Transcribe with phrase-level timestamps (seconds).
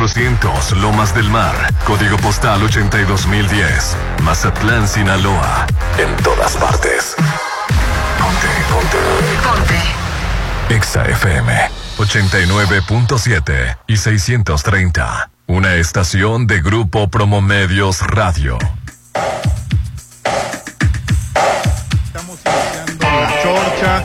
[0.00, 1.54] 400 Lomas del Mar,
[1.84, 5.66] código postal 82010, Mazatlán, Sinaloa.
[5.98, 7.14] En todas partes.
[8.18, 8.96] Ponte, ponte.
[9.46, 10.74] Ponte.
[10.74, 11.52] Exa FM
[11.98, 15.30] 89.7 y 630.
[15.46, 18.56] Una estación de Grupo Promomedios Radio.
[22.06, 24.04] Estamos iniciando la chorcha.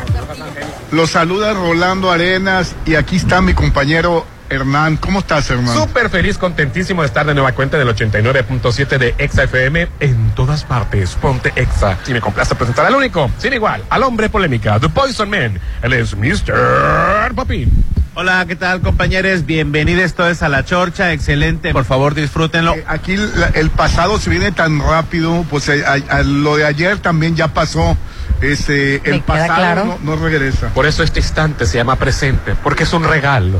[0.91, 4.97] Los saluda Rolando Arenas y aquí está mi compañero Hernán.
[4.97, 5.75] ¿Cómo estás, Hernán?
[5.75, 10.63] Súper feliz, contentísimo de estar de nueva cuenta del 89.7 de Exa FM en todas
[10.63, 11.15] partes.
[11.21, 11.97] Ponte Exa.
[12.07, 15.59] Y me complace presentar al único, sin igual, al hombre polémica, The Poison Man.
[15.81, 17.33] Él es Mr.
[17.35, 17.71] Popin.
[18.17, 19.45] Hola, ¿qué tal compañeros?
[19.45, 22.73] Bienvenidos todos a La Chorcha, excelente, por favor disfrútenlo.
[22.73, 26.65] Eh, Aquí la- el pasado se viene tan rápido, pues eh, a- a- lo de
[26.65, 27.97] ayer también ya pasó.
[28.41, 29.85] Este, el pasado claro.
[30.03, 30.67] no, no regresa.
[30.69, 33.59] Por eso este instante se llama presente, porque es un regalo.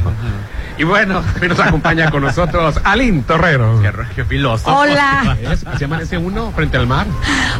[0.77, 3.81] Y bueno, hoy nos acompaña con nosotros Alín Torrero.
[4.13, 4.75] Qué filósofo.
[4.77, 5.37] Hola.
[5.77, 7.07] ¿Se amanece uno frente al mar?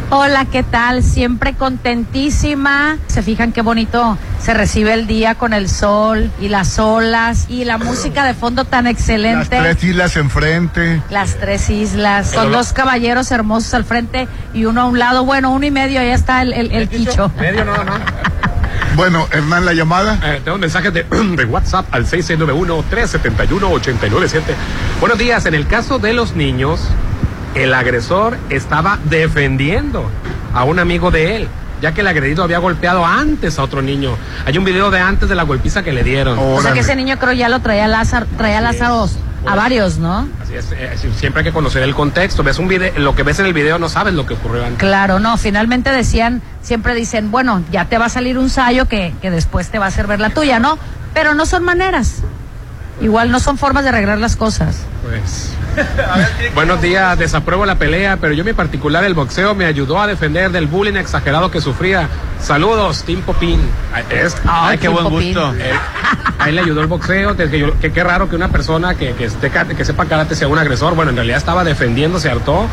[0.10, 1.02] Hola, ¿qué tal?
[1.02, 2.98] Siempre contentísima.
[3.08, 7.66] Se fijan qué bonito se recibe el día con el sol y las olas y
[7.66, 9.58] la música de fondo tan Las excelente.
[9.60, 11.02] tres islas enfrente.
[11.10, 15.52] Las tres islas, con dos caballeros hermosos al frente y uno a un lado, bueno,
[15.52, 17.32] uno y medio, ahí está el, el, el quicho.
[17.40, 17.94] Medio, no, no.
[18.96, 20.20] Bueno, Hernán, la llamada.
[20.24, 21.04] Eh, tengo un mensaje de,
[21.36, 24.42] de WhatsApp al 6691-371-897.
[25.00, 25.46] Buenos días.
[25.46, 26.80] En el caso de los niños,
[27.56, 30.10] el agresor estaba defendiendo
[30.54, 31.48] a un amigo de él,
[31.82, 34.18] ya que el agredido había golpeado antes a otro niño.
[34.46, 36.38] Hay un video de antes de la golpiza que le dieron.
[36.40, 38.80] O sea que ese niño creo ya lo traía Lázaro, traía Así
[39.46, 40.28] a varios, ¿no?
[40.42, 42.44] Así es, eh, siempre hay que conocer el contexto.
[42.44, 44.80] Ves un video, lo que ves en el video no sabes lo que ocurrió antes.
[44.80, 49.14] Claro, no, finalmente decían, siempre dicen, bueno, ya te va a salir un sayo que,
[49.22, 50.78] que después te va a hacer ver la tuya, ¿no?
[51.14, 52.22] Pero no son maneras.
[53.02, 54.78] Igual no son formas de arreglar las cosas.
[55.04, 55.52] Pues.
[56.56, 60.08] Buenos días, desapruebo la pelea, pero yo en mi particular el boxeo me ayudó a
[60.08, 62.08] defender del bullying exagerado que sufría.
[62.42, 63.60] Saludos, Tim Popín.
[63.94, 65.34] Ay, es- Ay, qué Tim buen Popín.
[65.34, 65.54] gusto.
[65.56, 65.74] Eh,
[66.40, 68.96] a él le ayudó el boxeo, desde que, yo- que qué raro que una persona
[68.96, 70.96] que, que, esté que sepa karate sea un agresor.
[70.96, 72.68] Bueno, en realidad estaba defendiendo, se hartó,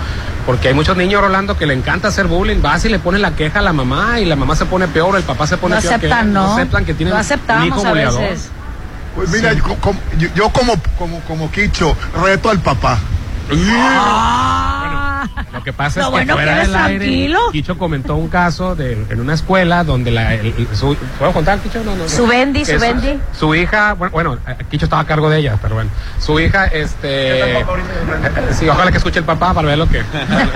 [0.47, 2.63] porque hay muchos niños, Rolando, que le encanta hacer bullying.
[2.63, 5.17] Vas y le pones la queja a la mamá y la mamá se pone peor,
[5.17, 5.91] el papá se pone No peor.
[5.99, 6.33] que aceptan, él.
[6.35, 6.53] ¿no?
[6.55, 8.51] aceptan que tienen Lo un aceptamos hijo a veces.
[9.15, 10.01] Pues mira, yo, como,
[10.35, 12.99] yo- como, como, como Quicho, reto al papá.
[13.51, 15.02] Ah.
[15.53, 17.39] Lo que pasa Lo es que bueno que fuera eres del aire, tranquilo.
[17.53, 21.59] Quicho comentó un caso de, en una escuela donde la, el- el- su, ¿puedo contar,
[21.61, 21.83] Quicho?
[21.85, 22.09] No, no, no.
[22.09, 23.19] Su Bendy, su Bendy.
[23.39, 24.39] Su hija, bueno, bueno,
[24.71, 25.91] Quicho estaba a cargo de ella, pero bueno.
[26.19, 27.65] Su hija, este...
[28.53, 30.03] Sí, ojalá que escuche el papá para ver lo que...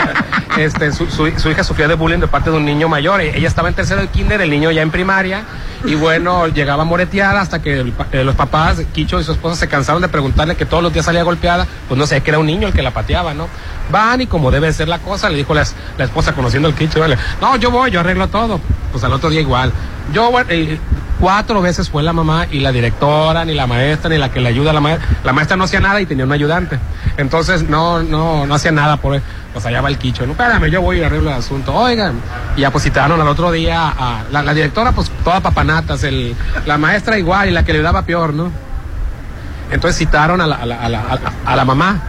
[0.59, 3.21] este, su, su, su hija sufría de bullying de parte de un niño mayor.
[3.21, 5.43] E- Ella estaba en tercero de kinder, el niño ya en primaria.
[5.85, 9.33] Y bueno, llegaba a moretear hasta que el pa- eh, los papás, Quicho y su
[9.33, 11.67] esposa, se cansaron de preguntarle que todos los días salía golpeada.
[11.89, 13.49] Pues no sé, que era un niño el que la pateaba, ¿no?
[13.91, 15.65] Van y como debe ser la cosa, le dijo la,
[15.97, 17.17] la esposa conociendo al Quicho, ¿vale?
[17.41, 18.61] no, yo voy, yo arreglo todo.
[18.93, 19.73] Pues al otro día igual.
[20.13, 20.79] Yo, eh,
[21.21, 24.49] cuatro veces fue la mamá y la directora, ni la maestra, ni la que le
[24.49, 25.09] ayuda a la maestra.
[25.25, 26.79] La maestra no hacía nada y tenía un ayudante.
[27.17, 29.23] Entonces no, no, no hacía nada por él.
[29.53, 30.25] Pues allá va el quicho.
[30.27, 31.75] No, espérame, yo voy y arreglo el asunto.
[31.75, 32.15] Oigan.
[32.57, 36.35] Y ya citaron al otro día a la, la directora, pues toda papanatas, el,
[36.67, 38.51] la maestra igual y la que le daba peor, ¿no?
[39.71, 42.01] Entonces citaron a la, a la, a la- a la mamá.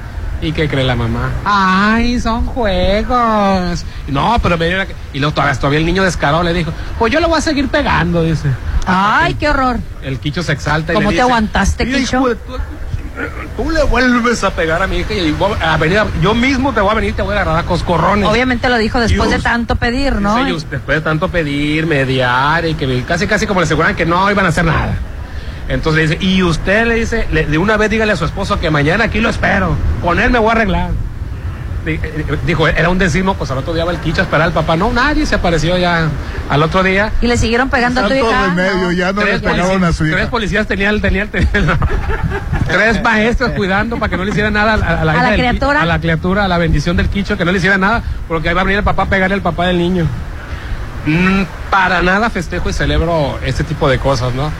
[0.41, 1.31] ¿Y qué cree la mamá?
[1.45, 3.83] Ay, son juegos.
[4.07, 7.11] No, pero me dio la- Y luego todavía, todavía el niño descarado le dijo, pues
[7.11, 8.49] yo le voy a seguir pegando, dice.
[8.85, 9.77] Ay, qué horror.
[10.03, 12.23] El quicho se exalta y ¿Cómo le te aguantaste, "Mira, Quicho?"
[13.55, 16.71] Tú le vuelves a pegar a mi hija y voy a venir a- yo mismo
[16.71, 18.29] te voy a venir y te voy a agarrar a coscorrones.
[18.29, 20.35] Obviamente lo dijo después de tanto pedir, ¿no?
[20.37, 23.95] Dice, "Y us- después de tanto pedir, mediar y que casi casi como le aseguraban
[23.95, 24.93] que no iban a hacer nada.
[25.69, 28.59] Entonces le dice, y usted le dice, le- de una vez dígale a su esposo
[28.59, 30.89] que mañana aquí lo espero, con él me voy a arreglar.
[31.85, 34.47] Di- eh, Dijo, era un decimo, pues al otro día va el quicho a esperar
[34.47, 34.75] al papá.
[34.77, 36.07] No, nadie se apareció ya
[36.49, 37.11] al otro día.
[37.21, 38.47] Y le siguieron pegando a tu hija.
[38.47, 40.29] remedio, ya no Tres, pegaron polici- a su tres hija.
[40.29, 41.77] policías tenían, tenían, tenían-
[42.67, 45.35] tres maestros cuidando para que no le hicieran nada a, a la, ¿A hija la
[45.35, 45.81] criatura?
[45.81, 48.55] a la criatura, a la bendición del quicho, que no le hiciera nada, porque ahí
[48.55, 50.05] va a venir el papá a pegarle al papá del niño.
[51.05, 54.51] Mm, para nada festejo y celebro este tipo de cosas, ¿no?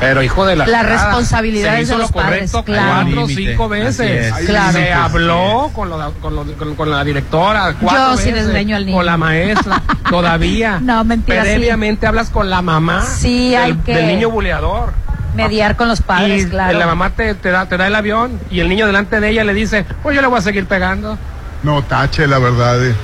[0.00, 3.02] Pero hijo de la Las responsabilidades se hizo de lo los padres, claro.
[3.04, 4.34] cuatro o cinco veces.
[4.46, 4.72] Claro.
[4.72, 8.76] Se habló con, lo- con, lo- con- con la directora cuatro Yo sí veces, desgreño
[8.76, 8.96] al niño.
[8.98, 9.80] con la maestra
[10.10, 10.78] todavía.
[10.80, 11.50] No, mentira, sí.
[11.50, 14.92] Previamente hablas con la mamá Sí, hay del, que- del niño buleador.
[15.34, 16.78] Mediar con los padres, y claro.
[16.78, 19.42] la mamá te, te da, te da el avión y el niño delante de ella
[19.42, 21.18] le dice, pues yo le voy a seguir pegando.
[21.64, 22.84] No, tache, la verdad.
[22.84, 22.94] eh.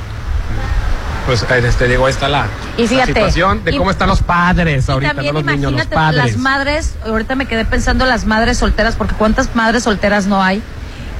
[1.26, 2.46] Pues este, digo, ahí está la,
[2.76, 5.72] Y fíjate, la situación de y- cómo están los padres ahorita, también no los niños,
[5.72, 6.24] los padres.
[6.24, 10.62] las madres, ahorita me quedé pensando las madres solteras, porque cuántas madres solteras no hay,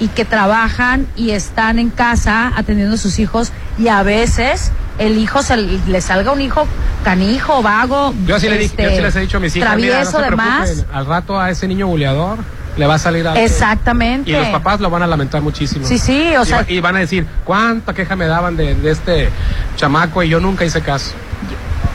[0.01, 5.19] y que trabajan y están en casa atendiendo a sus hijos y a veces el
[5.19, 6.67] hijo se le salga un hijo
[7.05, 9.77] canijo, vago, Yo así, le dije, yo este, sí les he dicho a mis hijas,
[9.77, 10.85] mira, no travieso se demás.
[10.93, 12.39] al rato a ese niño buleador
[12.77, 13.41] le va a salir algo.
[13.41, 14.31] Exactamente.
[14.31, 15.87] Y los papás lo van a lamentar muchísimo.
[15.87, 18.91] Sí, sí, o Y sea- y, van a decir, ¿cuánta queja me daban de, de
[18.91, 19.29] este
[19.77, 20.23] chamaco?
[20.23, 21.13] Y yo nunca hice caso.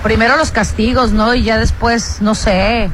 [0.04, 1.34] Primero los castigos, ¿no?
[1.34, 2.90] Y ya después, no sé.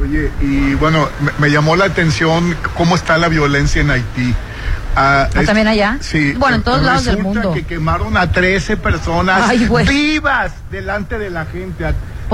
[0.00, 4.34] Oye, y bueno, me, me llamó la atención cómo está la violencia en Haití.
[4.94, 5.96] Ah, ¿Ah, también allá?
[6.00, 6.34] Sí.
[6.34, 7.54] Bueno, en todos lados del Resulta mundo.
[7.54, 11.86] que quemaron a 13 personas Ay, vivas delante de la gente.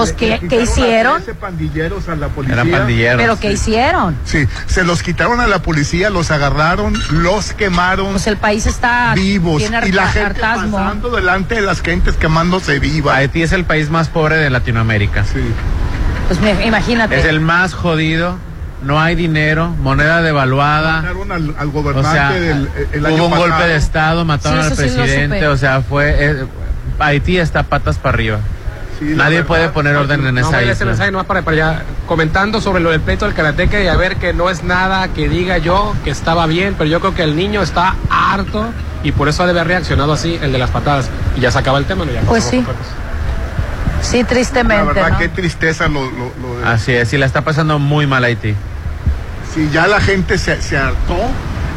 [0.05, 1.23] Pues, ¿qué- a hicieron?
[1.23, 2.55] 13 pandilleros a la policía.
[2.55, 3.21] Eran pandilleros.
[3.21, 4.17] Pero ¿qué hicieron?
[4.25, 9.13] Sí, se los quitaron a la policía, los agarraron, los quemaron Pues el país está
[9.15, 10.73] vivos y la gente hartazgo.
[10.77, 13.17] pasando delante de las gentes quemándose viva.
[13.17, 15.25] Haití es el país más pobre de Latinoamérica.
[15.25, 15.41] Sí.
[16.29, 17.19] Pues me- imagínate.
[17.19, 18.37] Es el más jodido,
[18.83, 21.01] no hay dinero, moneda devaluada.
[21.03, 23.49] Mataron al, al O gobernante sea, del el año hubo un pasado.
[23.51, 26.45] golpe de estado, mataron Sí, al sí presidente, o sea, fue eh,
[27.01, 28.41] Haití está patas para arriba.
[28.99, 29.47] Sí, Nadie verdad.
[29.47, 30.87] puede poner orden en no esa me ese isla.
[30.87, 31.83] mensaje nomás para, para allá.
[32.07, 35.29] Comentando sobre lo del pleito del karateca y a ver que no es nada que
[35.29, 38.67] diga yo que estaba bien, pero yo creo que el niño está harto
[39.05, 41.09] y por eso ha de haber reaccionado así, el de las patadas.
[41.37, 42.13] Y ya se acaba el tema, ¿no?
[42.13, 42.65] Ya Pues sí.
[44.03, 45.19] Sí, La tristemente, verdad, ¿no?
[45.19, 48.55] qué tristeza lo, lo, lo de- Así es, y la está pasando muy mal Haití.
[49.55, 51.17] Si ya la gente se, se hartó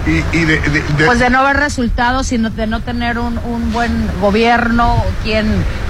[0.05, 3.37] y, y de, de- de- Pues de no ver resultados, sino de no tener un,
[3.39, 5.47] un buen gobierno, quien,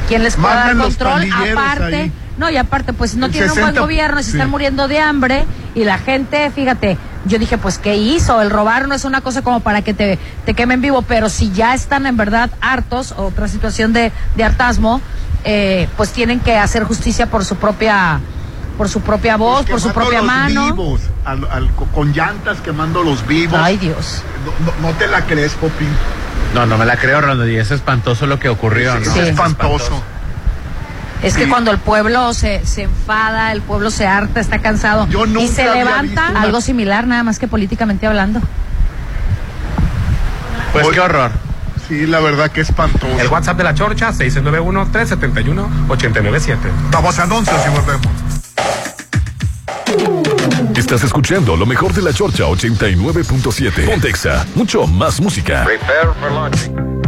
[0.07, 1.27] quien les pueda dar control.
[1.31, 2.11] Aparte, ahí.
[2.37, 4.31] no, y aparte, pues no tienen un 60, buen gobierno, se sí.
[4.31, 8.41] están muriendo de hambre, y la gente, fíjate, yo dije, pues, ¿qué hizo?
[8.41, 11.51] El robar no es una cosa como para que te, te quemen vivo, pero si
[11.51, 15.01] ya están en verdad hartos, otra situación de, de hartazmo,
[15.43, 18.19] eh, pues tienen que hacer justicia por su propia
[18.81, 20.65] por su propia voz, por su propia los mano.
[20.65, 23.59] vivos, al- al- con llantas quemando los vivos.
[23.61, 24.23] Ay, Dios.
[24.43, 25.87] No, no- no te la crees, Popín.
[26.55, 29.01] No, no me la creo, Rolando, y es espantoso lo que ocurrió, ¿no?
[29.01, 29.19] Es Sí.
[29.19, 30.01] espantoso.
[31.21, 31.49] Es que Sí.
[31.51, 35.53] cuando el pueblo se, se enfada, el pueblo se harta, está cansado Yo y nunca
[35.53, 38.41] se había levanta, una- algo similar, nada más que políticamente hablando.
[40.73, 41.29] Pues qué horror.
[41.87, 43.19] Sí, la verdad que espantoso.
[43.19, 46.57] El WhatsApp de la Chorcha, 691-371-897.
[46.91, 48.07] Vamos a anuncios y volvemos.
[50.91, 53.85] Estás escuchando lo mejor de la Chorcha 89.7.
[53.85, 55.63] Pontexa, mucho más música.
[55.63, 57.00] Prepare for launching.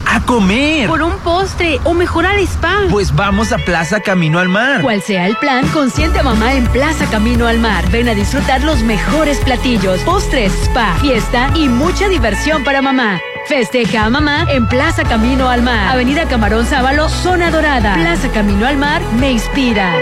[0.05, 0.87] ¡A comer!
[0.87, 2.81] Por un postre o mejorar spa.
[2.89, 4.81] Pues vamos a Plaza Camino al Mar.
[4.81, 7.89] Cual sea el plan, consiente a mamá en Plaza Camino al Mar.
[7.91, 13.19] Ven a disfrutar los mejores platillos, postres, spa, fiesta y mucha diversión para mamá.
[13.47, 15.89] Festeja a mamá en Plaza Camino al Mar.
[15.89, 17.95] Avenida Camarón Sábalo, Zona Dorada.
[17.95, 19.93] Plaza Camino al Mar me inspira.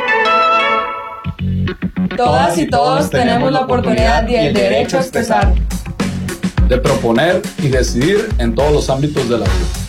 [2.17, 5.53] Todas y todos tenemos la oportunidad y el derecho a expresar.
[6.67, 9.88] De proponer y decidir en todos los ámbitos de la vida.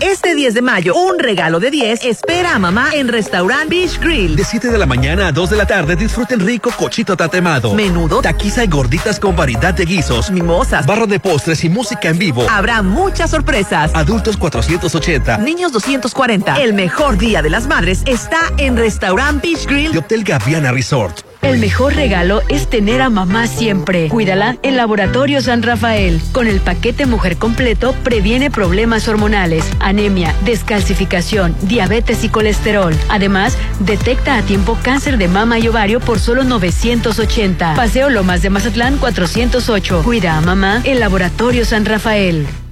[0.00, 4.34] Este 10 de mayo, un regalo de 10 espera a mamá en Restaurant Beach Grill.
[4.34, 8.22] De 7 de la mañana a 2 de la tarde disfruten rico cochito tatemado, menudo,
[8.22, 12.46] taquiza y gorditas con variedad de guisos, mimosas, barra de postres y música en vivo.
[12.50, 13.90] Habrá muchas sorpresas.
[13.94, 16.56] Adultos 480, niños 240.
[16.62, 21.29] El mejor día de las madres está en Restaurant Beach Grill de Hotel Gaviana Resort.
[21.42, 24.08] El mejor regalo es tener a mamá siempre.
[24.08, 26.20] Cuídala en Laboratorio San Rafael.
[26.32, 32.94] Con el paquete Mujer Completo previene problemas hormonales, anemia, descalcificación, diabetes y colesterol.
[33.08, 37.74] Además, detecta a tiempo cáncer de mama y ovario por solo 980.
[37.74, 40.02] Paseo Lomas de Mazatlán 408.
[40.04, 42.46] Cuida a mamá en Laboratorio San Rafael.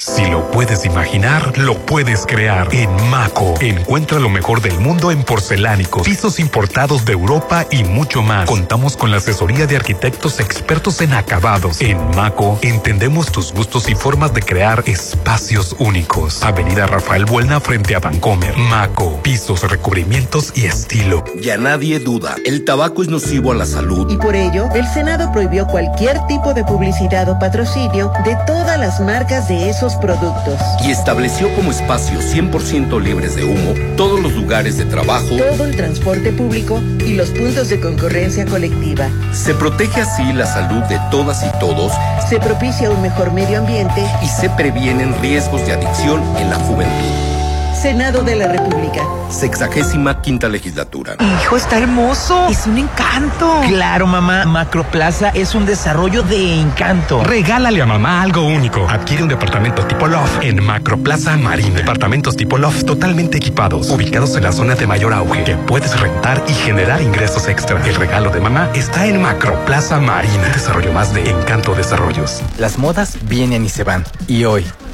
[0.00, 2.68] Si lo puedes imaginar, lo puedes crear.
[2.72, 8.22] En Maco, encuentra lo mejor del mundo en porcelánicos, pisos importados de Europa y mucho
[8.22, 8.48] más.
[8.48, 11.80] Contamos con la asesoría de arquitectos expertos en acabados.
[11.80, 16.44] En Maco, entendemos tus gustos y formas de crear espacios únicos.
[16.44, 18.56] Avenida Rafael Buelna frente a Vancomer.
[18.56, 21.24] Maco, pisos, recubrimientos y estilo.
[21.42, 24.08] Ya nadie duda, el tabaco es nocivo a la salud.
[24.12, 29.00] Y por ello, el Senado prohibió cualquier tipo de publicidad o patrocinio de todas las
[29.00, 30.54] marcas de esos esos productos.
[30.84, 35.76] Y estableció como espacios 100% libres de humo todos los lugares de trabajo, Todo el
[35.76, 39.08] transporte público y los puntos de concurrencia colectiva.
[39.32, 41.92] se protege así la salud de todas y todos
[42.28, 44.04] Se propicia un mejor medio ambiente.
[44.22, 47.27] y se previenen riesgos de adicción en la juventud.
[47.80, 49.02] Senado de la República.
[49.30, 51.16] Sexagésima quinta legislatura.
[51.20, 52.48] Hijo, está hermoso.
[52.48, 53.60] Es un encanto.
[53.68, 54.44] Claro, mamá.
[54.46, 57.22] Macroplaza es un desarrollo de encanto.
[57.22, 58.84] Regálale a mamá algo único.
[58.88, 61.76] Adquiere un departamento tipo Loft en Macroplaza Marina.
[61.76, 66.42] Departamentos tipo Loft totalmente equipados, ubicados en la zona de mayor auge, que puedes rentar
[66.48, 67.80] y generar ingresos extra.
[67.86, 70.48] El regalo de mamá está en Macroplaza Marina.
[70.52, 72.42] Desarrollo más de Encanto Desarrollos.
[72.58, 74.04] Las modas vienen y se van.
[74.26, 74.66] Y hoy,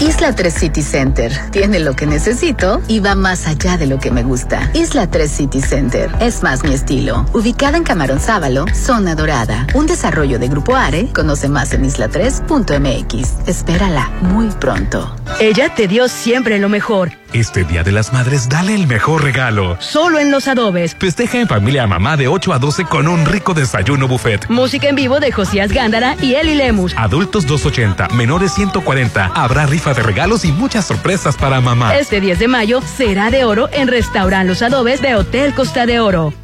[0.00, 4.10] Isla 3 City Center tiene lo que necesito y va más allá de lo que
[4.10, 4.70] me gusta.
[4.74, 7.26] Isla 3 City Center es más mi estilo.
[7.32, 9.66] Ubicada en Camarón Sábalo, zona dorada.
[9.74, 11.08] Un desarrollo de Grupo Are.
[11.12, 13.48] Conoce más en isla3.mx.
[13.48, 15.14] Espérala muy pronto.
[15.38, 17.12] Ella te dio siempre lo mejor.
[17.32, 19.76] Este Día de las Madres, dale el mejor regalo.
[19.78, 20.96] Solo en los adobes.
[20.98, 24.50] Festeja en familia a mamá de 8 a 12 con un rico desayuno buffet.
[24.50, 26.92] Música en vivo de Josías Gándara y Eli Lemus.
[26.96, 29.30] Adultos 280, menores 140.
[29.32, 31.96] Habrá rifa de regalos y muchas sorpresas para mamá.
[31.96, 36.00] Este 10 de mayo será de oro en Restaurant Los Adobes de Hotel Costa de
[36.00, 36.34] Oro.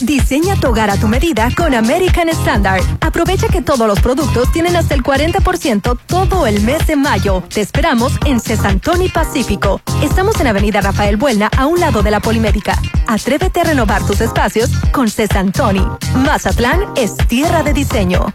[0.00, 2.82] Diseña tu hogar a tu medida con American Standard.
[3.00, 7.42] Aprovecha que todos los productos tienen hasta el 40% todo el mes de mayo.
[7.52, 9.80] Te esperamos en Cesantoni Pacífico.
[10.02, 12.78] Estamos en Avenida Rafael Buelna, a un lado de la Polimédica.
[13.08, 15.84] Atrévete a renovar tus espacios con Cesantoni.
[16.14, 18.32] Mazatlán es tierra de diseño.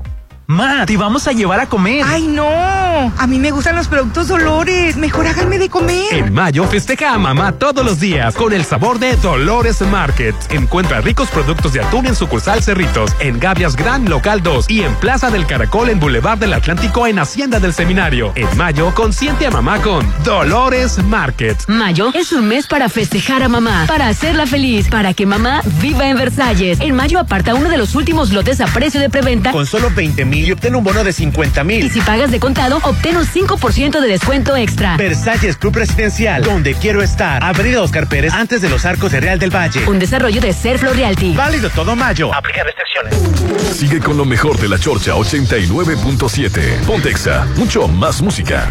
[0.51, 2.03] Ma, te vamos a llevar a comer.
[2.07, 2.49] ¡Ay, no!
[2.49, 4.97] A mí me gustan los productos Dolores.
[4.97, 6.11] Mejor háganme de comer.
[6.11, 10.35] En mayo festeja a mamá todos los días con el sabor de Dolores Market.
[10.49, 14.95] Encuentra ricos productos de atún en sucursal Cerritos, en Gavias Gran Local 2 y en
[14.95, 18.33] Plaza del Caracol en Boulevard del Atlántico en Hacienda del Seminario.
[18.35, 21.59] En mayo consiente a mamá con Dolores Market.
[21.69, 26.09] Mayo es un mes para festejar a mamá, para hacerla feliz, para que mamá viva
[26.09, 26.81] en Versalles.
[26.81, 29.53] En mayo aparta uno de los últimos lotes a precio de preventa.
[29.53, 31.91] Con solo 20 mil y obtén un bono de 50 Y mil.
[31.91, 34.97] si pagas de contado, obtén un 5% de descuento extra.
[34.97, 37.43] Versalles Club Residencial, donde quiero estar.
[37.43, 39.87] Avenida Oscar Pérez, antes de los arcos de Real del Valle.
[39.87, 41.35] Un desarrollo de Serflo Realty.
[41.35, 42.35] Válido todo mayo.
[42.35, 43.77] Aplica restricciones.
[43.77, 46.85] Sigue con lo mejor de la Chorcha 89.7.
[46.87, 48.69] Pontexa, mucho más música.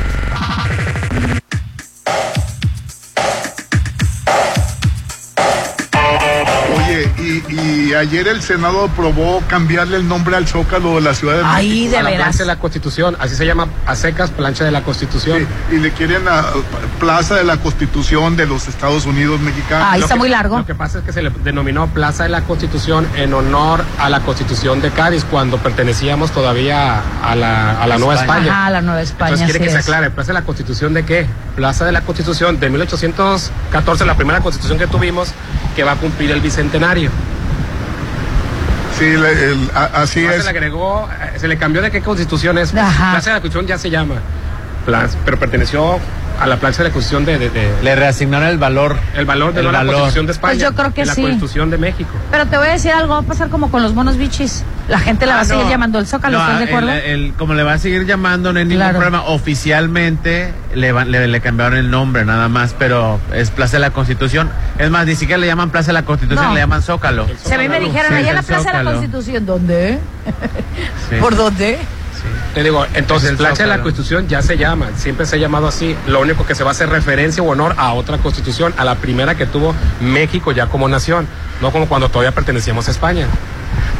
[7.97, 11.57] Ayer el Senado aprobó cambiarle el nombre al Zócalo de la Ciudad de México.
[11.97, 15.47] a la plancha de la Constitución, así se llama a secas plancha de la Constitución.
[15.69, 16.43] Sí, y le quieren a
[16.99, 19.87] Plaza de la Constitución de los Estados Unidos mexicanos.
[20.01, 20.19] Lo que-
[20.59, 24.09] Lo que pasa es que se le denominó Plaza de la Constitución en honor a
[24.09, 28.51] la Constitución de Cádiz cuando pertenecíamos todavía a la, a la Nueva España.
[28.61, 29.31] Ajá, la Nueva España.
[29.33, 29.83] Entonces quiere que se es.
[29.85, 31.25] aclare, ¿Plaza de la Constitución de qué?
[31.55, 35.29] Plaza de la Constitución de 1814, la primera constitución que tuvimos,
[35.75, 37.09] que va a cumplir el bicentenario.
[38.97, 40.45] Sí, le- el- a- así Además, es.
[40.45, 42.73] Se le agregó, eh, se le cambió de qué constitución es.
[42.73, 43.11] Ajá.
[43.11, 44.15] Plaza de la Constitución ya se llama.
[44.85, 45.99] Plan- pero perteneció
[46.39, 48.97] a la plancha de la Constitución de, de- de- Le reasignaron el valor.
[49.15, 49.83] el valor de El no la.
[49.85, 50.53] Constitución de España.
[50.53, 51.21] Pues yo creo que la sí.
[51.21, 52.09] Constitución de México.
[52.31, 54.63] Pero te voy a decir algo, va a pasar como con los monos bichis.
[54.87, 56.91] La gente la va a Ah, seguir llamando el Zócalo, No, ¿estás de acuerdo?
[56.91, 58.99] el- como le va a seguir llamando, no hay ningún Claro.
[58.99, 59.23] problema.
[59.25, 63.89] Oficialmente le, va- le, le cambiaron el nombre nada más, pero es Plaza de la
[63.91, 64.49] Constitución.
[64.77, 66.53] Es más, ni siquiera le llaman Plaza de la Constitución, No.
[66.53, 67.27] le llaman Zócalo.
[67.43, 68.91] Si a mí me dijeron, Sí, allá en la Plaza de la Zócalo.
[68.99, 69.99] Constitución, ¿dónde?
[71.09, 71.15] Sí.
[71.19, 71.79] ¿Por dónde?
[72.53, 73.81] Te digo, entonces, plancha de la.
[73.81, 75.95] Constitución ya se llama, siempre se ha llamado así.
[76.07, 78.95] Lo único que se va a hacer referencia o honor a otra Constitución, a la
[78.95, 81.27] primera que tuvo México ya como nación,
[81.61, 83.27] no como cuando todavía pertenecíamos a España.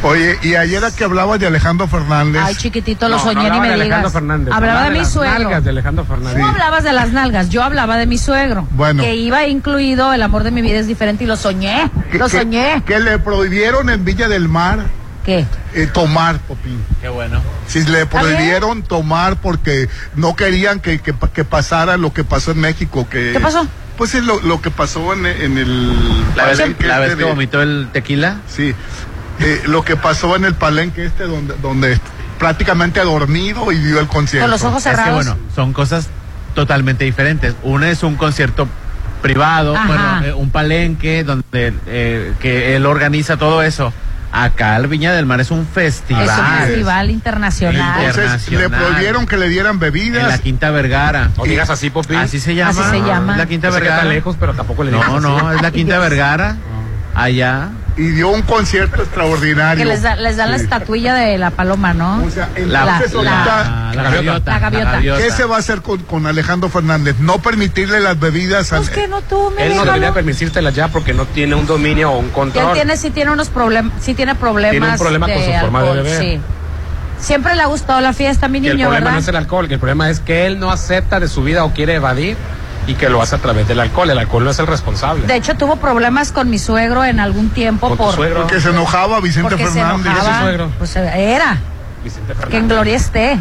[0.04, 2.42] Oye, y ayer que hablaba de Alejandro Fernández.
[2.46, 4.14] Ay, chiquitito, lo No, soñé, no ni hablaba me de Alejandro digas.
[4.14, 5.40] Fernández, hablaba de mi las suegro.
[5.40, 6.40] nalgas de Alejandro Fernández.
[6.40, 8.68] Tú hablabas de las nalgas, yo hablaba de mi suegro.
[8.72, 9.02] Bueno.
[9.02, 11.90] Que iba incluido el amor de mi vida es diferente y lo soñé.
[12.12, 12.84] que- Lo que- soñé.
[12.86, 14.80] Que le prohibieron en Villa del Mar
[15.28, 15.46] ¿Qué?
[15.74, 16.82] Eh, tomar, Popín.
[17.02, 17.42] Qué bueno.
[17.68, 22.60] Si le prohibieron tomar porque no querían que, que, que pasara lo que pasó en
[22.62, 23.08] México.
[23.10, 23.68] Que, ¿Qué pasó?
[23.98, 25.90] Pues es lo, lo que pasó en, en el...
[26.38, 28.38] ¿La vez, palenque la vez este que de- vomitó el tequila?
[28.48, 28.74] Sí.
[29.42, 32.00] Eh, lo que pasó en el palenque este donde, donde
[32.40, 34.56] prácticamente dormido y dio el concierto.
[34.56, 34.62] Es
[34.98, 36.08] que bueno, son cosas
[36.56, 37.54] totalmente diferentes.
[37.64, 38.66] Una es un concierto
[39.22, 39.88] privado, Ajá.
[39.88, 43.92] bueno, eh, un palenque donde eh, que él organiza todo eso.
[44.44, 46.24] Acá el Viña del Mar es un festival.
[46.24, 48.02] Es un festival internacional.
[48.06, 50.24] Entonces le prohibieron que le dieran bebidas.
[50.24, 51.32] En la Quinta Vergara.
[51.38, 52.16] O digas así, Popi.
[52.16, 52.70] Así se llama.
[52.72, 53.36] Así se llama.
[53.38, 53.96] La Quinta Vergara.
[53.98, 55.28] está lejos, pero tampoco le digas No, así.
[55.28, 56.56] no, es la Quinta Vergara.
[57.18, 57.70] Allá.
[57.98, 59.84] Y dio un concierto extraordinario.
[59.84, 62.24] Que les da, les da la estatuilla de la paloma, ¿no?
[62.24, 64.52] O sea, La, la, la gaviota.
[64.52, 65.00] La gaviota.
[65.18, 67.16] ¿Qué se va a hacer con, con Alejandro Fernández?
[67.20, 68.72] No permitirle las bebidas.
[68.72, 72.12] al- Pues que no tome, Él no debería permitírtelas ya porque no tiene un dominio
[72.12, 72.74] o un Que él control.
[72.74, 75.84] tiene, sí tiene unos problemas, sí tiene problemas Tiene un problema de con su forma
[75.84, 76.20] de beber.
[76.22, 76.40] sí.
[77.20, 79.14] Siempre le ha gustado la fiesta, mi Que el niño, problema ¿verdad?
[79.16, 81.64] no es el alcohol, que el problema es que él no acepta de su vida
[81.64, 82.38] o quiere evadir
[82.88, 84.10] y que lo hace a través del alcohol.
[84.10, 85.28] El alcohol no es el responsable.
[85.28, 88.42] De hecho, tuvo problemas con mi suegro en algún tiempo ¿Con tu por suegro?
[88.44, 90.06] Porque se enojaba Vicente porque se Fernández.
[90.06, 90.32] enojaba.
[90.32, 90.72] ¿Ese suegro?
[90.78, 91.58] Pues era.
[92.04, 92.68] Vicente Que en Fernández.
[92.70, 93.40] gloria esté.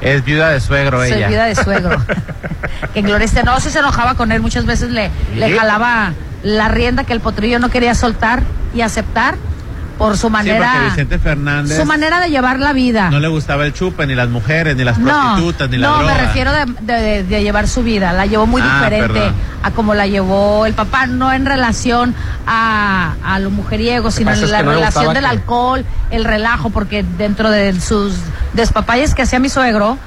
[0.00, 1.28] Es viuda de suegro Soy ella.
[1.28, 2.04] viuda de suegro.
[2.94, 3.42] que en gloria esté.
[3.42, 4.40] No, si se enojaba con él.
[4.40, 8.42] Muchas veces le, le jalaba la rienda que el potrillo no quería soltar
[8.74, 9.36] y aceptar
[9.98, 10.72] por su manera.
[10.72, 13.10] porque Vicente Fernández su manera de llevar la vida.
[13.10, 15.98] no le gustaba el chupe, ni las mujeres, ni las No, prostitutas, ni la no,
[15.98, 16.12] droga.
[16.14, 18.12] me refiero de, de- de llevar su vida.
[18.12, 19.34] La llevó muy Ah, diferente perdón.
[19.62, 22.14] a como la llevó el papá, no en relación
[22.46, 27.04] a, a lo mujeriego, sino en la no relación del que- alcohol, el relajo, porque
[27.16, 28.14] dentro de sus
[28.52, 29.98] despapalles que hacía mi suegro,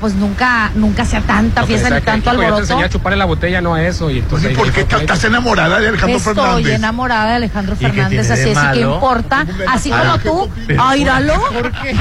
[0.00, 2.62] pues nunca nunca hacía tanta que fiesta ni que, tanto "Hijo, yo te alboroto.
[2.62, 4.10] enseñé a chuparle la botella, no a eso.
[4.10, 6.74] Y entonces ¿Y ahí por qué dijo, estás estás enamorada de Alejandro Estoy Fernández?
[6.74, 8.94] enamorada de Alejandro ¿Y qué Fernández, así es, ¿y qué malo?
[8.94, 9.46] importa?
[9.68, 10.40] Así como ¿qué tú.
[10.42, 10.86] opinas?
[10.88, 11.34] Ay, íralo.
[11.52, 11.96] ¿Por qué?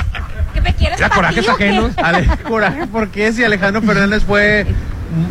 [0.53, 1.69] ¿Qué me quieres Ya, pa' corajes ti o qué?
[1.69, 1.91] ajenos.
[1.97, 3.31] Ale, coraje, ¿por qué?
[3.34, 4.65] Si Alejandro Fernández fue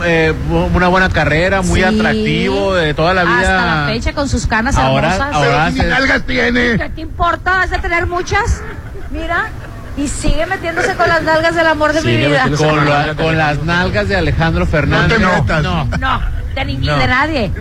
[0.04, 0.32] eh,
[0.74, 1.84] una buena carrera, muy Sí.
[1.84, 3.38] atractivo de toda la vida.
[3.40, 5.34] Hasta la fecha con sus canas Ahora- hermosas.
[5.34, 5.70] ahora.
[5.74, 7.62] ¿Qué te importa?
[7.62, 8.62] ¿Has de tener muchas?
[9.10, 9.48] Mira.
[9.96, 12.48] Y sigue metiéndose con las nalgas del amor de mi vida.
[12.56, 15.20] Con, la- con las nalgas de Alejandro Fernández.
[15.20, 15.62] No te metas.
[15.62, 15.84] no.
[15.98, 16.20] No,
[16.54, 16.96] de ni, No.
[16.98, 17.52] de nadie.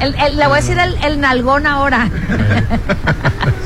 [0.00, 2.08] El, el- le voy a decir el, el nalgón ahora.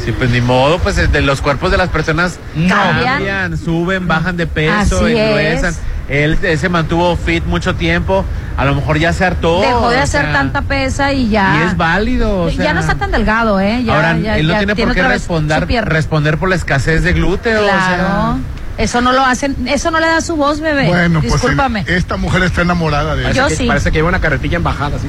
[0.05, 3.05] Sí, pues ni modo, pues de los cuerpos de las personas Cambian.
[3.05, 5.71] cambian, suben, bajan de peso, Así engruesan.
[5.73, 5.81] es.
[6.09, 8.25] Él eh, se mantuvo fit mucho tiempo,
[8.59, 9.61] a lo mejor ya se hartó.
[9.63, 11.57] Dejó de o hacer sea, tanta pesa y ya.
[11.61, 12.43] Y es válido.
[12.43, 13.83] o ya no está tan delgado, ¿eh?
[13.85, 17.13] Ya, Ahora, ya- él no ya tiene por qué responder, responder por la escasez de
[17.15, 17.63] glúteo.
[17.63, 17.95] o sea.
[17.97, 18.39] Claro.
[18.77, 20.87] Eso no lo hacen, eso no le da su voz, bebé.
[20.87, 21.85] Bueno, pues Discúlpame.
[21.89, 23.33] esta mujer está enamorada de él.
[23.35, 23.69] Yo Parece que- sí.
[23.69, 24.97] Parece que lleva una carretilla en bajada.
[24.99, 25.09] Así.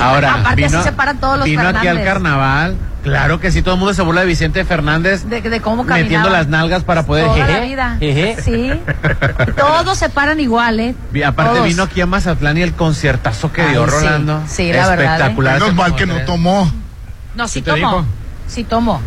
[0.00, 2.76] Ahora, Aparte, así vino, se paran todos los vino aquí al carnaval.
[3.04, 6.02] Claro que sí, todo el mundo se burla de Vicente Fernández de, de cómo caminaba.
[6.02, 7.26] metiendo las nalgas para poder.
[7.26, 7.96] Toda la jeje, vida.
[8.00, 8.36] jeje.
[8.42, 8.72] Sí.
[9.56, 10.94] Todos se paran igual, ¿eh?
[11.24, 11.66] Aparte Todos.
[11.68, 13.90] vino aquí a Mazatlán y el conciertazo que Ay, dio sí.
[13.90, 14.42] Rolando.
[14.48, 15.04] Sí, la verdad, ¿eh?
[15.14, 15.60] Espectacular.
[15.60, 16.72] Menos mal que no tomó.
[17.34, 17.76] No, sí ¿Sí te tomó.
[17.76, 18.04] dijo?
[18.48, 19.00] Sí tomó.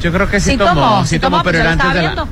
[0.00, 2.02] Yo creo que sí, Sí tomó, tomó, sí tomó, tomó, pero era la antes de
[2.02, 2.26] la...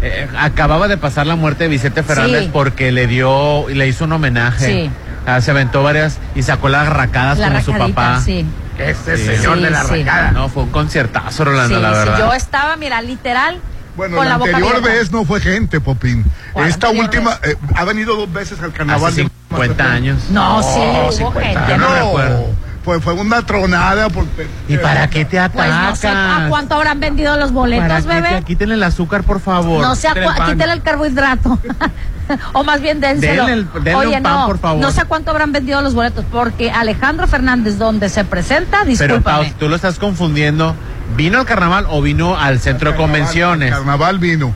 [0.00, 2.50] Eh, acababa de pasar la muerte de Vicente Fernández Sí.
[2.52, 4.66] porque le dio, le hizo un homenaje.
[4.66, 4.90] Sí.
[5.26, 8.20] Ah, se aventó varias y sacó las racadas La como su papá.
[8.24, 8.44] sí.
[8.78, 9.24] Este Sí.
[9.26, 10.02] señor Sí, de la sí.
[10.04, 10.30] racada.
[10.32, 12.18] No, fue un conciertazo, Rolando, Sí, la sí, verdad.
[12.18, 13.60] Yo estaba, mira, literal,
[13.96, 16.24] Bueno, con la la anterior vez no fue gente, Popín.
[16.52, 19.10] ¿Cuál Esta última eh, ha venido dos veces al carnaval.
[19.10, 19.92] Hace de 50 Mazatlán.
[19.96, 20.18] años.
[20.30, 21.60] No, sí, hubo 50 gente.
[21.68, 21.94] Yo no ¿no?
[21.94, 22.46] me acuerdo.
[22.88, 24.08] Fue, fue una tronada.
[24.08, 26.48] Porque, ¿Y para qué te Pues no sé a atacas?
[26.48, 28.28] cuánto habrán vendido los ¿Para boletos, bebé.
[28.36, 29.82] te- Quítenle el azúcar, por favor.
[29.82, 31.58] No sé a Quítale el el carbohidrato.
[32.54, 33.44] o más bien dénselo.
[33.44, 34.80] Denle el- denle Oye, un pan, no, por favor.
[34.80, 38.90] no sé a cuánto habrán vendido los boletos, porque Alejandro Fernández, donde se presenta, Pero
[38.90, 39.48] discúlpame.
[39.50, 40.74] Pau, tú lo estás confundiendo.
[41.14, 43.70] ¿Vino al carnaval o vino al centro de convenciones?
[43.70, 44.54] Carnaval vino.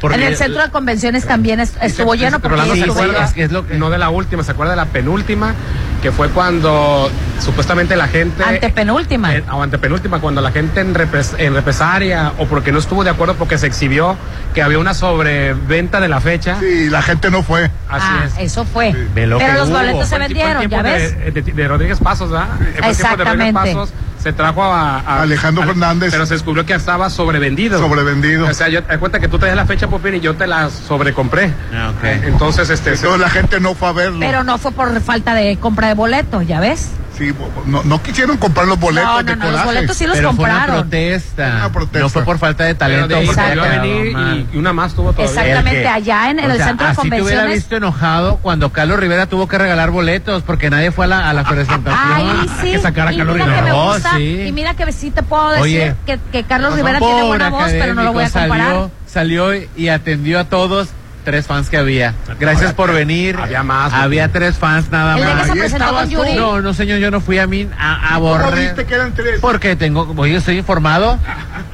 [0.00, 2.90] Porque en el centro de convenciones también est- estuvo lleno porque Rolando sí, se sí,
[2.90, 5.54] acuerda, es es lo que- no de la última, se acuerda de la penúltima,
[6.02, 8.42] que fue cuando supuestamente la gente...
[8.42, 9.34] antepenúltima.
[9.34, 13.10] en- o antepenúltima, cuando la gente en, repres- en represaria o porque no estuvo de
[13.10, 14.16] acuerdo porque se exhibió
[14.54, 16.56] que había una sobreventa de la fecha.
[16.60, 17.64] Sí, la gente no fue.
[17.88, 18.34] Así ah, es.
[18.38, 18.92] eso fue.
[19.14, 19.76] Ve lo Pero los hubo.
[19.78, 21.18] boletos se vendieron, ¿ya ves?
[21.34, 22.48] De, de- de Rodríguez Pasos, ¿verdad?
[22.56, 23.52] Fue el tiempo de Exactamente.
[23.52, 23.90] Rodríguez Pasos
[24.22, 26.10] se trajo a, a- Alejandro al- Fernández.
[26.12, 27.78] Pero se descubrió que estaba sobrevendido.
[27.78, 28.46] Sobrevendido.
[28.46, 30.46] O sea, yo te das cuenta que tú traías la fecha, Popín, y yo te
[30.46, 31.52] la sobrecompré.
[31.74, 32.04] Ah, ok.
[32.24, 32.90] Entonces, este.
[32.96, 34.20] se- Entonces la gente no fue a verlo.
[34.20, 36.90] Pero no fue por falta de compra de boleto, ¿ya ves?
[37.20, 37.34] Sí,
[37.66, 40.32] no, no quisieron comprar los boletos No, no, de no, los boletos sí los Pero
[40.32, 40.82] fue una compraron.
[40.88, 41.46] protesta.
[41.56, 41.98] Una protesta.
[42.00, 43.08] No fue por falta de talento.
[43.18, 45.30] quedó venir y, y una más tuvo todavía.
[45.42, 47.54] Exactamente, que- allá en, en o el sea, centro de así te hubiera convenciones.
[47.56, 51.34] visto enojado cuando Carlos Rivera tuvo que regalar boletos porque nadie fue a la, a
[51.34, 51.92] la presentación.
[52.14, 52.72] Ay, sí.
[52.72, 53.76] que sacar a y Carlos mira que me Rivera.
[53.76, 54.16] Oh, gusta.
[54.16, 54.40] sí.
[54.46, 57.70] Y mira que sí te puedo decir Oye, que, que Carlos Rivera tiene buena voz,
[57.70, 58.66] pero no lo voy a comparar.
[59.06, 60.88] Salió, salió y atendió a todos.
[61.24, 62.14] Tres fans que había.
[62.38, 63.36] Gracias por venir.
[63.36, 65.50] Había más, Había tres fans nada El más.
[65.50, 66.08] que se con.
[66.10, 66.34] Yuri.
[66.34, 68.54] No, no señor, yo no fui a mí a, a ¿Cómo borrar.
[68.58, 69.38] viste que eran tres?
[69.40, 71.18] Porque tengo, oye, estoy informado.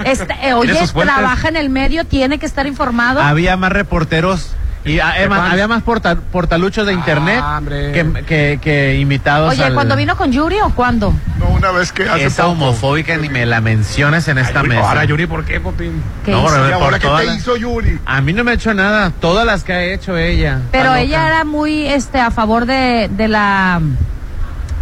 [0.04, 3.20] Este, eh, oye, trabaja en el medio, tiene que estar informado.
[3.22, 4.50] Había más reporteros
[4.86, 5.14] y ah,
[5.50, 7.92] había más porta- portaluchos de internet Ah, hombre.
[7.92, 9.52] que, que, que invitados.
[9.52, 11.12] Oye, al- ¿cuando vino con Yuri o cuándo?
[11.38, 12.52] No, una vez que hace Esa poco.
[12.52, 14.88] homofóbica ni me la menciones en esta Yuri, mesa.
[14.88, 16.02] Ahora, Yuri, ¿por qué, Popín?
[16.24, 16.54] ¿Qué No, hizo?
[16.56, 17.98] por- ¿Y ahora por qué todas te las- hizo Yuri?
[18.06, 19.10] A mí no me ha hecho nada.
[19.20, 20.60] Todas las que ha hecho ella.
[20.72, 23.80] Pero ella era muy este a favor de, de la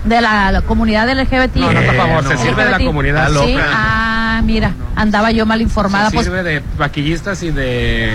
[0.04, 1.56] de la, la comunidad LGBT.
[1.56, 2.30] No, no está a favor, no.
[2.30, 3.28] se sirve de la comunidad.
[3.28, 3.66] Sí, loca.
[3.72, 6.10] ah, mira, andaba yo mal informada.
[6.10, 8.10] Se Pues, sirve de vaquillistas y de...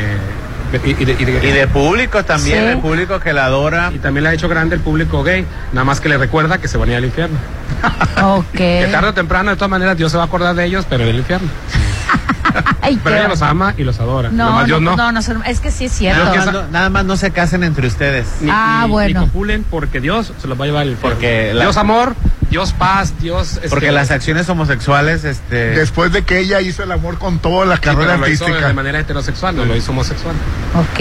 [0.85, 2.65] y, de, y de- Y de público también, Sí.
[2.65, 3.91] el público que la adora.
[3.93, 6.67] y también le ha hecho grande el público gay, nada más que le recuerda que
[6.67, 7.37] se van a ir al infierno.
[8.23, 8.45] ok.
[8.53, 11.03] Que tarde o temprano, de todas maneras, Dios se va a acordar de ellos, pero
[11.03, 11.47] en el infierno.
[12.81, 14.29] Ay, Pero ella los ama y los adora.
[14.29, 15.11] no, Nomás Dios no, no.
[15.11, 16.23] no, no, es que sí es cierto.
[16.25, 18.25] Nada más, no, nada más no se casen entre ustedes.
[18.41, 19.19] Ni, Ah, ni- bueno.
[19.21, 21.15] ni copulen porque Dios se los va a llevar al infierno.
[21.15, 22.15] Porque la- Dios amor,
[22.49, 23.53] Dios paz, Dios...
[23.57, 25.71] este, Porque las acciones homosexuales, este.
[25.71, 28.45] Después de que ella hizo el amor con toda la sí, carrera pero lo hizo
[28.45, 28.67] artística.
[28.67, 30.35] de manera heterosexual, no lo hizo homosexual.
[30.75, 30.99] Ok.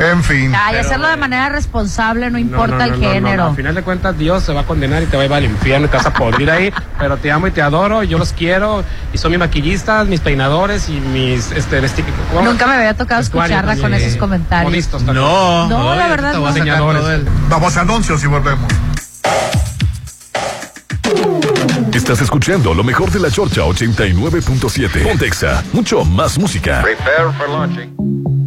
[0.00, 0.52] En fin.
[0.54, 3.42] Ay, Pero, hacerlo de manera responsable, no importa No, no, el no, no, género.
[3.44, 3.48] no.
[3.50, 5.44] Al final de cuentas, Dios se va a condenar y te va a llevar al
[5.44, 6.72] infierno y te vas a podrir ahí.
[6.98, 8.82] Pero te amo y te adoro, y yo los quiero.
[9.12, 12.42] Y son mis maquillistas, mis peinadores y mis este, vesti- ¿cómo?
[12.48, 14.04] Nunca me había tocado Vestuarios, escucharla con sí.
[14.04, 14.88] esos comentarios.
[14.88, 15.14] También.
[15.14, 17.10] No, No, la verdad no.
[17.10, 18.70] el- Vamos a anuncios y volvemos.
[21.94, 25.02] Estás escuchando lo mejor de la Chorcha 89.7.
[25.02, 26.82] Pontexa, mucho más música.
[26.82, 28.41] Prepare for launching.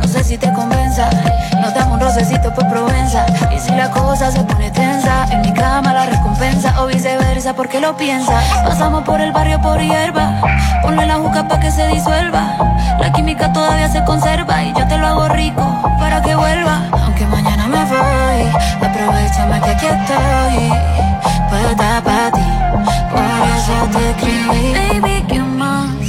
[0.00, 1.08] No sé si te convenza,
[1.60, 3.26] nos damos un rocecito por Provenza.
[3.54, 7.80] Y si la cosa se pone tensa, en mi cama la recompensa o viceversa, porque
[7.80, 8.40] lo piensa.
[8.64, 10.40] Pasamos por el barrio por hierba,
[10.82, 12.56] ponle la juca pa' que se disuelva.
[13.00, 15.64] La química todavía se conserva y yo te lo hago rico
[15.98, 16.82] para que vuelva.
[16.92, 20.70] Aunque mañana me voy, aprovechame que aquí estoy.
[21.50, 22.42] Puesta para ti,
[23.10, 23.22] por
[23.56, 25.00] eso te escribí.
[25.00, 26.03] Baby, ¿qué más?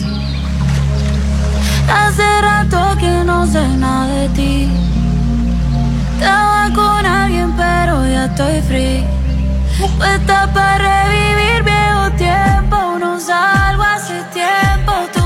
[1.89, 4.69] Hace rato que no sé nada de ti.
[6.17, 9.06] Estaba con alguien, pero ya estoy free.
[9.98, 12.78] Puesta para revivir viejo tiempo.
[13.00, 14.93] No salgo hace tiempo.
[15.13, 15.24] Tú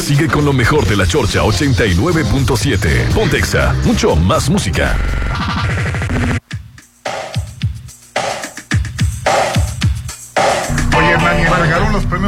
[0.00, 3.12] Sigue con lo mejor de la Chorcha 89.7.
[3.14, 4.98] Pontexa, mucho más música.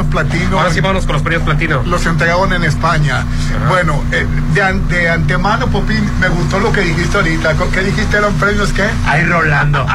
[0.05, 0.57] Premios platino.
[0.59, 1.83] Ahora sí vámonos con los premios platino.
[1.85, 3.23] Los entregaron en España.
[3.69, 7.55] Bueno, eh, de, an- de antemano, Popín, me gustó lo que dijiste ahorita.
[7.73, 8.17] ¿Qué dijiste?
[8.17, 8.83] ¿Eran premios qué?
[9.05, 9.85] Ay, Rolando.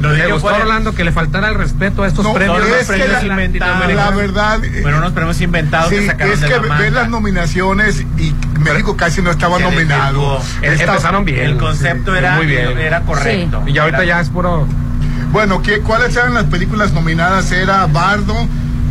[0.00, 2.32] Lo ¿Le digo gustó a por- Rolando que le faltara el respeto a estos No,
[2.32, 2.58] premios?
[2.80, 4.64] es que la- verdad.
[4.64, 8.00] eh, Bueno, unos premios inventados Sí, que sacaron es de que la ves las nominaciones
[8.18, 10.40] y México casi no estaba nominado.
[10.62, 11.40] Esta- Empezaron bien.
[11.40, 12.76] El concepto era, Muy bien.
[12.78, 13.62] era correcto.
[13.66, 14.66] Y ya ahorita Era- ya es puro...
[15.32, 17.52] Bueno, ¿qué, ¿cuáles eran las películas nominadas?
[17.52, 18.34] Era Bardo,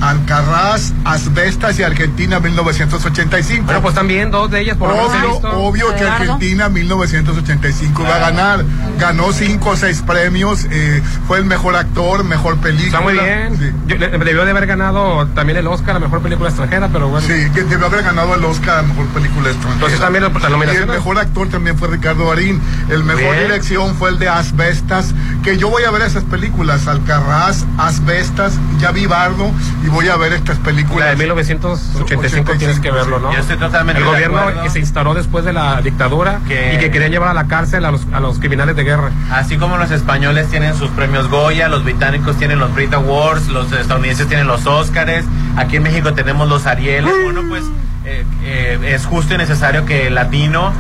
[0.02, 3.66] Alcarraz, Asbestas y Argentina 1985.
[3.66, 5.60] Bueno, pues también dos de ellas por lo menos he Obvio, visto.
[5.60, 6.04] obvio que.
[6.10, 8.66] Argentina 1985 va a ganar.
[9.00, 10.66] Ganó cinco o seis premios.
[10.72, 12.86] eh, fue el mejor actor, mejor película.
[12.88, 13.58] Está muy bien.
[13.58, 13.72] Sí.
[13.88, 17.26] Yo- le- debió de haber ganado también el Oscar a mejor película extranjera, pero bueno.
[17.26, 19.74] Sí, que debió haber ganado el Oscar a mejor película extranjera.
[19.76, 20.89] Entonces también la- la y el nominación.
[20.89, 22.62] mejor actor también fue Ricardo Darín.
[22.89, 23.39] El mejor Bien.
[23.47, 25.14] dirección fue el de Asbestas.
[25.43, 29.52] Que yo voy a ver esas películas: Alcarraz, Asbestas, ya vi Bardo
[29.86, 31.00] y voy a ver estas películas.
[31.00, 33.32] La de 1985 tienes que verlo, ¿no?
[33.34, 36.78] Yo estoy totalmente El de gobierno que se instaló después de la dictadura Que- y
[36.78, 39.12] que querían llevar a la cárcel a los, a los criminales de guerra.
[39.32, 43.72] Así como los españoles tienen sus premios Goya, los británicos tienen los Brit Awards, los
[43.72, 45.26] estadounidenses tienen los Oscars,
[45.58, 47.12] aquí en México tenemos los Arieles.
[47.24, 47.64] Bueno, pues
[48.06, 50.72] eh, eh, es justo y necesario que el latino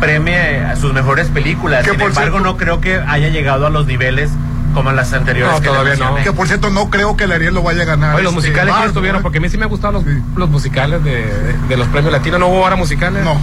[0.00, 1.84] premie a sus mejores películas.
[1.84, 4.30] Sin por embargo, cierto- no creo que haya llegado a los niveles
[4.74, 5.54] como en las anteriores.
[5.54, 6.16] No, que todavía no.
[6.16, 8.14] Que por cierto, no creo que el Ariel lo vaya a ganar.
[8.16, 9.22] Oye, los este, musicales que estuvieron, ¿eh?
[9.22, 10.22] porque a mí sí me han gustado los, Sí.
[10.36, 12.40] los musicales de, de- de los premios latinos.
[12.40, 13.24] ¿No hubo ahora musicales?
[13.24, 13.38] No.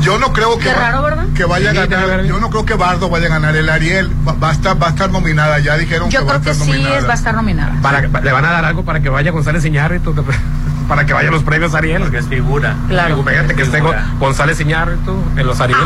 [0.00, 1.26] Yo no creo que, Qué va- raro, ¿verdad?
[1.34, 2.24] que vaya a Sí, ganar.
[2.24, 3.54] Yo no creo que Bardo vaya a ganar.
[3.54, 5.58] El Ariel va, va a estar, va a estar nominada.
[5.60, 6.98] Ya dijeron Yo que va creo a que estar sí nominada.
[6.98, 7.74] es, va a estar nominada.
[7.82, 10.22] Para, le van a dar algo para que vaya González Iñárritu, que-
[10.88, 12.02] para que vaya a los premios Ariel.
[12.02, 12.74] Porque es figura.
[12.88, 13.22] Claro.
[13.22, 13.80] Fíjate que esté.
[14.18, 15.78] González Iñárritu en los Ariel.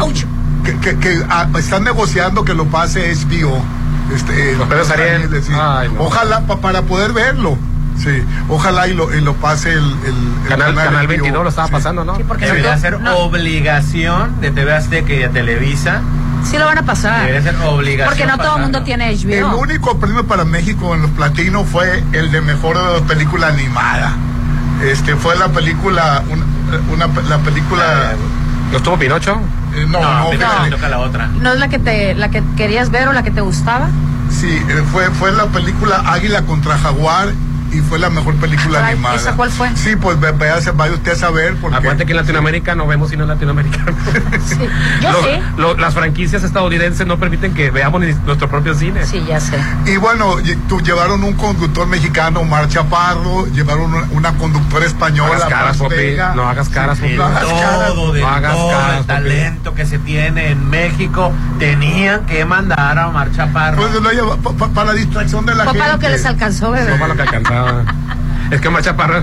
[0.64, 3.62] Que, que, que, ah, están negociando que lo pase HBO.
[4.14, 5.28] Este, Los premios Ariel.
[5.60, 6.02] Ay, no.
[6.02, 7.56] Ojalá pa- para poder verlo.
[7.98, 11.06] Sí, ojalá y lo, y lo pase el, el, el Canal, Canal.
[11.06, 11.72] 22 lo estaba Sí.
[11.72, 12.14] pasando, ¿no?
[12.16, 16.02] Sí, porque Debería no- ser no, obligación de TV Azteca y de Televisa.
[16.44, 17.20] sí lo van a pasar.
[17.26, 18.08] Debería ser obligación.
[18.08, 19.56] Porque no todo el mundo tiene El HBO.
[19.56, 22.76] único premio para México en los platinos fue el de mejor
[23.08, 24.12] película animada.
[24.84, 28.12] Este fue la película, una, una- la película.
[28.72, 29.40] ¿Lo estuvo Pinocho?
[29.76, 30.70] Eh, no, No, no, primero fíjate.
[30.70, 31.26] le toca la otra.
[31.28, 33.88] ¿No es la que te la que querías ver o la que te gustaba?
[34.30, 37.28] Sí, eh, fue, fue la película Águila contra Jaguar
[37.72, 39.16] y fue la mejor película Ay, animada.
[39.16, 39.70] ¿esa cuál fue?
[39.76, 43.10] Sí, pues ve- vaya, vaya usted a saber porque Acuérdate que en Latinoamérica no vemos
[43.10, 43.96] cine latinoamericano.
[44.46, 44.58] Sí.
[45.00, 45.10] Yo
[45.56, 49.04] lo- las franquicias estadounidenses no permiten que veamos ni nuestro propio cine.
[49.06, 49.58] Sí, ya sé.
[49.86, 55.28] Y bueno, y- tú, llevaron un conductor mexicano, Omar Chaparro, llevaron una, una conductora española,
[55.28, 56.32] No hagas caras, Popi, Vega.
[56.34, 57.88] no hagas caras, Sí, no hagas caras.
[57.88, 62.44] todo, de No hagas todo caras, el talento que se tiene en México, tenían que
[62.44, 63.76] mandar a Omar Chaparro.
[63.76, 65.78] Pues lo lleva pa- pa- para la distracción de la Fue gente.
[65.80, 66.90] para lo que les alcanzó, bebé.
[66.90, 67.22] No para lo que
[68.50, 69.22] es que Omar Chaparro,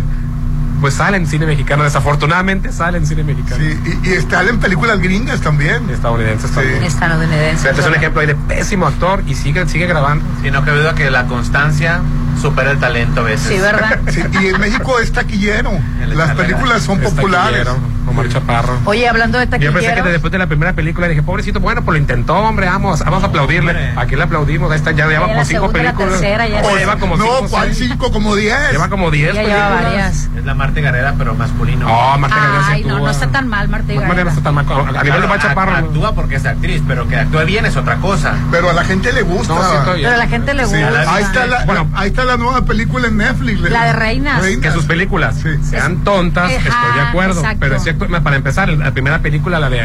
[0.81, 3.55] pues sale en cine mexicano, desafortunadamente sale en cine mexicano.
[3.63, 5.89] Sí, y, y están en películas gringas también.
[5.89, 6.83] Estadounidenses también.
[6.83, 7.69] Estadounidense.
[7.69, 10.25] Este es un ejemplo ahí de pésimo actor y sigue, sigue grabando.
[10.41, 12.01] Sino que duda que la constancia
[12.41, 13.47] supera el talento a veces.
[13.47, 13.99] Sí, ¿verdad?
[14.09, 15.71] Sí, y en México es taquillero.
[16.13, 17.65] Las películas son Es populares.
[17.65, 17.77] taquillero,
[18.07, 18.79] Omar Chaparro.
[18.85, 20.11] Oye, hablando de Yo pensé que taquilleros.
[20.11, 23.27] después de la primera película dije, pobrecito, bueno, pues lo intentó, hombre, vamos, vamos a
[23.27, 23.93] aplaudirle.
[23.95, 26.21] Aquí le aplaudimos, ahí está, ya lleva como cinco películas.
[26.21, 28.11] lleva como no, cinco, ¿cuál cinco?
[28.11, 28.71] Como diez.
[28.71, 29.83] Lleva como diez lleva películas.
[29.83, 30.29] varias.
[30.35, 31.87] Es la Marte Gareda, pero masculino.
[31.87, 34.01] Oh, Marta Gareda sí Ay, no, no está tan mal, Gareda.
[34.01, 34.65] Gareda no está tan mal.
[34.69, 35.71] A nivel de Omar Chaparro.
[35.73, 38.35] Actúa porque es actriz, pero que actúe bien es otra cosa.
[38.51, 39.55] Pero a la gente le gusta.
[39.85, 41.13] Pero a la gente le gusta.
[41.13, 41.89] ahí, está la, Bueno.
[41.95, 43.61] ahí está la nueva película en Netflix.
[43.61, 44.43] La de Reinas.
[44.43, 45.35] que sus películas
[45.69, 47.43] sean tontas, estoy de acuerdo.
[47.59, 49.79] Pero para empezar, la primera película, la de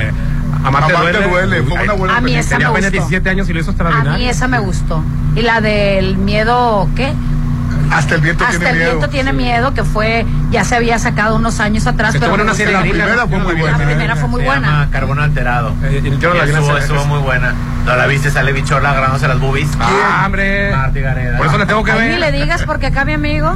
[0.65, 2.41] Amarte, Amarte duele, fue una buena A mí película.
[2.41, 2.91] esa Tenía me gustó.
[2.91, 4.19] 17 años y lo hizo A extraordinario.
[4.19, 5.03] mí esa me gustó.
[5.37, 7.13] Y la del miedo, ¿qué?
[7.91, 8.91] Hasta el viento Hasta tiene el miedo.
[8.91, 12.55] viento tiene miedo, que fue, ya se había sacado unos años atrás, pero una me
[12.55, 12.73] serie.
[12.75, 13.29] La primera ¿no?
[13.29, 13.79] fue muy buena.
[13.79, 14.69] La primera fue muy Se buena.
[14.69, 15.73] llama Carbono Alterado.
[15.85, 17.55] Eh, yo la estuvo, muy buena.
[17.87, 18.31] ¿No la viste?
[18.31, 19.69] Sale Bichorla agarrándose las boobies.
[19.81, 20.71] Ah, hombre.
[20.71, 21.39] Gareda.
[21.39, 22.11] Por eso la tengo que Ay, ver.
[22.11, 23.55] ni le digas porque acá mi amigo,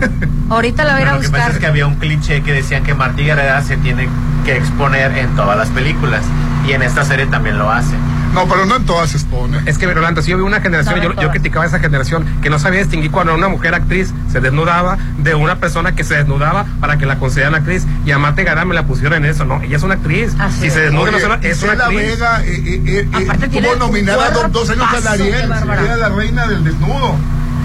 [0.48, 1.50] ahorita la voy a ir a Pero lo que pasa buscar.
[1.52, 4.08] es que había un cliché que decían que Martí Gareda se tiene
[4.44, 6.22] que exponer en todas las películas.
[6.66, 7.94] Y en esta serie también lo hace.
[8.32, 9.60] No, pero no en todas se expone.
[9.66, 12.24] Es que, Rolando, si yo vi una generación, No, no yo, criticaba a esa generación
[12.40, 16.14] que no sabía distinguir cuando una mujer actriz se desnudaba de una persona que se
[16.14, 17.84] desnudaba para que la consideraran actriz.
[18.06, 19.60] Y a Mate Gareda me la pusieron en eso, ¿no?
[19.62, 20.34] Ella es una actriz.
[20.38, 20.72] Así si es.
[20.74, 21.98] se desnuda, no Oye, se la- es una actriz.
[21.98, 23.08] Vega eh, eh, eh,
[23.52, 25.52] eh, un nominada do- dos años al cuerpazo, Ariel.
[25.84, 27.14] Era la reina del desnudo.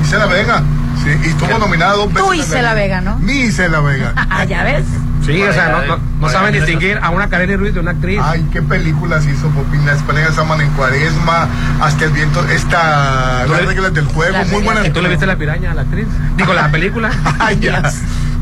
[0.04, 0.64] Isela Vega.
[1.04, 2.24] Sí, y estuvo nominada dos veces.
[2.24, 2.76] Tú, al Isela Ariel.
[2.90, 3.18] Vega, ¿no?
[3.20, 4.14] Mi Isela Vega.
[4.30, 4.84] Ah, ya ves.
[5.26, 8.20] Sí, o sea, no, saben distinguir a una Kareli Ruiz de una actriz.
[8.24, 9.86] Ay, qué películas hizo Popín.
[9.86, 11.48] Las peleas aman en cuaresma.
[11.82, 12.46] Hasta el viento.
[12.48, 13.44] Esta.
[13.46, 14.38] ¿Tú Las reglas del juego.
[14.52, 14.88] Muy buenas.
[14.88, 16.08] ¿Y tú le viste la piraña a la actriz?
[16.38, 17.12] Digo, la película.
[17.40, 17.92] Ay, ya.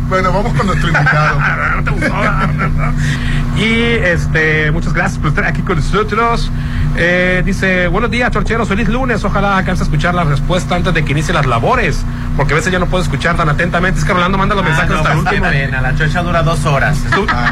[0.08, 1.40] Bueno, vamos con nuestro invitado.
[1.78, 2.14] no te gustó.
[3.58, 3.64] Y
[4.04, 6.52] este, muchas gracias por estar aquí con nosotros.
[6.98, 9.24] Eh, dice, buenos días, chorcheros, feliz lunes.
[9.24, 12.04] Ojalá alcance a escuchar la respuesta antes de que inicie las labores,
[12.38, 14.00] porque a veces ya no puedo escuchar tan atentamente.
[14.00, 15.82] Es que Rolando manda los Ah, mensajes no, hasta el pues último.
[15.82, 16.98] la chorcha dura dos horas.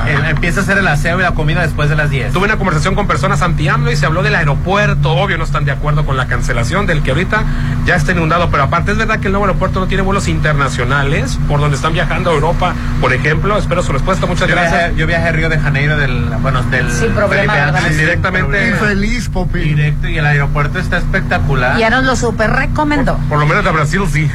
[0.05, 2.33] Eh, empieza a hacer el aseo y la comida después de las 10.
[2.33, 5.11] Tuve una conversación con personas anti-AMLO y se habló del aeropuerto.
[5.13, 7.43] Obvio, no están de acuerdo con la cancelación del que ahorita
[7.85, 8.49] ya está inundado.
[8.51, 11.93] Pero aparte, es verdad que el nuevo aeropuerto no tiene vuelos internacionales por donde están
[11.93, 13.57] viajando a Europa, por ejemplo.
[13.57, 14.25] Espero su respuesta.
[14.25, 14.79] Muchas yo gracias.
[14.81, 18.59] Viajé, yo viajé a Río de Janeiro del, bueno, del Sin problema, Felipe Directamente.
[18.65, 18.87] sin problema.
[18.87, 19.59] Feliz, Popi.
[19.59, 21.77] Directo y el aeropuerto está espectacular.
[21.77, 23.17] Ya nos lo super recomendó.
[23.29, 24.29] Por lo menos de Brasil sí.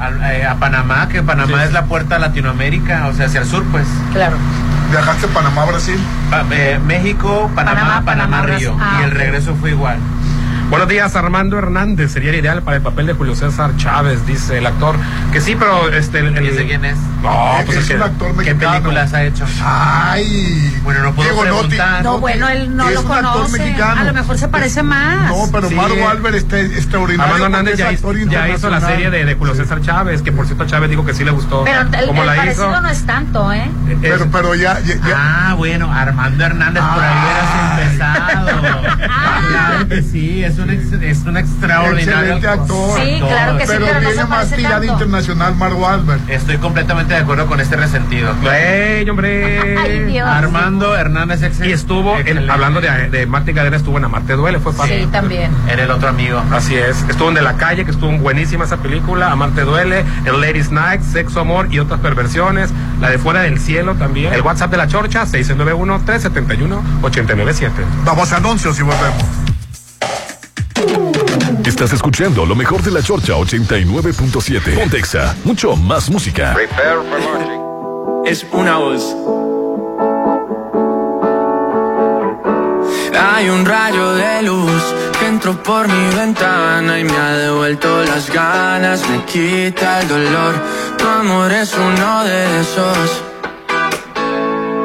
[0.00, 1.64] Al- eh, a Panamá, que Panamá Sí.
[1.66, 3.86] es la puerta a Latinoamérica, o sea, hacia el sur, pues.
[4.12, 4.36] Claro.
[4.90, 5.96] ¿Viajaste a Panamá, Brasil?
[6.30, 8.76] Pa- eh, México, Panamá, Panamá, Panamá, Panamá, Río.
[8.80, 9.98] ah, y el regreso fue igual.
[10.72, 12.12] Buenos días, Armando Hernández.
[12.12, 14.96] Sería el ideal para el papel de Julio César Chávez, dice el actor.
[15.30, 16.20] Que sí, pero este.
[16.20, 16.96] El, el- ¿Y ese quién es?
[17.22, 18.02] No, Es pues es un que.
[18.04, 18.70] actor ¿Qué mexicano.
[18.72, 19.44] películas ha hecho?
[19.62, 20.80] Ay.
[20.82, 22.02] Bueno, no puedo Diego preguntar.
[22.02, 23.74] No, bueno, él no lo conoce.
[23.82, 25.28] A lo mejor se parece más.
[25.28, 25.74] No, pero Sí.
[25.74, 27.34] Margo Albert está extraordinario.
[27.34, 30.32] Armando Hernández ya hizo, actor ya hizo la serie de, de Julio César Chávez, que
[30.32, 31.64] por cierto a Chávez dijo que sí le gustó.
[31.64, 32.80] Pero el, el como la parecido hizo.
[32.80, 33.70] no es tanto, ¿eh?
[33.90, 35.16] Es- Pero, pero ya, ya, ya-
[35.50, 37.76] Ah, bueno, Armando Hernández, por ahí Ah.
[37.76, 38.80] hubieras empezado.
[39.50, 43.00] claro que sí, es un, ex- es un extraordinario excelente actor.
[43.00, 44.92] Sí, claro que sí, pero pero no viene más tirada tanto.
[44.92, 46.28] internacional Margo Albert.
[46.30, 48.34] Estoy completamente de acuerdo con este resentido.
[48.52, 49.76] ¡Ey, hombre!
[49.78, 50.28] Ay, Dios.
[50.28, 54.58] Armando Hernández ex- Y estuvo, en- hablando de, de Marta Cadena, estuvo en Amarte Duele,
[54.60, 55.00] fue parte.
[55.02, 55.50] Sí, también.
[55.68, 56.42] Era el otro amigo.
[56.52, 57.04] Así es.
[57.08, 59.30] Estuvo en De la Calle, que estuvo buenísima esa película.
[59.32, 60.04] Amarte Duele.
[60.24, 62.70] El Ladies Night, Sexo, Amor y otras perversiones.
[63.00, 64.32] La de Fuera del Cielo también.
[64.32, 67.70] El WhatsApp de la Chorcha, 691-371-897.
[68.04, 69.22] Vamos a anuncios y volvemos.
[71.64, 74.74] Estás escuchando lo mejor de la Chorcha 89.7.
[74.74, 76.56] Pontexa, mucho más música.
[78.24, 79.14] es una voz.
[83.16, 84.82] Hay un rayo de luz
[85.20, 90.54] que entró por mi ventana y me ha devuelto las ganas, me quita el dolor.
[90.98, 93.22] Tu amor es uno de esos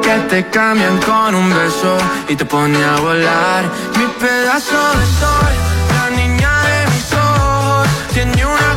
[0.04, 1.98] que te cambian con un beso
[2.30, 3.64] y te pone a volar.
[3.98, 5.77] Mi pedazo de sol,
[8.18, 8.77] tiene una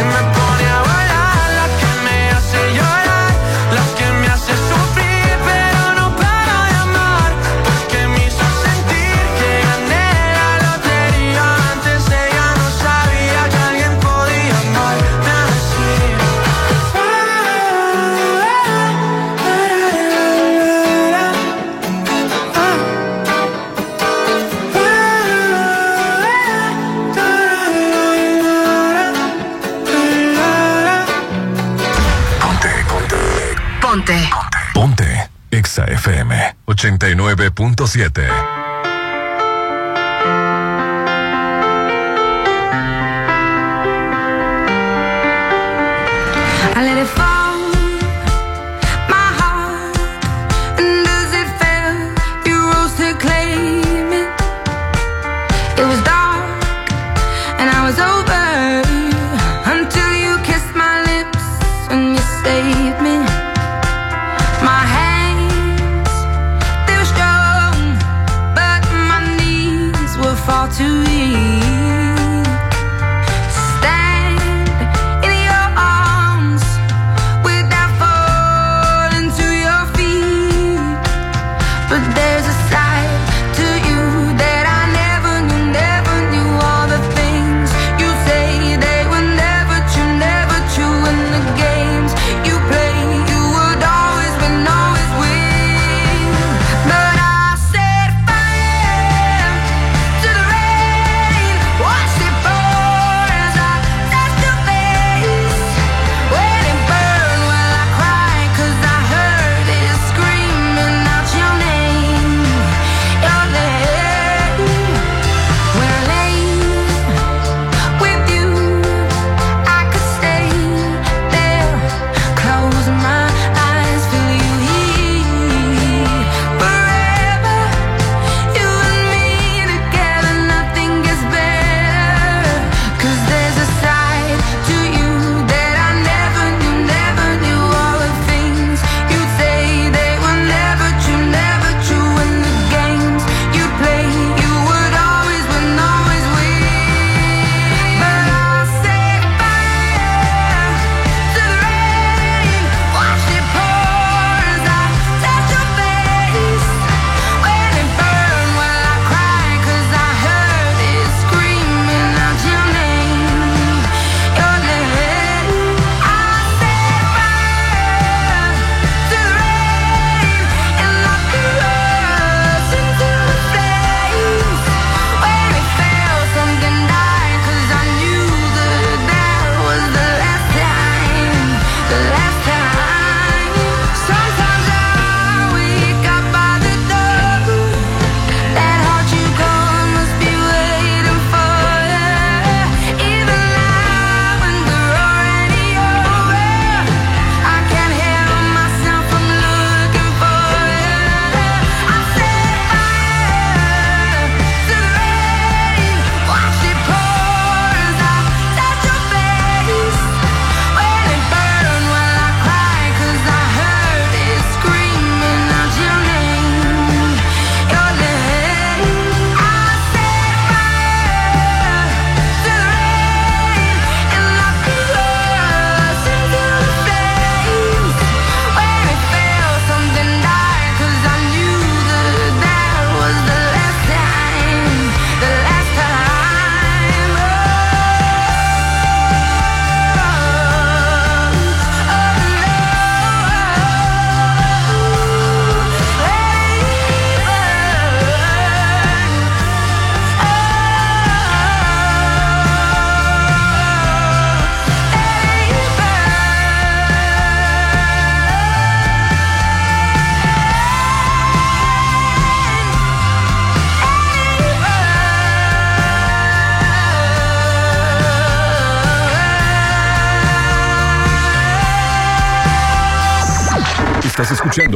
[35.81, 36.31] Exa FM
[36.65, 38.60] 89.7.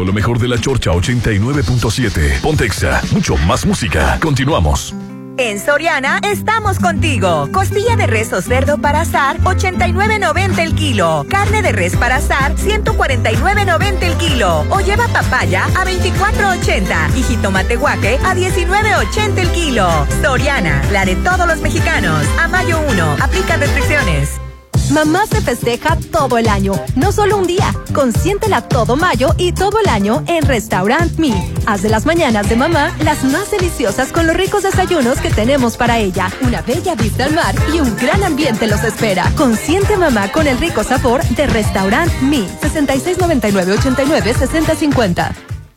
[0.06, 2.41] lo mejor de la Chorcha 89.7.
[2.41, 4.20] Pontexa, mucho más música.
[4.22, 4.93] Continuamos.
[5.38, 7.49] En Soriana estamos contigo.
[7.51, 11.26] Costilla de res o cerdo para asar, 89.90 el kilo.
[11.30, 14.66] Carne de res para asar, 149.90 el kilo.
[14.70, 19.89] O lleva papaya a 24.80 y jitomate guaque a 19.80 el kilo.
[20.22, 22.26] Soriana, la de todos los mexicanos.
[22.39, 24.45] A mayo 1, aplica restricciones.
[24.92, 27.74] Mamá se festeja todo el año, no solo un día.
[27.94, 31.34] Consiéntela todo mayo y todo el año en Restaurant Me.
[31.66, 35.76] Haz de las mañanas de mamá las más deliciosas con los ricos desayunos que tenemos
[35.76, 36.30] para ella.
[36.42, 39.32] Una bella vista al mar y un gran ambiente los espera.
[39.36, 42.48] Consiente mamá con el rico sabor de Restaurant Me.
[42.62, 45.45] 6699 89 6050.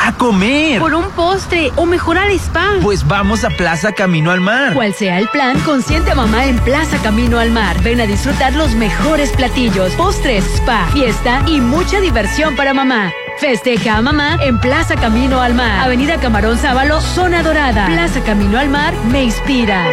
[0.00, 0.80] a comer.
[0.80, 2.78] Por un postre o mejor al spa.
[2.82, 4.74] Pues vamos a Plaza Camino al Mar.
[4.74, 7.80] Cual sea el plan, consiente a mamá en Plaza Camino al Mar.
[7.82, 13.12] Ven a disfrutar los mejores platillos, postres, spa, fiesta y mucha diversión para mamá.
[13.38, 15.80] Festeja a mamá en Plaza Camino al Mar.
[15.80, 17.86] Avenida Camarón Sábalo, Zona Dorada.
[17.86, 19.84] Plaza Camino al Mar me inspira.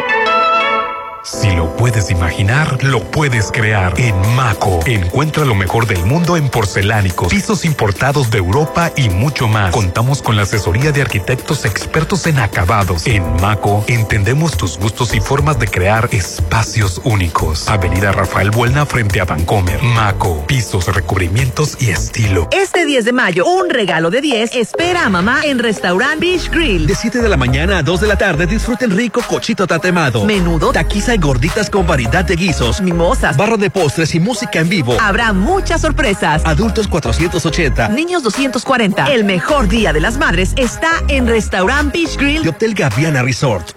[1.30, 3.99] Si lo puedes imaginar, lo puedes crear.
[3.99, 9.49] En Maco, encuentra lo mejor del mundo en porcelánicos, pisos importados de Europa y mucho
[9.49, 9.73] más.
[9.73, 13.05] Contamos con la asesoría de arquitectos expertos en acabados.
[13.05, 17.67] En Maco, entendemos tus gustos y formas de crear espacios únicos.
[17.67, 19.84] Avenida Rafael Buelna frente a Vancomer.
[19.84, 22.47] Maco, pisos, recubrimientos y estilo.
[22.51, 26.88] Este 10 de mayo, un regalo de 10 espera a mamá en Restaurant Beach Grill.
[26.88, 30.71] De 7 de la mañana a 2 de la tarde disfruten rico cochito tatemado, menudo,
[30.71, 34.97] taquiza gorditas con variedad de guisos, mimosas, barra de postres y música en vivo.
[34.99, 36.41] Habrá muchas sorpresas.
[36.45, 39.05] Adultos 480, niños 240.
[39.13, 43.76] El mejor día de las madres está en Restaurant Beach Grill de Hotel Gaviana Resort.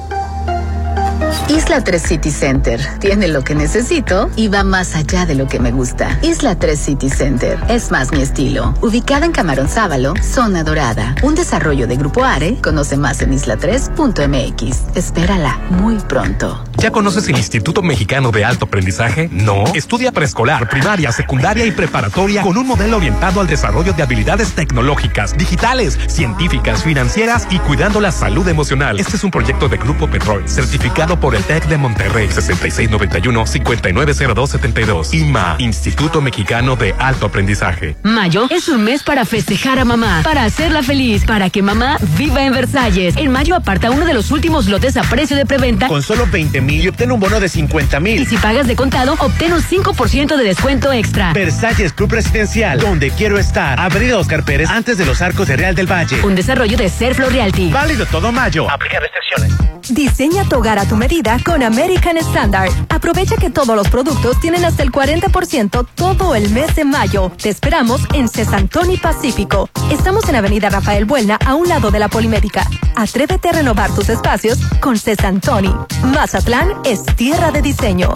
[1.47, 5.59] Isla 3 City Center tiene lo que necesito y va más allá de lo que
[5.59, 6.19] me gusta.
[6.21, 8.73] Isla 3 City Center es más mi estilo.
[8.81, 11.15] Ubicada en Camarón Sábalo, zona dorada.
[11.23, 12.55] Un desarrollo de Grupo Are.
[12.61, 14.95] Conoce más en isla3.mx.
[14.95, 16.63] Espérala muy pronto.
[16.77, 19.29] ¿Ya conoces el Instituto Mexicano de Alto Aprendizaje?
[19.31, 19.65] No.
[19.75, 25.37] Estudia preescolar, primaria, secundaria y preparatoria con un modelo orientado al desarrollo de habilidades tecnológicas,
[25.37, 28.99] digitales, científicas, financieras y cuidando la salud emocional.
[28.99, 35.13] Este es un proyecto de Grupo Petrol, certificado por el TEC de Monterrey 6691-590272.
[35.13, 37.95] IMA, Instituto Mexicano de Alto Aprendizaje.
[38.03, 42.43] Mayo es un mes para festejar a mamá, para hacerla feliz, para que mamá viva
[42.43, 43.15] en Versalles.
[43.15, 46.59] En mayo aparta uno de los últimos lotes a precio de preventa con solo 20
[46.61, 48.19] mil y obtén un bono de 50 mil.
[48.21, 51.33] Y si pagas de contado, obtén un 5% de descuento extra.
[51.33, 53.79] Versalles Club Residencial, donde quiero estar.
[53.79, 56.21] Avenida Oscar Pérez, antes de los arcos de Real del Valle.
[56.23, 57.69] Un desarrollo de Serflo Realty.
[57.69, 58.69] Válido todo mayo.
[58.69, 59.51] Aplica restricciones.
[59.89, 62.71] Diseña tu hogar a tu medida con American Standard.
[62.87, 67.33] Aprovecha que todos los productos tienen hasta el 40% todo el mes de mayo.
[67.41, 69.69] Te esperamos en Cesantoni Pacífico.
[69.91, 72.65] Estamos en Avenida Rafael Buelna, a un lado de la Polimédica.
[72.95, 75.75] Atrévete a renovar tus espacios con Cesantoni.
[76.01, 78.13] Mazatlán es tierra de diseño.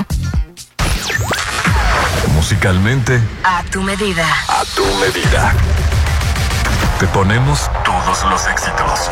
[2.33, 3.19] Musicalmente.
[3.43, 4.25] A tu medida.
[4.47, 5.53] A tu medida.
[6.97, 9.11] Te ponemos todos los éxitos.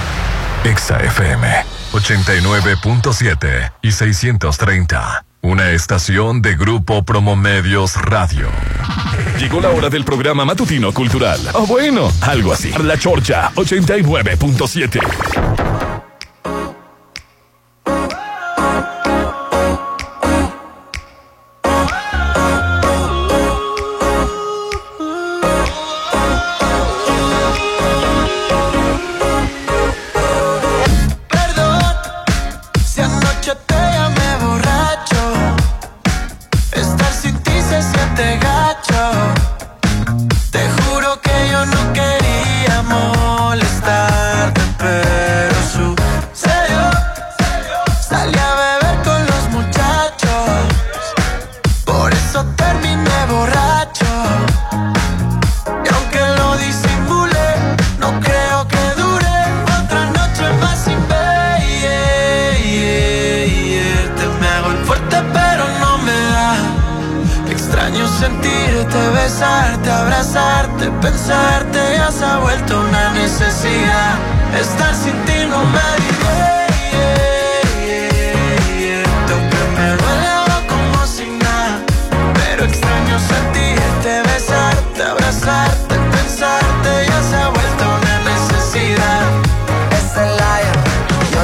[0.63, 1.47] Exa FM
[1.91, 5.25] 89.7 y 630.
[5.41, 8.47] Una estación de Grupo Promomedios Radio.
[9.39, 11.39] Llegó la hora del programa matutino cultural.
[11.53, 12.71] O bueno, algo así.
[12.83, 15.90] La Chorcha 89.7.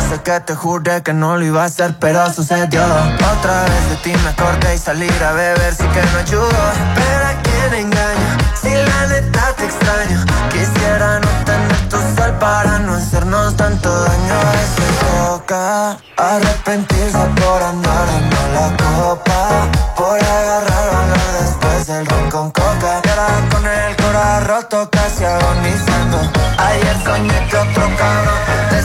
[0.10, 2.82] sé que te juré que no lo iba a hacer, pero sucedió.
[2.84, 6.50] Otra vez de ti me acordé y salir a beber sí que no ayudó.
[6.96, 10.26] Pero a quién engaño, si la neta te extraño.
[10.52, 14.40] Quisiera no tener tu sal para no hacernos tanto daño.
[14.76, 19.68] Se toca arrepentirse por andar dando la copa.
[19.96, 23.02] Por agarrar valor después del ron con coca.
[23.04, 26.20] Y con el corazón roto casi agonizando.
[26.58, 28.40] Ayer soñé que otro cabrón
[28.70, 28.82] te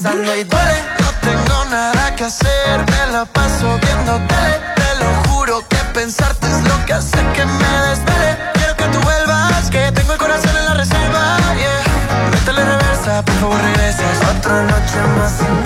[0.00, 0.82] y duele.
[1.00, 4.60] No tengo nada que hacer, me la paso viendo tele.
[4.74, 8.36] Te lo juro que pensarte es lo que hace que me desvele.
[8.54, 11.38] Quiero que tú vuelvas, que tengo el corazón en la reserva.
[11.56, 12.30] Yeah.
[12.30, 14.16] Métele reversa, por favor regresas.
[14.36, 15.56] Otra noche más sin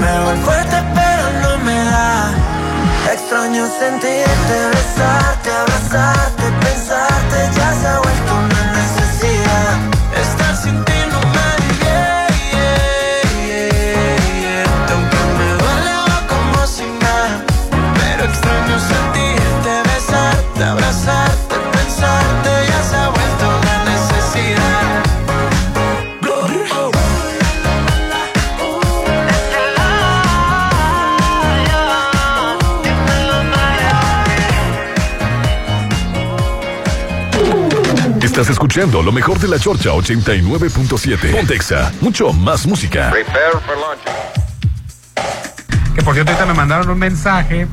[0.00, 2.30] Me voy fuerte pero no me da
[3.12, 7.11] Extraño sentirte, besarte, abrazarte, pensarte
[38.42, 41.30] Estás escuchando lo mejor de la Chorcha 89.7.
[41.30, 43.12] Pontexa, mucho más música.
[45.94, 47.68] Que por cierto, ahorita me mandaron un mensaje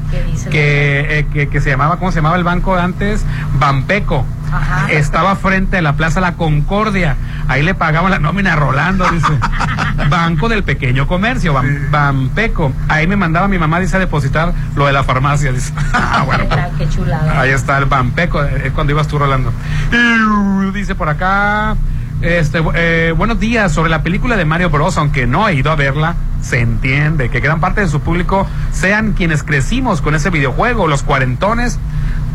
[0.52, 3.26] que, eh, que, que se llamaba, ¿cómo se llamaba el banco de antes?
[3.58, 4.28] Bampeco.
[4.90, 7.16] Estaba frente a la Plaza La Concordia.
[7.48, 9.28] Ahí le pagaban la nómina a Rolando, dice.
[10.10, 12.72] Banco del Pequeño Comercio, Bam- Bampeco.
[12.88, 15.74] Ahí me mandaba mi mamá, dice, a depositar lo de la farmacia, dice.
[15.94, 16.46] Ah, bueno.
[16.78, 17.40] Qué chulada.
[17.42, 19.52] Ahí está el Bampeco, eh, cuando ibas tú Rolando.
[19.92, 21.76] Y, dice por acá,
[22.22, 25.76] este, eh, buenos días, sobre la película de Mario Bros, aunque no he ido a
[25.76, 30.88] verla, se entiende que gran parte de su público sean quienes crecimos con ese videojuego,
[30.88, 31.78] los cuarentones.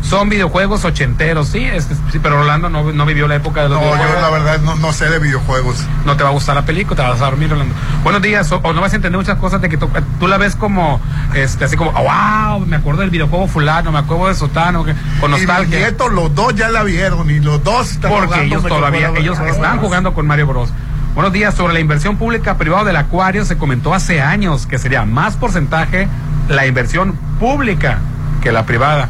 [0.07, 3.79] Son videojuegos ochenteros, sí, este, sí, pero Rolando no, no vivió la época de los
[3.79, 4.15] No, videojuegos.
[4.15, 5.83] yo la verdad no, no sé de videojuegos.
[6.05, 7.73] No te va a gustar la película, te vas a dormir, Rolando.
[8.03, 9.89] Buenos días, o, o no vas a entender muchas cosas de que tú,
[10.19, 11.01] tú la ves como,
[11.33, 15.31] este, así como, wow, me acuerdo del videojuego fulano, me acuerdo de Sotano, que- con
[15.31, 15.79] Y nostalgia.
[15.79, 19.79] nietos, los dos ya la vieron y los dos están Porque ellos todavía, ellos están
[19.79, 20.69] jugando con Mario Bros.
[21.15, 25.03] Buenos días, sobre la inversión pública privada del acuario se comentó hace años que sería
[25.05, 26.07] más porcentaje
[26.47, 27.97] la inversión pública
[28.43, 29.09] que la privada.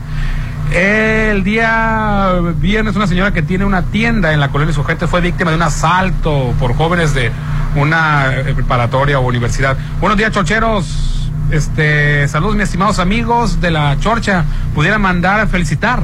[0.72, 5.52] El día viernes una señora que tiene una tienda en la colonia Sujete fue víctima
[5.52, 7.32] de un asalto por jóvenes de
[7.76, 9.78] una preparatoria o universidad.
[10.00, 11.32] Buenos días, chorcheros.
[11.52, 14.46] Este, saludos, mis estimados amigos de la Chorcha.
[14.74, 16.04] Pudiera mandar a felicitar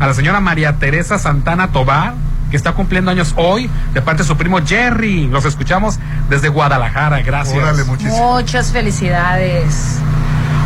[0.00, 2.14] a la señora María Teresa Santana Tobar,
[2.50, 5.28] que está cumpliendo años hoy, de parte de su primo Jerry.
[5.28, 5.98] Los escuchamos
[6.28, 7.22] desde Guadalajara.
[7.22, 7.56] Gracias.
[7.56, 8.18] Órale, muchísimas.
[8.18, 9.98] Muchas felicidades.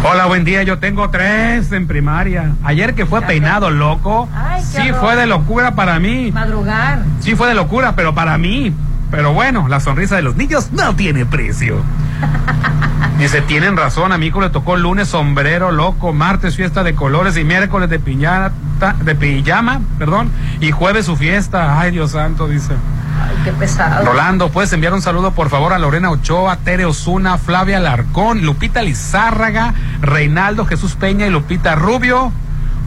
[0.05, 0.63] Hola, buen día.
[0.63, 2.53] Yo tengo tres en primaria.
[2.63, 5.01] Ayer que fue peinado loco, Ay, sí horror.
[5.01, 6.31] fue de locura para mí.
[6.33, 7.01] Madrugar.
[7.21, 8.73] Sí fue de locura, pero para mí.
[9.11, 11.77] Pero bueno, la sonrisa de los niños no tiene precio.
[13.19, 17.37] Dice, tienen razón, a mi hijo le tocó lunes sombrero loco, martes fiesta de colores
[17.39, 20.31] y miércoles de piñata, de pijama, perdón,
[20.61, 21.81] y jueves su fiesta.
[21.81, 22.75] Ay, Dios santo, dice.
[23.19, 24.05] Ay, qué pesado.
[24.05, 28.83] Rolando, puedes enviar un saludo por favor a Lorena Ochoa, Tere Osuna, Flavia Larcón, Lupita
[28.83, 32.33] Lizárraga, Reinaldo Jesús Peña y Lupita Rubio.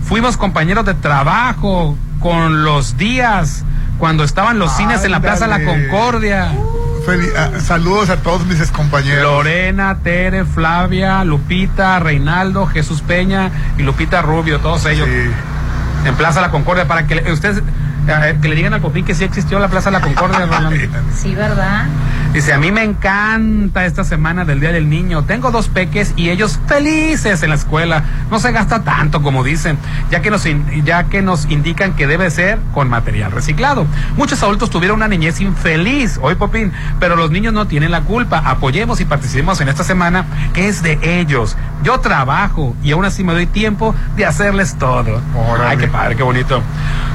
[0.04, 3.66] Fuimos compañeros de trabajo con los días
[4.00, 5.64] cuando estaban los cines en la Plaza La.
[5.64, 6.52] Concordia.
[7.06, 9.22] Feli- ah, saludos a todos mis compañeros.
[9.24, 15.08] Lorena, Tere, Flavia, Lupita, Reinaldo, Jesús Peña y Lupita Rubio, todos ellos.
[16.06, 17.62] En Plaza La Concordia, para que le- ustedes
[18.08, 20.72] eh, que le digan al Popín que sí existió la Plaza La Concordia, Rolando.
[21.16, 21.86] Sí, ¿verdad?
[22.34, 25.24] Dice, a mí me encanta esta semana del Día del Niño.
[25.24, 28.04] Tengo dos peques y ellos felices en la escuela.
[28.30, 29.80] No se gasta tanto como dicen,
[30.12, 33.88] ya que nos, in- ya que nos indican que debe ser con material reciclado.
[34.16, 38.38] Muchos adultos tuvieron una niñez infeliz, hoy Popín, pero los niños no tienen la culpa.
[38.46, 41.58] Apoyemos y participemos en esta semana que es de ellos.
[41.82, 45.20] Yo trabajo y aún así me doy tiempo de hacerles todo.
[45.68, 46.62] Ay, qué padre, qué bonito.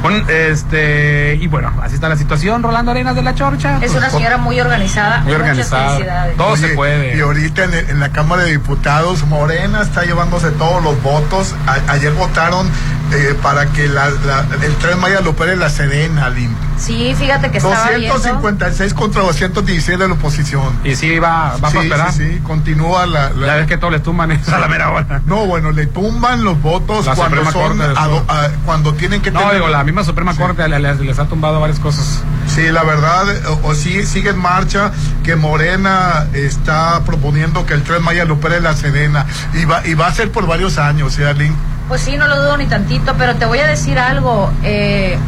[0.02, 3.78] Un, este, y bueno, así está la situación, Rolando Arenas de la Chorcha.
[3.80, 5.22] Es una señora muy organizada organizada.
[5.22, 6.26] Muy organizada.
[6.36, 7.16] Todo se Oye, puede.
[7.16, 11.54] Y ahorita en, el- en la Cámara de Diputados, Morena está llevándose todos los votos.
[11.66, 12.68] A- ayer votaron
[13.12, 16.54] eh, para que la, la- el tren Maya lo opere la Serena, Lin.
[16.78, 18.14] Sí, fíjate que estaba viendo.
[18.14, 20.80] 256 contra 216 de la oposición.
[20.82, 22.12] Y sí, va, va a Sí, prosperar.
[22.12, 23.30] sí, sí, continúa la...
[23.30, 25.20] la- Ya ves que todos le tumban eso a la mera hora.
[25.26, 29.30] No, bueno, le tumban los votos La cuando son Corte ado- a- cuando tienen que
[29.30, 32.22] No, tener- digo, la misma Suprema Corte le- le- les ha tumbado varias cosas.
[32.48, 34.90] Sí, la verdad, o, o sí sigue en marcha
[35.22, 39.94] que Morena está proponiendo que el tren Maya lo opere la Serena y va, y
[39.94, 41.54] va a ser por varios años, ¿sí, Arlene?
[41.88, 44.50] Pues sí, no lo dudo ni tantito, pero te voy a decir algo.
[44.62, 45.18] eh,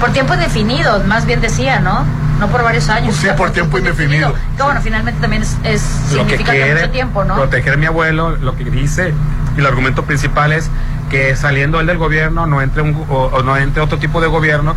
[0.00, 2.04] por tiempo indefinido, más bien decía, ¿no?
[2.38, 3.14] No por varios años.
[3.14, 4.34] Sí, o sea, por tiempo indefinido.
[4.56, 7.34] Que bueno, finalmente también es, es Lo que significa que quiere mucho tiempo, ¿no?
[7.34, 9.14] proteger a mi abuelo, lo que dice,
[9.56, 10.68] y el argumento principal es
[11.08, 14.26] que saliendo él del gobierno no entre, un, o, o no entre otro tipo de
[14.26, 14.74] gobierno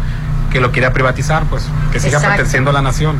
[0.51, 2.30] que lo quiera privatizar, pues, que siga Exacto.
[2.38, 3.18] perteneciendo a la nación.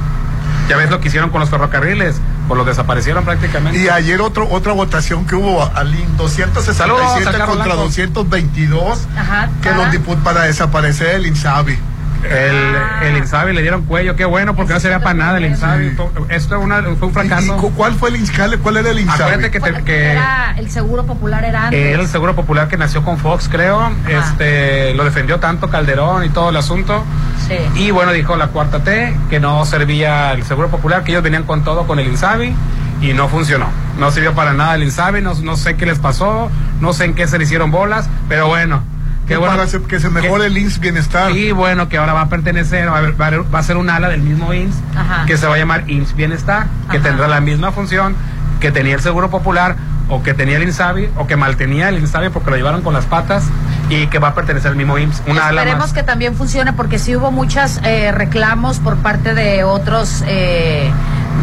[0.70, 3.80] Ya ves lo que hicieron con los ferrocarriles, pues los desaparecieron prácticamente.
[3.80, 7.84] Y ayer otro, otra votación que hubo, Saludos 267 a Carlos contra Blanco.
[7.86, 9.50] 222 Ajá.
[9.64, 11.80] que los diputados para desaparecer el INSABI.
[12.24, 15.96] El, el Insabi le dieron cuello, qué bueno, porque no servía para nada el Insabi.
[16.30, 17.56] Esto es una- fue un fracaso.
[17.56, 18.58] ¿Y cu- cuál fue el INSABI?
[18.58, 19.22] ¿Cuál era el INSABI?
[19.22, 21.80] Acuérdate que, te- que Era el seguro popular era antes.
[21.80, 23.92] era el Seguro Popular que nació con Fox, creo.
[24.08, 27.04] Este, lo defendió tanto Calderón y todo el asunto.
[27.48, 27.56] Sí.
[27.76, 31.44] Y bueno, dijo la cuarta T que no servía el Seguro Popular, que ellos venían
[31.44, 32.54] con todo con el Insabi
[33.02, 33.68] y no funcionó.
[33.98, 36.50] No sirvió para nada el Insabi, no, no sé qué les pasó,
[36.82, 38.84] no sé en qué se le hicieron bolas, pero bueno.
[39.30, 41.32] Qué bueno para que se mejore el INS Bienestar.
[41.32, 43.64] Y bueno, que ahora va a pertenecer, va a, haber- va a haber- va a
[43.64, 45.26] ser un ala del mismo INS, Ajá.
[45.26, 47.08] que se va a llamar INS Bienestar, que Ajá.
[47.08, 48.16] tendrá la misma función
[48.60, 49.78] que tenía el Seguro Popular,
[50.10, 53.06] o que tenía el INSABI, o que maltenía el INSABI porque lo llevaron con las
[53.06, 53.44] patas,
[53.90, 56.98] y que va a pertenecer al mismo INS, una ala Esperemos que también funcione porque
[57.00, 57.80] sí hubo muchos
[58.12, 60.92] reclamos por parte de otros eh,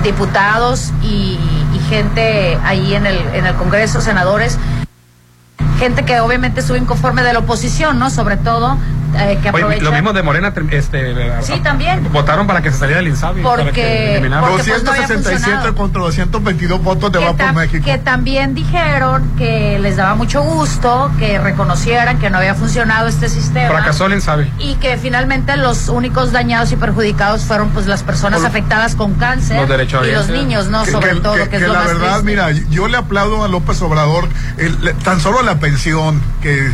[0.02, 1.38] diputados y,
[1.72, 4.58] y gente ahí en el, en el Congreso, senadores,
[5.78, 8.10] gente que obviamente estuvo inconforme de la oposición, ¿no?
[8.10, 8.78] Sobre todo
[9.18, 9.82] eh, que Oye, aprovecha...
[9.84, 12.06] lo mismo de Morena, este, Sí, también.
[12.12, 13.42] votaron para que se saliera el INSABI.
[13.42, 15.74] para Porque- porque, pues, no había 267 funcionado.
[15.74, 17.84] contra 222 votos de Va por México.
[17.84, 23.28] que también dijeron que les daba mucho gusto que reconocieran que no había funcionado este
[23.28, 23.68] sistema.
[23.70, 24.52] Fracasó el INSABI.
[24.58, 29.14] y que finalmente los únicos dañados y perjudicados fueron pues las personas Por- afectadas con
[29.14, 30.84] cáncer Los y los niños, ¿no?
[30.84, 32.24] Que- Sobre que- todo, que- que, es que lo la más verdad, triste.
[32.24, 36.70] mira, yo le aplaudo a López Obrador el- le- tan solo la pensión que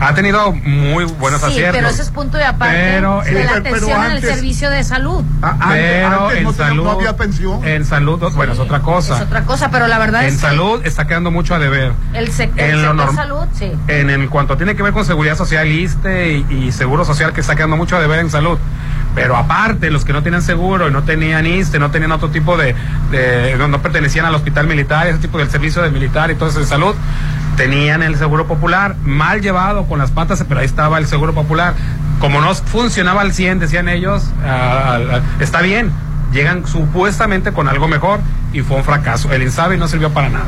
[0.00, 3.50] ha tenido muy buenos Sí, pero ese es punto de aparte Pero- de la pero-
[3.60, 5.24] atención pero en el servicio de salud.
[5.40, 7.64] pero antes en no tenía- salud no había pensión.
[7.66, 10.40] en salud bueno es otra cosa Es otra cosa, pero la verdad en es que
[10.40, 13.72] salud está quedando mucho a deber el, sec- en el sector norm- salud, sí.
[13.88, 17.40] en, en cuanto tiene que ver con seguridad social ISTE y, y seguro social que
[17.40, 18.58] está quedando mucho a deber en salud
[19.16, 22.58] pero aparte los que no tenían seguro y no tenían ISTE no tenían otro tipo
[22.58, 22.76] de,
[23.56, 26.66] no, pertenecían al hospital militar ese tipo del servicio de militar y todo eso de
[26.66, 26.94] salud
[27.56, 31.74] tenían el seguro popular mal llevado con las patas pero ahí estaba el seguro popular.
[32.20, 34.22] Como no funcionaba al 100 decían ellos
[35.40, 35.90] está bien
[36.32, 38.20] llegan supuestamente con algo mejor
[38.52, 39.32] y fue un fracaso.
[39.32, 40.44] El INSABI no sirvió para nada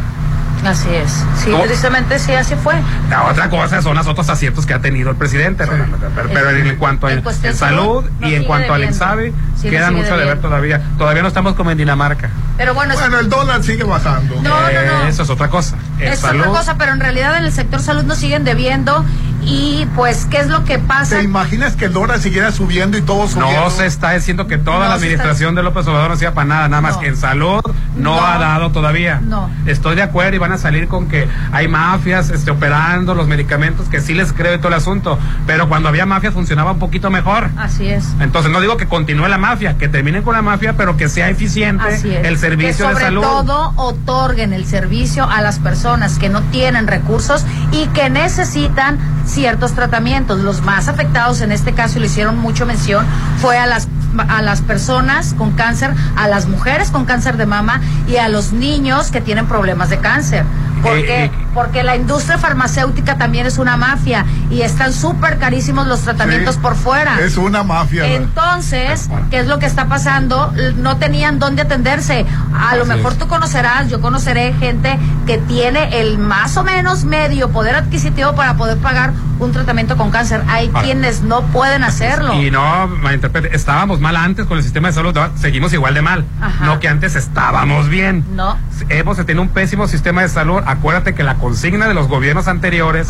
[0.64, 1.24] Así es.
[1.42, 1.64] Sí, ¿Cómo?
[1.64, 2.74] tristemente sí, así fue.
[3.08, 5.84] la otra cosa son los otros aciertos que ha tenido el presidente, pero,
[6.32, 8.84] pero en, cuanto a En salud salud, no y en cuanto al.
[8.84, 10.80] INSABI, Sí, queda mucho de ver todavía.
[10.98, 12.30] Todavía no estamos como en Dinamarca.
[12.56, 14.34] Pero bueno, es- el dólar sigue bajando.
[14.36, 15.06] No, no, no.
[15.08, 15.76] Eso es otra cosa.
[15.98, 19.04] Es salud, otra cosa, pero en realidad en el sector salud nos siguen debiendo
[19.50, 21.16] y pues, ¿qué es lo que pasa?
[21.16, 23.60] ¿Te imaginas que el dólar siguiera subiendo y todo subiendo?
[23.64, 26.46] no se está diciendo que toda No la administración de López Obrador no sea para
[26.46, 27.00] nada, nada más No.
[27.00, 27.60] que en salud
[27.96, 28.26] no, No.
[28.26, 29.20] ha dado todavía.
[29.24, 29.50] No.
[29.66, 33.88] Estoy de acuerdo y van a salir con que hay mafias este, operando los medicamentos,
[33.88, 37.48] que sí les creo todo el asunto, pero cuando había mafias funcionaba un poquito mejor.
[37.56, 38.04] Así es.
[38.20, 41.30] Entonces no digo que continúe la mafia, que terminen con la mafia, pero que sea
[41.30, 41.84] eficiente
[42.28, 43.22] el servicio que de sobre salud.
[43.22, 48.98] todo otorguen el servicio a las personas que no tienen recursos y que necesitan
[49.38, 50.40] ciertos tratamientos.
[50.40, 53.06] Los más afectados en este caso, y le hicieron mucho mención,
[53.40, 53.86] fue a las
[54.28, 58.52] a las personas con cáncer, a las mujeres con cáncer de mama y a los
[58.52, 60.44] niños que tienen problemas de cáncer.
[60.82, 61.24] ¿Por Eh, qué?
[61.26, 66.54] eh, Porque la industria farmacéutica también es una mafia y están súper carísimos los tratamientos
[66.54, 67.18] Sí, por fuera.
[67.18, 68.06] Es una mafia.
[68.06, 70.52] Entonces, ¿qué es lo que está pasando?
[70.76, 72.24] No tenían dónde atenderse.
[72.56, 73.18] A lo mejor es.
[73.18, 74.96] tú conocerás, yo conoceré gente
[75.26, 80.12] que tiene el más o menos medio poder adquisitivo para poder pagar un tratamiento con
[80.12, 80.42] cáncer.
[80.48, 80.82] Hay Ah.
[80.82, 82.34] quienes no pueden hacerlo.
[82.34, 86.24] Y no malinterprete, estábamos mal antes con el sistema de salud, seguimos igual de mal.
[86.40, 86.64] Ajá.
[86.66, 88.24] No que antes estábamos bien.
[88.34, 88.56] No.
[88.88, 90.60] Hemos tenido un pésimo sistema de salud.
[90.66, 93.08] Acuérdate que la consigna de los gobiernos anteriores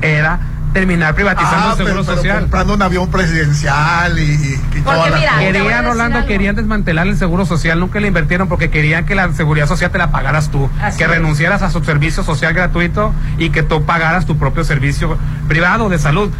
[0.00, 0.38] era
[0.72, 2.40] terminar privatizando Ah, el seguro pero- pero social.
[2.42, 7.44] comprando un avión presidencial y, y- y toda la- querían, Orlando, querían desmantelar el seguro
[7.46, 10.98] social, nunca le invirtieron porque querían que la seguridad social te la pagaras tú, Así
[10.98, 11.10] que es.
[11.10, 15.18] renunciaras a su servicio social gratuito y que tú pagaras tu propio servicio
[15.48, 16.30] privado de salud.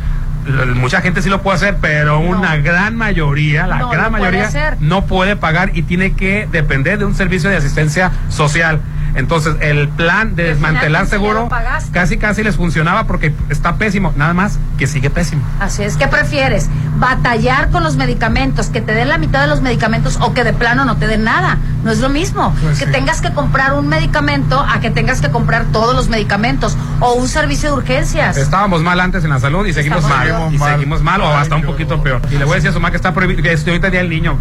[0.76, 4.48] Mucha gente sí lo puede hacer, pero una gran mayoría, la No gran mayoría,
[4.78, 8.80] no puede pagar y tiene que depender de un servicio de asistencia social.
[9.14, 11.48] Entonces, el plan de desmantelar seguro
[11.92, 15.42] casi casi les funcionaba porque está pésimo, nada más que sigue pésimo.
[15.60, 16.68] Así es, ¿qué prefieres?
[16.98, 20.52] ¿Batallar con los medicamentos, que te den la mitad de los medicamentos o que de
[20.52, 21.58] plano no te den nada?
[21.84, 22.54] No es lo mismo.
[22.62, 22.92] Pues que sí.
[22.92, 27.26] tengas que comprar un medicamento a que tengas que comprar todos los medicamentos o un
[27.28, 28.36] servicio de urgencias.
[28.36, 30.26] Estábamos mal antes en la salud y seguimos Estamos mal.
[30.28, 30.52] peor.
[30.52, 32.20] Y seguimos mal o hasta un poquito peor.
[32.30, 34.00] Y le voy a decir a su mamá que está prohibido, que estoy ahorita día
[34.00, 34.38] del niño.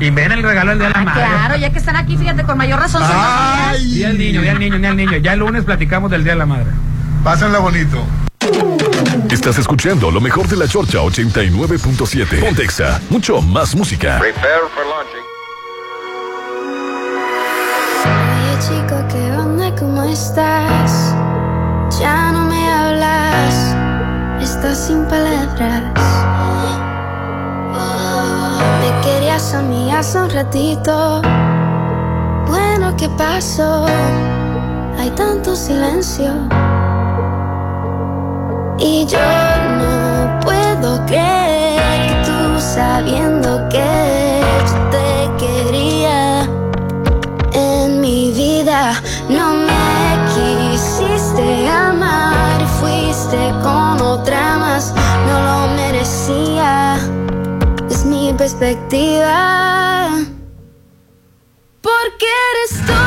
[0.00, 1.24] Y ven el regalo del día de la Ah, madre.
[1.24, 3.02] claro, ya que están aquí, fíjate, con mayor razón.
[3.02, 3.78] días.
[3.96, 5.16] Día del niño, día del niño, día del niño.
[5.16, 6.66] Ya el lunes platicamos del día de la madre.
[7.24, 8.04] Pásenla bonito.
[9.30, 12.40] Estás escuchando lo mejor de la Chorcha 89.7.
[12.40, 14.20] Pontexa, mucho más música.
[14.20, 14.34] Oye
[18.60, 19.74] chico, ¿qué onda?
[19.76, 21.14] ¿Cómo estás?
[21.98, 23.74] Ya no me hablas,
[24.42, 25.84] estás sin palabras.
[28.82, 31.22] Me querías a mí hace un ratito.
[32.96, 33.86] ¿Qué pasó?
[34.98, 36.32] Hay tanto silencio.
[38.78, 39.18] Y yo
[39.80, 46.42] no puedo creer que tú sabiendo que yo te quería
[47.52, 49.86] en mi vida no me
[50.34, 54.94] quisiste amar y fuiste con otra más
[55.26, 56.98] no lo merecía
[57.88, 59.95] es mi perspectiva
[62.18, 63.05] porque eres tú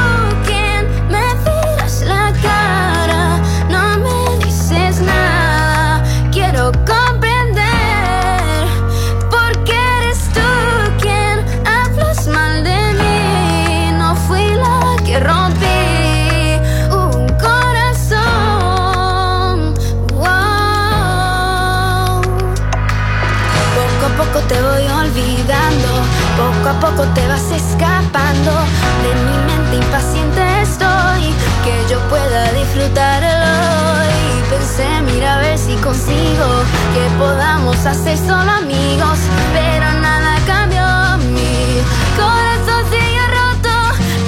[35.89, 39.17] que podamos hacer solo amigos,
[39.53, 41.17] pero nada cambió.
[41.33, 41.81] Mi
[42.15, 43.75] corazón sigue roto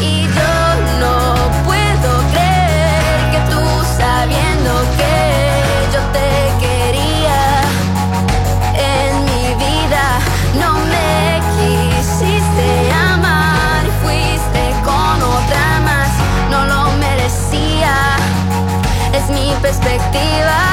[0.01, 0.53] y yo
[0.99, 3.61] no puedo creer que tú
[3.95, 5.13] sabiendo que
[5.93, 6.31] yo te
[6.65, 7.61] quería
[8.73, 10.19] en mi vida
[10.59, 16.09] no me quisiste amar y fuiste con otra más
[16.49, 17.93] no lo merecía
[19.13, 20.70] es mi perspectiva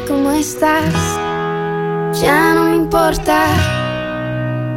[0.00, 0.92] ¿Cómo estás?
[2.20, 3.46] Ya no me importa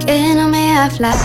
[0.05, 1.17] que no me hablas.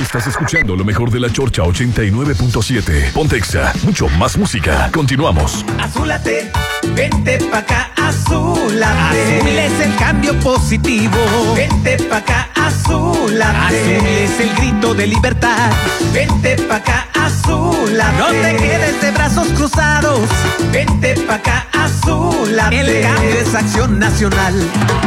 [0.00, 3.12] Estás escuchando lo mejor de la Chorcha 89.7.
[3.12, 4.90] Pontexa, mucho más música.
[4.92, 5.64] Continuamos.
[5.78, 6.50] Azúlate,
[6.96, 9.38] vente pa' acá, azúlate.
[9.38, 11.16] Azul es el cambio positivo.
[11.54, 13.56] Vente pa' acá, azúlate.
[13.56, 15.70] Azul es el grito de libertad.
[16.12, 17.06] Vente pa' acá,
[17.42, 18.18] azúlate.
[18.18, 20.28] No te quedes de brazos cruzados.
[20.70, 22.80] Vente pa' acá, azúlate.
[22.80, 24.54] El cambio es acción nacional.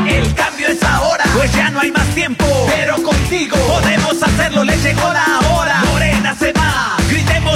[0.07, 2.45] El cambio es es ahora, pues ya no hay más tiempo.
[2.67, 5.83] Pero contigo podemos hacerlo, le llegó la hora.
[5.91, 6.51] Morena se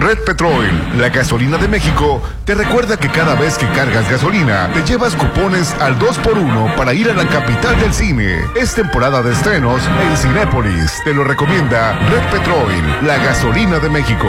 [0.00, 0.66] Red Petrol,
[0.96, 5.74] la gasolina de México, te recuerda que cada vez que cargas gasolina, te llevas cupones
[5.74, 8.40] al 2x1 para ir a la capital del cine.
[8.56, 11.02] Es temporada de estrenos en Cinépolis.
[11.04, 14.28] Te lo recomienda Red Petrol, la gasolina de México.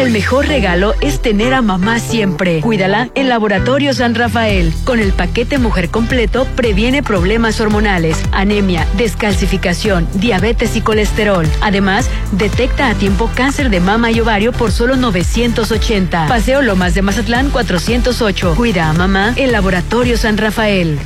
[0.00, 2.62] El mejor regalo es tener a mamá siempre.
[2.62, 4.72] Cuídala en Laboratorio San Rafael.
[4.84, 11.46] Con el paquete Mujer Completo previene problemas hormonales, anemia, descalcificación, diabetes y colesterol.
[11.60, 16.28] Además, detecta a tiempo cáncer de mama y ovario por solo 980.
[16.28, 18.54] Paseo Lomas de Mazatlán 408.
[18.56, 20.98] Cuida a mamá en Laboratorio San Rafael.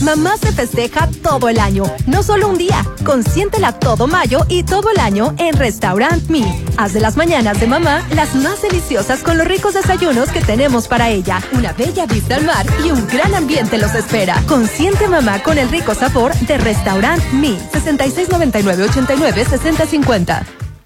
[0.00, 2.84] Mamá se festeja todo el año, no solo un día.
[3.04, 6.44] Consiéntela todo mayo y todo el año en Restaurant Me.
[6.76, 10.88] Haz de las mañanas de mamá las más deliciosas con los ricos desayunos que tenemos
[10.88, 11.40] para ella.
[11.52, 14.42] Una bella vista al mar y un gran ambiente los espera.
[14.48, 17.56] Consiente mamá con el rico sabor de Restaurant Me.
[17.72, 20.61] 6699-89-6050.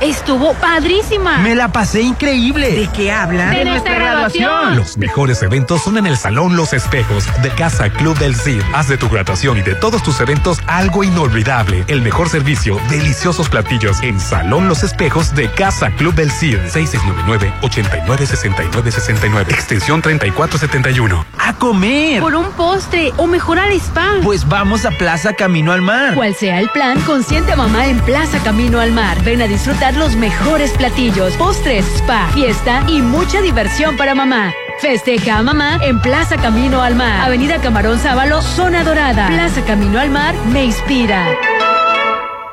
[0.00, 1.38] Estuvo padrísima.
[1.38, 2.70] Me la pasé increíble.
[2.70, 3.50] ¿De qué hablan?
[3.50, 4.76] De nuestra graduación.
[4.76, 8.62] Los mejores eventos son en el Salón Los Espejos de Casa Club del Cid.
[8.72, 11.82] Haz de tu graduación y de todos tus eventos algo inolvidable.
[11.88, 16.58] El mejor servicio, deliciosos platillos en Salón Los Espejos de Casa Club del Cid.
[16.58, 19.50] 6699-896969.
[19.50, 21.26] Extensión 3471.
[21.38, 22.20] A comer.
[22.20, 24.12] Por un postre o mejor al spa.
[24.22, 26.14] Pues vamos a Plaza Camino al Mar.
[26.14, 29.20] Cual sea el plan, consiente a mamá en Plaza Camino al Mar.
[29.24, 34.52] Ven a disfrutar los mejores platillos, postres, spa, fiesta y mucha diversión para mamá.
[34.80, 39.26] Festeja a mamá en Plaza Camino al Mar, Avenida Camarón Sábalo, Zona Dorada.
[39.28, 41.26] Plaza Camino al Mar me inspira.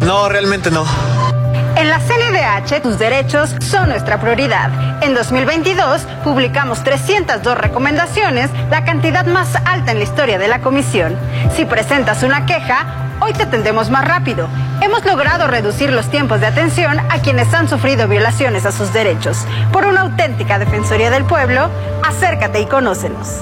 [0.00, 0.84] No, realmente no.
[1.76, 5.02] En la CNDH, tus derechos son nuestra prioridad.
[5.02, 11.16] En 2022, publicamos 302 recomendaciones, la cantidad más alta en la historia de la comisión.
[11.54, 14.48] Si presentas una queja, hoy te atendemos más rápido.
[14.82, 19.46] Hemos logrado reducir los tiempos de atención a quienes han sufrido violaciones a sus derechos.
[19.72, 21.70] Por una auténtica Defensoría del Pueblo,
[22.02, 23.40] acércate y conócenos.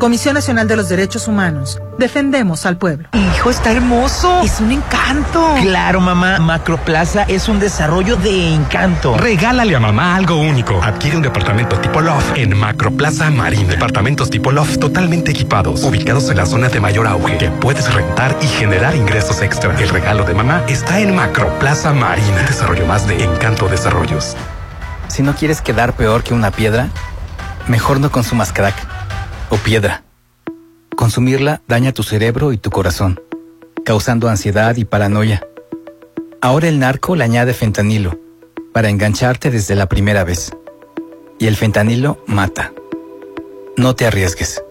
[0.00, 1.78] Comisión Nacional de los Derechos Humanos.
[1.98, 3.10] Defendemos al pueblo.
[3.12, 4.40] Hijo, está hermoso.
[4.42, 5.54] Es un encanto.
[5.60, 6.38] Claro, mamá.
[6.38, 9.18] Macroplaza es un desarrollo de encanto.
[9.18, 10.82] Regálale a mamá algo único.
[10.82, 13.68] Adquiere un departamento tipo Loft en Macroplaza Marín.
[13.68, 18.34] Departamentos tipo Loft totalmente equipados, ubicados en la zona de mayor auge, que puedes rentar
[18.40, 19.78] y generar ingresos extra.
[19.78, 22.34] El regalo de mamá está en Macroplaza Marín.
[22.48, 24.34] Desarrollo más de Encanto Desarrollos.
[25.08, 26.88] Si no quieres quedar peor que una piedra,
[27.68, 28.89] mejor no consumas crack
[29.50, 30.04] o piedra.
[30.96, 33.20] Consumirla daña tu cerebro y tu corazón,
[33.84, 35.46] causando ansiedad y paranoia.
[36.40, 38.18] Ahora el narco le añade fentanilo
[38.72, 40.52] para engancharte desde la primera vez.
[41.38, 42.72] Y el fentanilo mata.
[43.76, 44.62] No te arriesgues.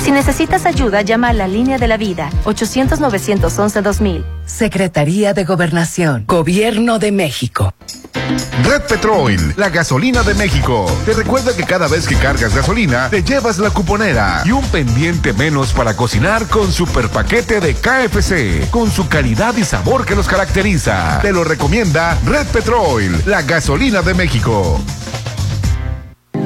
[0.00, 4.24] Si necesitas ayuda, llama a la línea de la vida 800-911-2000.
[4.46, 7.74] Secretaría de Gobernación, Gobierno de México.
[8.64, 10.86] Red Petrol, la gasolina de México.
[11.06, 15.32] Te recuerda que cada vez que cargas gasolina, te llevas la cuponera y un pendiente
[15.32, 20.28] menos para cocinar con super paquete de KFC, con su calidad y sabor que los
[20.28, 21.20] caracteriza.
[21.22, 24.80] Te lo recomienda Red Petrol, la gasolina de México.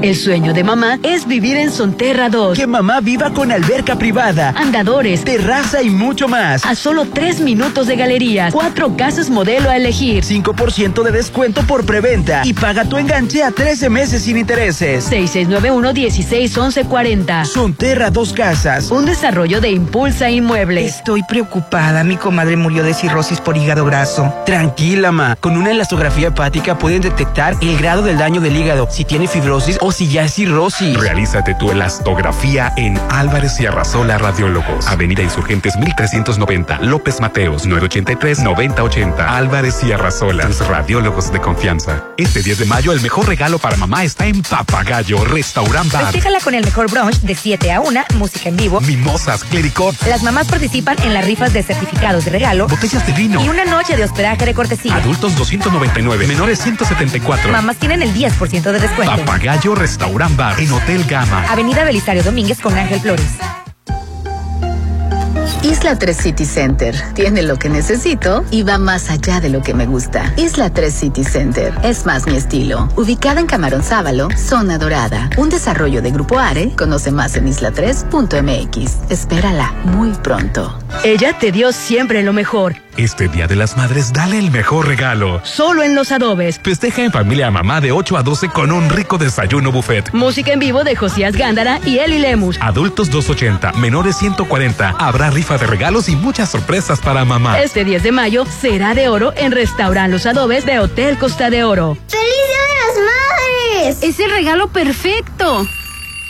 [0.02, 2.58] El sueño de mamá es vivir en Sonterra 2.
[2.58, 6.66] Que mamá viva con alberca privada, andadores, terraza y mucho más.
[6.66, 8.52] A solo tres minutos de galerías.
[8.52, 10.24] Cuatro casas modelo a elegir.
[10.24, 12.42] 5% de descuento por preventa.
[12.44, 15.08] Y paga tu enganche a 13 meses sin intereses.
[15.08, 17.44] 6691-161140.
[17.44, 18.90] Sonterra Dos Casas.
[18.90, 20.96] Un desarrollo de Impulsa Inmuebles.
[20.96, 22.02] Estoy preocupada.
[22.02, 24.34] Mi comadre murió de cirrosis por hígado graso.
[24.46, 25.36] Tranquila, ma.
[25.36, 29.78] Con una elastografía hepática pueden detectar el grado del daño del hígado, si tiene fibrosis
[29.80, 30.98] o si ya es cirrosis.
[30.98, 34.86] Realízate tu elastografía en Álvarez y Arrasola Radiólogos.
[34.88, 39.14] Avenida Insurgentes 1390, López Mateos 983-9080.
[39.18, 42.04] Álvarez y Arrasola, tus radiólogos de confianza.
[42.16, 46.12] Este 10 de mayo, el mejor regalo para mamá está en Papagayo Restaurant Bar.
[46.42, 48.80] Con el mejor brunch de 7 a 1, música en vivo.
[48.80, 49.94] Mimosas, clericot.
[50.06, 52.66] Las mamás participan en las rifas de certificados de regalo.
[52.66, 53.44] Botellas de vino.
[53.44, 54.96] Y una noche de hospedaje de cortesía.
[54.96, 57.52] Adultos 299, menores 174.
[57.52, 59.16] Mamás tienen el 10% de descuento.
[59.16, 61.44] Papagayo Restaurant Bar en Hotel Gama.
[61.50, 63.26] Avenida Belisario Domínguez con Ángel Flores.
[65.64, 69.74] Isla 3 City Center tiene lo que necesito y va más allá de lo que
[69.74, 70.32] me gusta.
[70.36, 72.88] Isla 3 City Center es más mi estilo.
[72.94, 75.28] Ubicada en Camarón Sábalo, zona dorada.
[75.36, 76.70] Un desarrollo de Grupo Are.
[76.76, 79.10] Conoce más en isla3.mx.
[79.10, 80.78] Espérala muy pronto.
[81.02, 82.76] Ella te dio siempre lo mejor.
[82.96, 85.40] Este Día de las Madres, dale el mejor regalo.
[85.44, 86.60] Solo en Los Adobes.
[86.62, 90.12] Festeja en familia a mamá de 8 a 12 con un rico desayuno buffet.
[90.12, 92.58] Música en vivo de Josías Gándara y Eli Lemus.
[92.60, 94.96] Adultos 280, menores 140.
[94.98, 97.60] Habrá rifa de regalos y muchas sorpresas para mamá.
[97.60, 101.64] Este 10 de mayo será de oro en Restaurant Los Adobes de Hotel Costa de
[101.64, 101.96] Oro.
[102.08, 104.02] ¡Feliz Día de las Madres!
[104.02, 105.66] Es el regalo perfecto.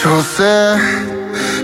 [0.04, 0.76] Yo sé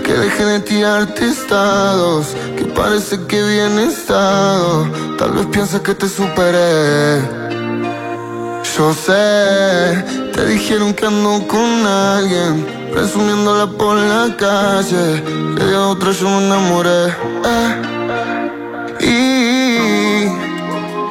[0.04, 4.86] que dejé de tirarte estados, que parece que bien estado.
[5.18, 7.20] Tal vez piensas que te superé.
[8.76, 10.04] Yo sé,
[10.34, 15.20] te dijeron que ando con alguien, presumiéndola por la calle.
[15.56, 17.06] Que de otra yo me enamoré.
[17.44, 17.82] eh.
[19.00, 20.28] Y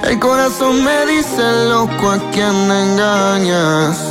[0.07, 4.06] El corazón me dice loco a quien engañas.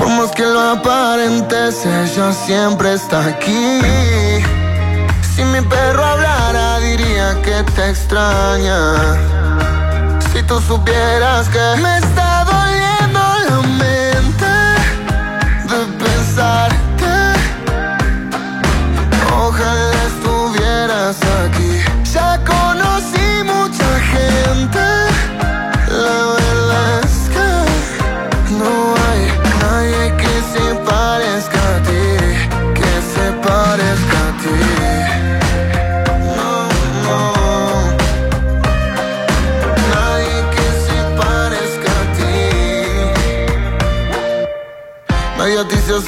[0.00, 3.80] Por más que lo aparentes, ella siempre está aquí.
[5.34, 8.78] Si mi perro hablara, diría que te extraña.
[10.32, 12.29] Si tú supieras que me está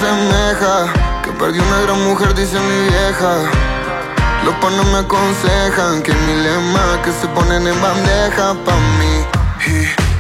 [0.03, 3.35] Que perdí una gran mujer, dice mi vieja.
[4.45, 9.25] Los panos me aconsejan que mi lema que se ponen en bandeja pa' mí.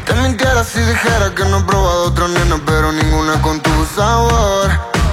[0.06, 4.70] Te mintiera si dijera que no he probado otra nena, pero ninguna con tu sabor.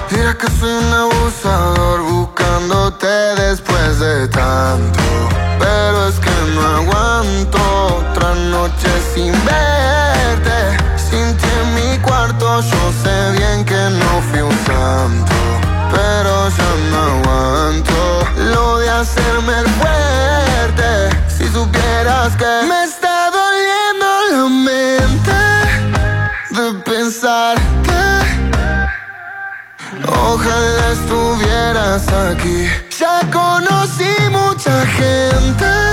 [0.08, 5.00] Dirás que soy un abusador buscándote después de tanto.
[5.58, 7.58] Pero es que no aguanto
[7.96, 10.78] otra noche sin verte.
[10.96, 15.34] Sin ti en mi cuarto, yo sé bien que no fui un santo.
[15.92, 17.98] Pero ya no aguanto
[18.52, 20.90] lo de hacerme el fuerte.
[21.28, 25.38] Si supieras que me está doliendo la mente
[26.50, 28.00] de pensarte.
[30.06, 32.68] Ojalá estuvieras aquí.
[32.98, 35.89] Ya conocí mucha gente.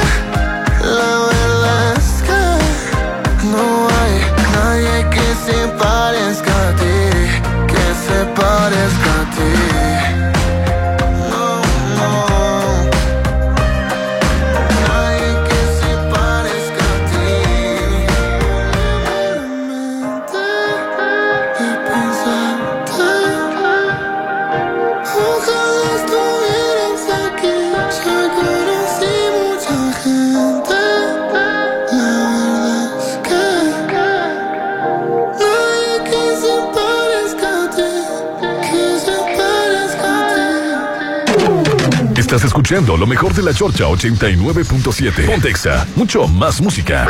[42.68, 45.26] Escuchando lo mejor de la Chorcha 89.7.
[45.26, 47.06] Pontexa, mucho más música.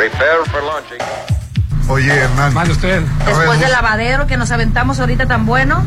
[1.88, 2.52] Oye, Hernán.
[2.52, 3.02] Mande usted.
[3.24, 5.84] Después del lavadero que nos aventamos ahorita tan bueno.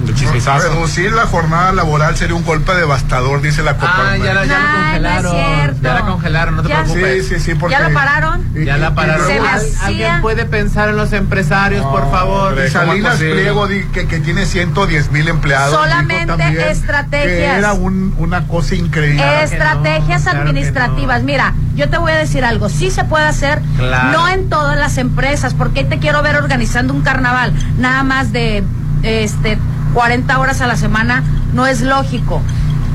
[0.61, 3.91] Reducir la jornada laboral sería un golpe devastador, dice la Copa.
[4.13, 5.31] Ah, ya la, ya la Ay, no es congelaron.
[5.31, 5.81] cierto.
[5.83, 7.27] ya la congelaron, no te Ya- preocupes.
[7.27, 7.75] Sí, sí, sí, porque...
[7.75, 8.43] ¿Ya lo pararon?
[8.65, 9.27] Ya la pararon.
[9.27, 12.57] Se Al- Alguien puede pensar en los empresarios, por favor.
[12.65, 15.75] Y Salinas Pliego que, que tiene 110 mil empleados.
[15.75, 17.27] Solamente también estrategias.
[17.27, 19.43] Que era un- una cosa increíble.
[19.43, 21.21] Estrategias administrativas.
[21.23, 22.69] Mira, yo te voy a decir algo.
[22.69, 24.11] Sí se puede hacer, Claro.
[24.11, 28.63] no en todas las empresas, porque te quiero ver organizando un carnaval, nada más de
[29.03, 29.57] este
[29.93, 31.23] 40 horas a la semana,
[31.53, 32.41] no es lógico.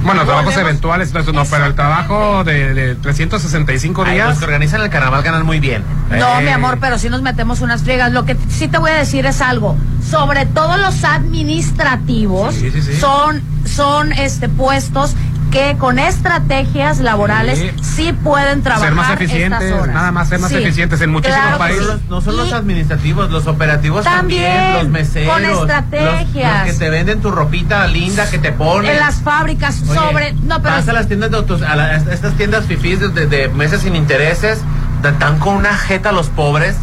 [0.05, 4.29] Bueno, trabajos eventuales, no, pero el trabajo de, de 365 Ay, días.
[4.29, 5.83] los que organizan el carnaval ganan muy bien.
[6.11, 6.45] No, Eh.
[6.45, 8.13] mi amor, pero sí nos metemos unas friegas.
[8.13, 9.77] Lo que sí te voy a decir es algo.
[10.09, 12.97] Sobre todo los administrativos Sí, sí, sí.
[13.01, 15.15] son, son este puestos
[15.57, 18.13] que con estrategias laborales sí, Sí.
[18.13, 19.95] pueden trabajar Ser más eficientes, estas horas.
[19.95, 21.87] nada más ser más Sí, eficientes en muchísimos claro países.
[21.87, 22.07] sí.
[22.11, 25.33] No son los administrativos, los operativos también, También, los meseros.
[25.33, 26.67] con los- estrategias.
[26.67, 28.91] Los, que te venden tu ropita linda que te ponen.
[28.91, 30.33] En las fábricas, Oye, sobre.
[30.35, 30.75] No, pero.
[30.75, 33.49] Vas a las tiendas de autos, a, la- a estas tiendas fifís de, de- de
[33.49, 34.61] meses sin intereses,
[35.03, 36.77] están con una jeta los pobres.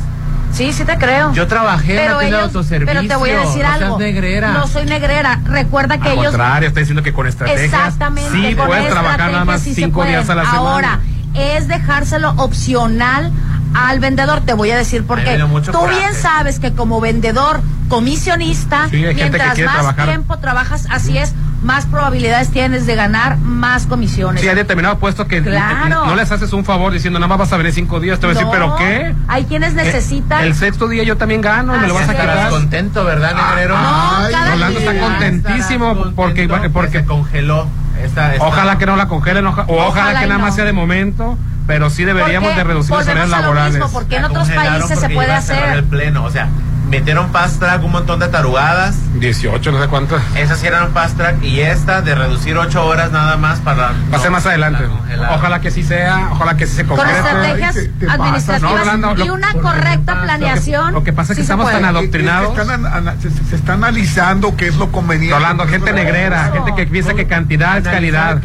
[0.54, 1.34] Sí, sí te creo.
[1.34, 2.94] Yo trabajé en la tienda de autoservicio.
[2.94, 4.00] Pero te voy a decir no algo.
[4.00, 4.52] negrera.
[4.54, 5.40] No soy negrera.
[5.46, 6.28] Recuerda que Al ellos.
[6.28, 7.66] contrario, está diciendo que con estrategias.
[7.66, 8.30] Exactamente.
[8.32, 10.60] Sí, con puedes trabajar nada más sí cinco días a la semana.
[10.60, 11.00] Ahora,
[11.34, 13.32] es dejárselo opcional
[13.74, 14.42] al vendedor.
[14.42, 15.38] Te voy a decir por qué.
[15.66, 16.00] Tú coraje.
[16.00, 20.06] bien sabes que como vendedor comisionista, Sí, mientras más trabajar.
[20.08, 21.34] tiempo trabajas, así es,
[21.64, 24.42] más probabilidades tienes de ganar más comisiones.
[24.42, 26.06] Sí, hay determinado puesto que Claro.
[26.06, 28.20] no les haces un favor diciendo, nada más vas a venir cinco días.
[28.20, 29.16] Te voy a decir, ¿pero No, qué?
[29.28, 30.42] Hay quienes necesitan.
[30.42, 32.38] El, el sexto día yo también gano, me lo vas a Así quitar.
[32.38, 32.50] es.
[32.50, 33.78] Contento, ¿verdad, negrero?
[33.78, 33.84] No,
[34.32, 37.68] cada Rolando está contentísimo porque, porque se congeló.
[38.04, 40.56] Esta, esta- Ojalá que no la congelen, oja- o ojalá, Ojalá que nada más no.
[40.56, 41.38] sea de momento,
[41.68, 43.74] pero sí deberíamos de reducir las lo laborales.
[43.76, 45.64] mismo, porque en otros países se puede hacer.
[45.78, 46.50] el pleno, o sea,
[47.00, 48.96] metieron fast track un montón de tarugadas.
[49.20, 50.22] 18, no sé cuántas.
[50.36, 53.92] Esas sí eran fast track y esta de reducir ocho horas nada más para.
[54.12, 54.84] Va a ser más adelante.
[55.32, 57.20] Ojalá que sí sea, ojalá que sí se Con concrete.
[57.20, 57.78] estrategias
[58.10, 60.94] administrativas No, y lo- una correcta planeación.
[60.94, 62.56] Lo que pasa es que sí se estamos tan adoctrinados.
[62.56, 65.36] Se están, se, se está analizando qué es lo conveniente.
[65.36, 68.40] Rolando, gente negrera, gente que piensa que cantidad es calidad.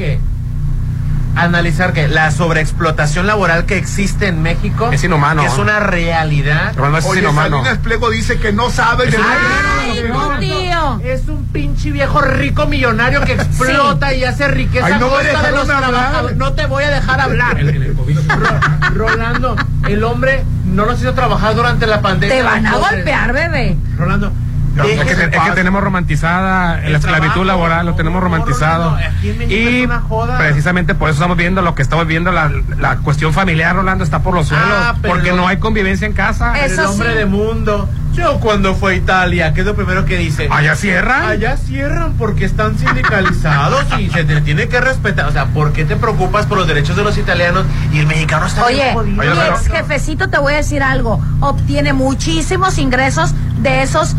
[1.42, 5.42] Analizar que la sobreexplotación laboral que existe en México Es inhumano.
[5.42, 6.72] que es una realidad.
[6.76, 7.58] Rolando, eso es Oye, inhumano.
[7.58, 10.04] Salinas Pliego dice que no sabe de Ay,
[10.40, 11.00] tío.
[11.04, 15.14] Es un pinche viejo rico millonario que explota y hace riqueza Ay, no a me
[15.14, 15.90] costa de dejaron los hablar.
[15.90, 16.36] trabajadores.
[16.36, 17.58] No te voy a dejar hablar.
[17.58, 19.56] Ro- Rolando,
[19.88, 22.36] el hombre no los hizo trabajar durante la pandemia.
[22.36, 23.76] Te van a golpear, bebé.
[23.96, 24.32] Rolando,
[24.76, 28.96] Es que, es tenemos romantizada El la esclavitud trabajo, laboral, lo tenemos romantizado.
[29.22, 30.38] En México y joda.
[30.38, 34.20] precisamente por eso estamos viendo lo que estamos viendo, la, la cuestión familiar, Rolando, está
[34.20, 34.68] por los suelos.
[34.70, 36.64] Ah, pero porque no hay convivencia en casa.
[36.64, 37.88] el hombre de mundo.
[38.18, 40.48] Yo cuando fue a Italia, ¿qué es lo primero que dice?
[40.50, 41.24] ¿Allá cierran?
[41.26, 45.26] Allá cierran porque están sindicalizados y se te tiene que respetar.
[45.26, 48.46] O sea, ¿por qué te preocupas por los derechos de los italianos y el mexicano
[48.46, 49.22] está Oye, bien jodido?
[49.22, 51.20] mi ex jefecito, te voy a decir algo.
[51.40, 54.16] Obtiene muchísimos ingresos de esos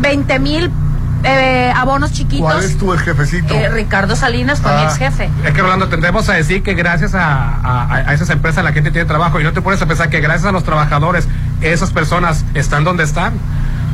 [0.00, 0.70] 20 mil
[1.26, 2.52] eh, abonos chiquitos.
[2.52, 3.54] ¿Cuál es tu ex jefecito?
[3.54, 5.30] Eh, Ricardo Salinas fue mi Ah, ex jefe.
[5.44, 8.90] Es que Rolando, tendremos a decir que gracias a, a- a esas empresas la gente
[8.90, 11.26] tiene trabajo y no te pones a pensar que gracias a los trabajadores
[11.62, 13.34] esas personas están donde están.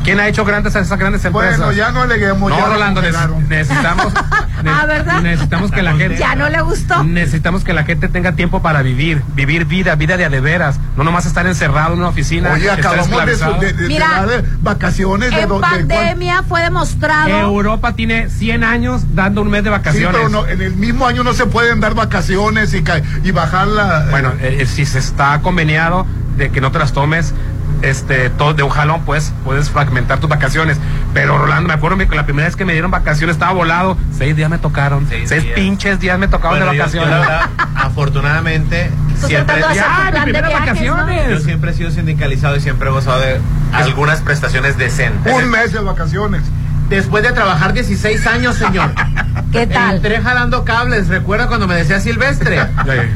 [0.05, 1.59] ¿Quién ha hecho grandes esas grandes empresas?
[1.59, 2.51] Bueno, ya no aleguemos.
[2.51, 3.03] No, ya Rolando,
[3.49, 4.13] necesitamos,
[4.65, 5.21] ne- Ah, ¿verdad?
[5.21, 7.05] necesitamos que la gente Ya no le gustó.
[7.05, 10.81] necesitamos que la gente tenga tiempo para vivir, vivir vida, vida de a de veras,
[10.97, 12.53] no nomás estar encerrado en una oficina.
[12.55, 17.29] Oye, acabamos de, de, de- Mira, dar de vacaciones de, En do- pandemia fue demostrado.
[17.29, 20.11] Europa tiene 100 años dando un mes de Sí, vacaciones.
[20.13, 22.83] pero no, en el mismo año no se pueden dar vacaciones y,
[23.23, 24.07] y bajar la.
[24.11, 26.07] Bueno, eh, eh, si se está conveniado
[26.37, 27.35] de que no te las tomes
[27.83, 30.79] este todo de un jalón, pues puedes fragmentar tus vacaciones.
[31.15, 33.97] Pero Rolando, me acuerdo que la primera vez que me dieron vacaciones estaba volado.
[34.17, 35.07] Seis días me tocaron.
[35.09, 35.45] Seis, días.
[35.55, 37.09] pinches días me tocaron Bueno, de vacaciones.
[37.11, 41.31] yo la verdad, afortunadamente, siempre, vacaciones.
[41.31, 43.41] yo siempre he sido sindicalizado y siempre he gozado de
[43.73, 45.33] algunas prestaciones decentes.
[45.33, 46.43] un mes de vacaciones.
[46.91, 48.91] Después de trabajar 16 años, señor.
[49.53, 49.97] ¿Qué tal?
[49.97, 51.09] Entré jalando cables.
[51.09, 52.57] Recuerda cuando me decía Silvestre.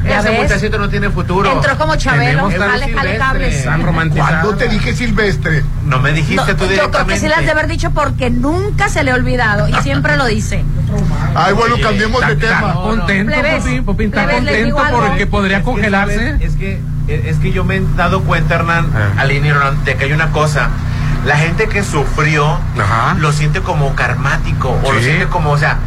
[0.05, 0.41] ¿Ya Ese ves?
[0.43, 1.51] muchachito no tiene futuro.
[1.51, 2.49] Entró como Chabelo.
[2.49, 3.65] Jale, jale cables.
[4.13, 5.63] ¿Cuándo te dije Silvestre?
[5.85, 6.91] No me dijiste No, tú yo directamente.
[6.97, 10.15] creo que sí las de haber dicho porque nunca se le ha olvidado y siempre
[10.17, 10.63] lo dice.
[11.35, 12.73] Ay, bueno, Oye, cambiemos de Está- tema.
[12.75, 14.77] contento, Plebes, Popín, Popín, está contento
[15.07, 16.37] porque podría Es congelarse.
[16.39, 16.79] Es que,
[17.09, 19.25] es que yo me he dado cuenta, Hernán, Ah.
[19.29, 20.69] Y Hernán, de que hay una cosa.
[21.25, 23.15] La gente que sufrió Ajá.
[23.17, 25.77] lo siente como karmático o lo siente como, o sea,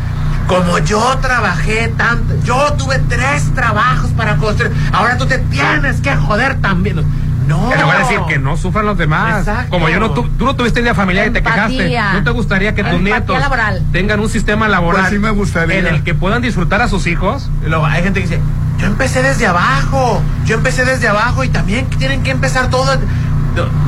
[0.46, 6.16] como yo trabajé tanto, yo tuve tres trabajos para construir, ahora tú te tienes que
[6.16, 7.05] joder también.
[7.46, 7.72] No.
[7.72, 9.38] En lugar de decir que no sufran los demás.
[9.38, 9.70] Exacto.
[9.70, 11.66] Como yo no, tu- tú no tuviste idea familiar y te Empatía.
[11.88, 12.18] quejaste.
[12.18, 13.82] ¿No te gustaría que tus Empatía nietos laboral.
[13.90, 15.78] tengan un sistema laboral Pues sí me gustaría.
[15.78, 17.48] en el que puedan disfrutar a sus hijos?
[17.66, 18.40] Luego hay gente que dice,
[18.78, 22.98] yo empecé desde abajo, yo empecé desde abajo y también tienen que empezar todo.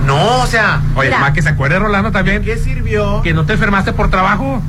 [0.07, 1.20] No, o sea, Oye, Mira.
[1.20, 3.23] más que se acuerde Rolando también ¿qué sirvió?
[3.23, 4.62] que no te enfermaste por trabajo.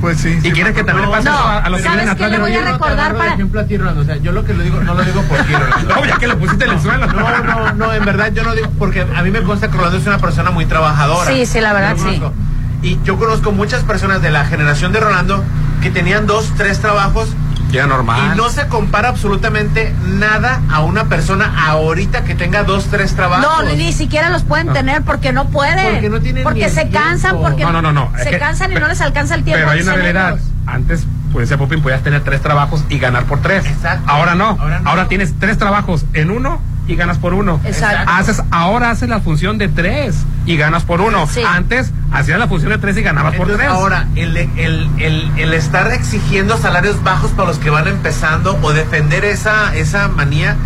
[0.00, 0.30] Pues sí.
[0.30, 2.08] Y sí, quieres que también le pase No, eso a, a los que ¿sabes vienen
[2.14, 4.00] atrás le de voy a recordar para- ejemplo a ti, Rolando.
[4.00, 5.94] O sea, yo lo que lo digo, no lo digo por ti, Rolando.
[5.94, 7.06] No, ya que lo pusiste en el suelo.
[7.06, 9.98] No, no, no, en verdad yo no digo, porque a mí me consta que Rolando
[9.98, 11.30] es una persona muy trabajadora.
[11.30, 12.02] Sí, sí, la verdad, sí.
[12.18, 12.32] conozco.
[12.82, 15.44] Y yo conozco muchas personas de la generación de Rolando
[15.82, 17.28] que tenían dos, tres trabajos
[17.70, 18.32] Ya normal.
[18.32, 23.46] y no se compara absolutamente nada a una persona ahorita que tenga dos, tres trabajos.
[23.46, 25.92] No, ni, siquiera los pueden tener porque no pueden.
[25.94, 28.12] Porque no tienen Porque ni el se cansan, porque No, no, no, no.
[28.16, 29.60] Es se que- cansan y pero- no les alcanza el tiempo.
[29.60, 30.38] Pero hay una realidad.
[30.66, 33.64] Antes, pues decía Popín, podías tener tres trabajos y ganar por tres.
[33.66, 34.04] Exacto.
[34.10, 34.58] Ahora no.
[34.84, 37.60] Ahora tienes tres trabajos en uno y ganas por uno.
[37.64, 38.10] Exacto.
[38.10, 40.16] Haces, ahora haces la función de tres
[40.46, 41.26] y ganas por uno.
[41.26, 41.40] Sí.
[41.46, 43.68] Antes hacías la función de tres y ganabas por tres.
[43.68, 48.72] ahora, el, el, el, el estar exigiendo salarios bajos para los que van empezando o
[48.72, 50.56] defender esa, esa manía,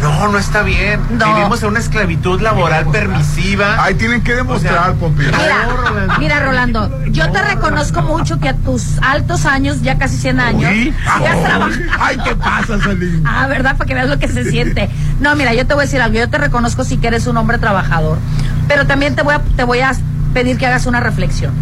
[0.00, 1.00] no, no está bien.
[1.18, 1.34] No.
[1.34, 3.82] Vivimos en una esclavitud laboral permisiva.
[3.82, 5.24] Ahí tienen que demostrar, Popi.
[5.24, 6.14] Mira, Rolando.
[6.18, 10.70] mira, Rolando, yo te reconozco mucho que a tus altos años, ya casi 100 años,
[10.70, 11.92] Uy, sigas ay, trabajando.
[11.98, 13.24] Ay, ¿qué pasa, Salim?
[13.26, 13.76] Ah, ¿verdad?
[13.76, 14.88] Para que veas lo que se siente.
[15.20, 16.18] No, mira, yo te voy a decir algo.
[16.18, 18.18] Yo te reconozco sí que eres un hombre trabajador.
[18.66, 19.92] Pero también te voy a, te voy a
[20.32, 21.52] pedir que hagas una reflexión.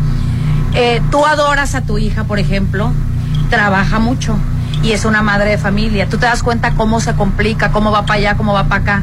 [0.75, 2.93] Eh, tú adoras a tu hija, por ejemplo,
[3.51, 4.37] trabaja mucho
[4.83, 6.09] y es una madre de familia.
[6.09, 9.03] Tú te das cuenta cómo se complica, cómo va para allá, cómo va para acá.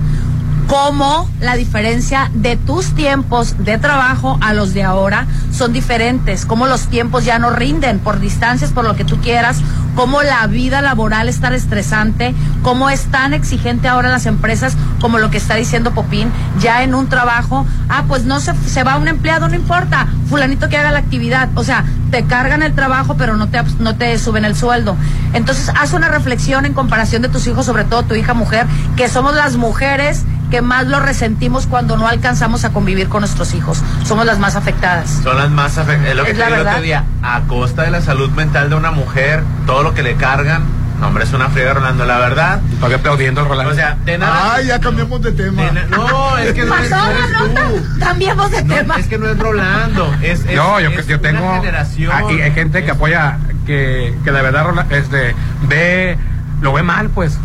[0.68, 6.68] Cómo la diferencia de tus tiempos de trabajo a los de ahora son diferentes, cómo
[6.68, 9.58] los tiempos ya no rinden por distancias, por lo que tú quieras,
[9.96, 15.20] cómo la vida laboral es tan estresante, cómo es tan exigente ahora las empresas, como
[15.20, 18.98] lo que está diciendo Popín, ya en un trabajo, ah, pues no se, se va
[18.98, 23.16] un empleado, no importa, fulanito que haga la actividad, o sea, te cargan el trabajo,
[23.18, 24.96] pero no te, no te suben el sueldo.
[25.34, 29.10] Entonces, haz una reflexión en comparación de tus hijos, sobre todo tu hija mujer, que
[29.10, 30.24] somos las mujeres
[30.54, 33.82] que más lo resentimos cuando no alcanzamos a convivir con nuestros hijos.
[34.06, 35.10] Somos las más afectadas.
[35.24, 36.12] Son las más afectadas.
[36.12, 36.84] Es lo que Es te la dije el otro verdad.
[36.84, 37.04] día.
[37.24, 40.62] A costa de la salud mental de una mujer, todo lo que le cargan.
[41.00, 42.62] No, hombre, es una friega, Rolando, la verdad.
[42.76, 43.72] Todavía aplaudiendo, Rolando.
[43.72, 44.54] O sea, de nada.
[44.54, 45.64] Ay, ya cambiamos de tema.
[45.72, 47.62] de no, es que no es, Pasó, no eres Rolando.
[47.76, 48.00] tú.
[48.00, 48.96] Cambiamos de No, tema.
[49.00, 50.14] es que no es Rolando.
[50.22, 52.12] Es, es, no, yo, es yo una tengo generación.
[52.16, 55.36] aquí hay gente que apoya que, que de verdad este
[55.68, 56.16] ve
[56.62, 57.40] lo ve mal pues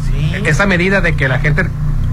[0.45, 1.69] esa medida de que la gente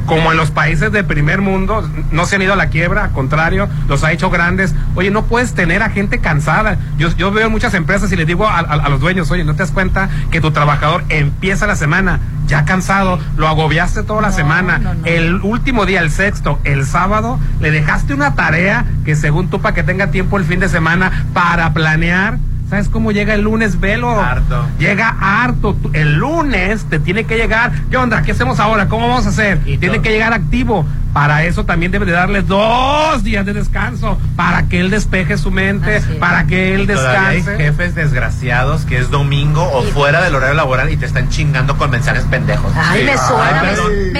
[0.06, 3.11] como en los países de primer mundo no se han ido a la quiebra, al
[3.11, 4.73] contrario, los ha hecho grandes.
[4.95, 6.77] Oye, no puedes tener a gente cansada.
[6.98, 9.53] Yo, yo veo muchas empresas y les digo a, a- a los dueños, oye, ¿no
[9.53, 14.32] te das cuenta que tu trabajador empieza la semana ya cansado, lo agobiaste toda la
[14.32, 19.61] semana, el último día, el sexto, el sábado, le dejaste una tarea que según tú
[19.61, 22.38] para que tenga tiempo el fin de semana para planear?
[22.70, 24.20] ¿Sabes cómo llega el lunes, velo?
[24.20, 24.68] Harto.
[24.80, 25.78] Llega harto.
[25.94, 27.72] El lunes te tiene que llegar.
[27.92, 28.24] ¿Qué onda?
[28.24, 28.88] ¿Qué hacemos ahora?
[28.88, 29.60] ¿Cómo vamos a hacer?
[29.80, 30.84] Tiene que llegar activo.
[31.14, 34.20] Para eso también debe de darle dos días de descanso.
[34.36, 36.02] Para que él despeje su mente.
[36.20, 37.64] Para que él Y todavía hay descanse.
[37.64, 41.92] jefes desgraciados que es domingo o fuera del horario laboral y te están chingando con
[41.92, 42.72] mensajes pendejos.
[42.76, 43.76] Ay, me suena, me-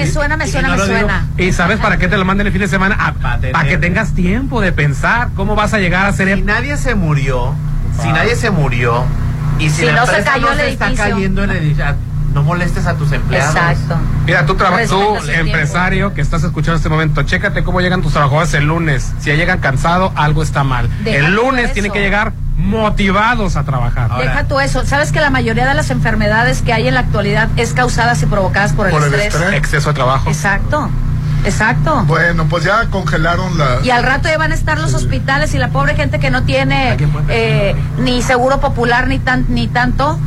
[0.06, 1.26] suena, me Y suena, me suena.
[1.36, 3.14] ¿Y sabes para qué te lo mandan el fin de semana?
[3.52, 6.94] Para que tengas tiempo de pensar cómo vas a llegar a ser Si nadie se
[6.94, 7.54] murió,
[8.02, 9.04] si nadie se murió
[9.58, 11.94] y si, Si la no se cayó no el se está cayendo en el edificio,
[12.34, 13.54] no molestes a tus empleados.
[13.56, 13.96] Exacto.
[14.26, 18.52] Mira, tú, tú empresario que estás escuchando en este momento, chécate cómo llegan tus trabajadores
[18.54, 19.12] el lunes.
[19.20, 20.90] Si ya llegan cansados, algo está mal.
[21.02, 24.10] Deja el lunes tienen que llegar motivados a trabajar.
[24.18, 24.84] Deja tú eso.
[24.84, 28.26] ¿Sabes que la mayoría de las enfermedades que hay en la actualidad es causadas y
[28.26, 29.34] provocadas por el Por el estrés?
[29.34, 29.54] estrés.
[29.54, 30.28] Exceso de trabajo.
[30.28, 30.90] Exacto.
[31.46, 32.02] Exacto.
[32.06, 33.78] Bueno, pues ya congelaron la.
[33.82, 36.42] Y al rato ya van a estar los hospitales y la pobre gente que no
[36.42, 36.96] tiene
[37.28, 40.18] eh, ni seguro popular ni tan ni tanto.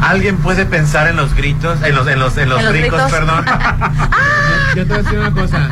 [0.00, 3.00] Alguien puede pensar en los gritos, en los, en los, en los, En los ricos,
[3.02, 3.10] gritos.
[3.12, 3.44] perdón.
[4.76, 5.68] Yo te voy a decir una cosa.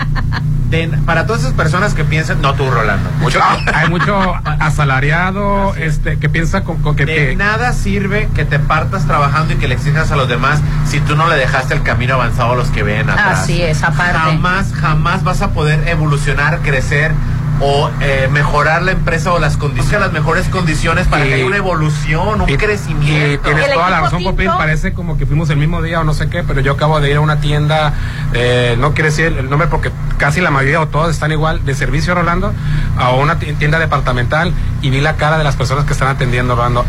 [0.71, 3.09] De- para todas esas personas que piensan, no tú, Rolando.
[3.21, 3.41] Mucho,
[3.73, 4.35] hay mucho
[4.81, 9.55] asalariado este que piensa con, con que, De que- nada sirve que te partas trabajando
[9.55, 12.53] y que le exijas a los demás si tú no le dejaste el camino avanzado
[12.53, 13.41] a los que ven atrás.
[13.45, 14.19] Así es, aparte.
[14.19, 17.13] Jamás, jamás vas a poder evolucionar, crecer
[17.61, 21.47] o eh, mejorar la empresa o las condiciones, las mejores condiciones para Y- que haya
[21.47, 23.51] una evolución, un y- crecimiento.
[23.51, 24.49] Y tienes toda la razón, Popín.
[24.57, 27.11] Parece como que fuimos el mismo día o no sé qué, pero yo acabo de
[27.11, 27.95] ir a una tienda,
[28.35, 31.75] eh, no quiero decir el nombre porque casi la mayoría o todos están igual, de
[31.75, 32.53] servicio, Rolando,
[32.99, 34.53] a una ti- tienda departamental
[34.83, 36.85] y vi la cara de las personas que están atendiendo, Rolando.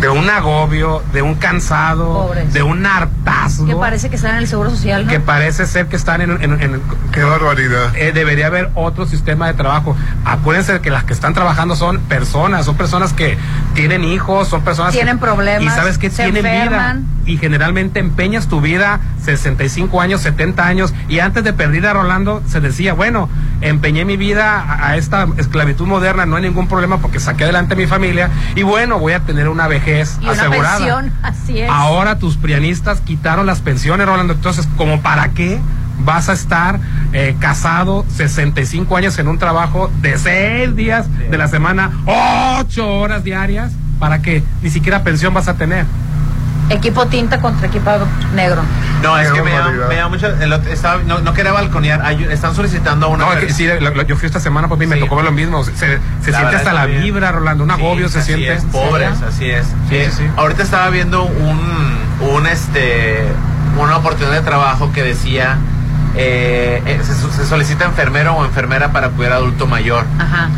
[0.00, 2.52] De un agobio, de un cansado, Pobres.
[2.52, 3.66] de un hartazgo.
[3.66, 5.10] Que parece que están en el seguro social, ¿no?
[5.10, 6.30] que parece ser que están en...
[6.40, 7.96] en, en- Qué barbaridad.
[7.96, 9.96] eh, debería haber otro sistema de trabajo.
[10.24, 13.36] Acuérdense de que las que están trabajando son personas, son personas que
[13.74, 16.96] tienen hijos, son personas Tienen que, problemas, y sabes que tienen enferman.
[16.98, 21.92] vida y generalmente empeñas tu vida 65 años, 70 años y antes de perder a
[21.92, 23.28] Rolando se decía, bueno,
[23.60, 27.74] empeñé mi vida a, a esta esclavitud moderna, no hay ningún problema porque saqué adelante
[27.74, 29.87] a mi familia y bueno, voy a tener una vejez
[30.20, 30.76] Y una asegurada.
[30.78, 31.70] pensión, así es.
[31.70, 34.34] Ahora tus prianistas quitaron las pensiones, Rolando.
[34.34, 35.58] Entonces, ¿como para qué
[36.00, 36.78] vas a estar
[37.12, 41.90] eh, casado 65 años en un trabajo de 6 días de la semana,
[42.60, 43.72] 8 horas diarias?
[43.98, 44.42] ¿Para qué?
[44.62, 45.86] Ni siquiera pensión vas a tener.
[46.70, 47.90] Equipo tinta contra equipo
[48.34, 48.60] negro.
[49.02, 49.88] No, es que me da, barbaridad.
[49.88, 50.26] me da mucho.
[50.26, 52.02] el otro- estaba- no, no quería balconear.
[52.04, 53.24] hay- están solicitando a una.
[53.24, 55.24] No, es que sí, lo- lo- yo fui esta semana, pues, y me tocó ver
[55.24, 55.64] lo mismo.
[55.64, 57.02] Se, se siente hasta la bien.
[57.02, 57.64] vibra, Rolando.
[57.64, 58.52] Un agobio Sí, se así siente.
[58.54, 59.66] Es, pobres, así es.
[59.88, 60.30] Sí, Eh, sí, sí.
[60.36, 61.58] Ahorita estaba viendo un,
[62.20, 63.24] un este,
[63.78, 65.56] una oportunidad de trabajo que decía
[66.16, 70.04] eh, eh, se, se solicita enfermero o enfermera para cuidar adulto mayor.
[70.18, 70.48] Ajá,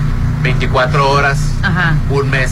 [0.43, 1.95] 24 horas, ajá.
[2.09, 2.51] un mes,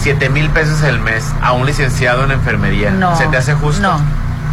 [0.00, 2.90] 7 mil pesos el mes a un licenciado en enfermería.
[2.90, 3.16] No.
[3.16, 3.82] ¿Se te hace justo?
[3.82, 4.00] No.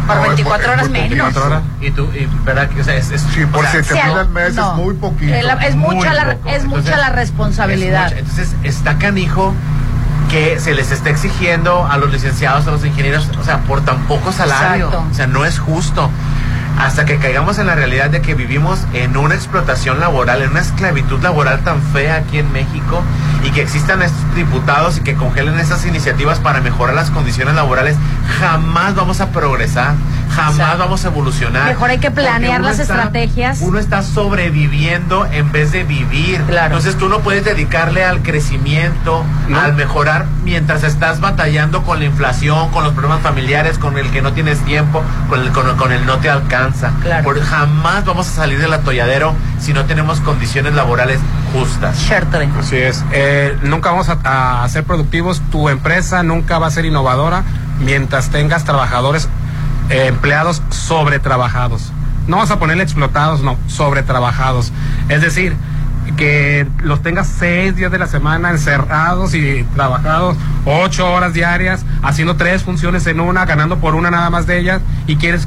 [0.06, 1.08] Por No, es 24 muy- horas menos.
[1.08, 1.24] poquito.
[1.24, 1.62] 24 horas.
[1.80, 2.68] Y tú, y, ¿verdad?
[2.68, 4.70] que, O sea, es, es, Sí, por o sea, siete mil al mes no.
[4.70, 5.32] es muy poquito.
[5.42, 6.48] La- es muy mucha la, poco.
[6.48, 8.06] es Entonces, mucha la responsabilidad.
[8.06, 8.18] Es mucha.
[8.20, 9.54] Entonces, está canijo
[10.30, 13.98] que se les está exigiendo a los licenciados, a los ingenieros, o sea, por tan
[14.04, 14.86] poco salario.
[14.86, 15.06] Exacto.
[15.10, 16.08] O sea, no es justo.
[16.80, 20.60] Hasta que caigamos en la realidad de que vivimos en una explotación laboral, en una
[20.60, 23.02] esclavitud laboral tan fea aquí en México
[23.44, 27.96] y que existan estos diputados y que congelen esas iniciativas para mejorar las condiciones laborales,
[28.40, 29.94] jamás vamos a progresar,
[30.30, 31.66] jamás vamos a evolucionar.
[31.66, 33.58] Mejor hay que planear las está- estrategias.
[33.60, 36.40] Uno está sobreviviendo en vez de vivir.
[36.42, 36.66] Claro.
[36.76, 39.24] Entonces tú no puedes dedicarle al crecimiento,
[39.54, 44.22] al mejorar, mientras estás batallando con la inflación, con los problemas familiares, con el que
[44.22, 46.92] no tienes tiempo, con el, con, con el no te alcanza.
[47.02, 47.24] Claro.
[47.24, 51.20] Por- jamás vamos a salir del atolladero si no tenemos condiciones laborales
[51.52, 52.06] justas.
[52.08, 52.48] Chartre.
[52.58, 53.04] Así es.
[53.12, 55.40] Eh, nunca vamos a, a ser productivos.
[55.50, 57.42] Tu empresa nunca va a ser innovadora
[57.80, 59.28] mientras tengas trabajadores
[59.90, 61.92] eh, empleados sobretrabajados.
[62.26, 64.72] No vas a ponerle explotados, no, sobretrabajados.
[65.08, 65.54] Es decir,
[66.16, 72.36] que los tengas seis días de la semana encerrados y trabajados ocho horas diarias, haciendo
[72.36, 75.46] tres funciones en una, ganando por una nada más de ellas, y quieres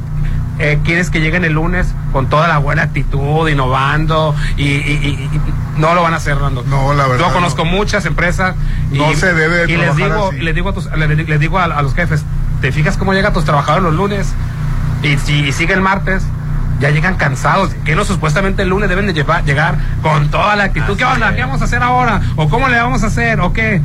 [0.60, 5.30] eh, quieres que lleguen el lunes con toda la buena actitud, innovando, y, y- y-
[5.36, 6.64] y no lo van a hacer, Rando.
[6.68, 8.56] No, la verdad Yo conozco muchas empresas
[8.91, 10.40] y, No se debe y les digo, así.
[10.40, 12.24] les digo, a, tus- les, les digo a, a los jefes,
[12.64, 14.31] ¿te fijas cómo llegan tus trabajadores los lunes?
[15.02, 16.23] Y si sigue el martes,
[16.80, 20.64] ya llegan cansados, que no supuestamente el lunes deben de llevar, llegar con toda la
[20.64, 20.95] actitud.
[20.95, 21.35] ¿Qué onda?
[21.35, 22.22] ¿Qué vamos a hacer ahora?
[22.38, 23.41] ¿O cómo le vamos a hacer?
[23.41, 23.81] ¿O qué?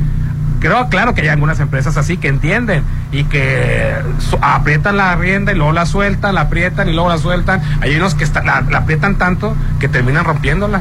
[0.61, 3.95] Creo, claro que hay algunas empresas así que entienden y que
[4.41, 7.61] aprietan la rienda y luego la sueltan, la aprietan y luego la sueltan.
[7.81, 10.79] Hay unos que está- la, la aprietan tanto que terminan rompiéndola.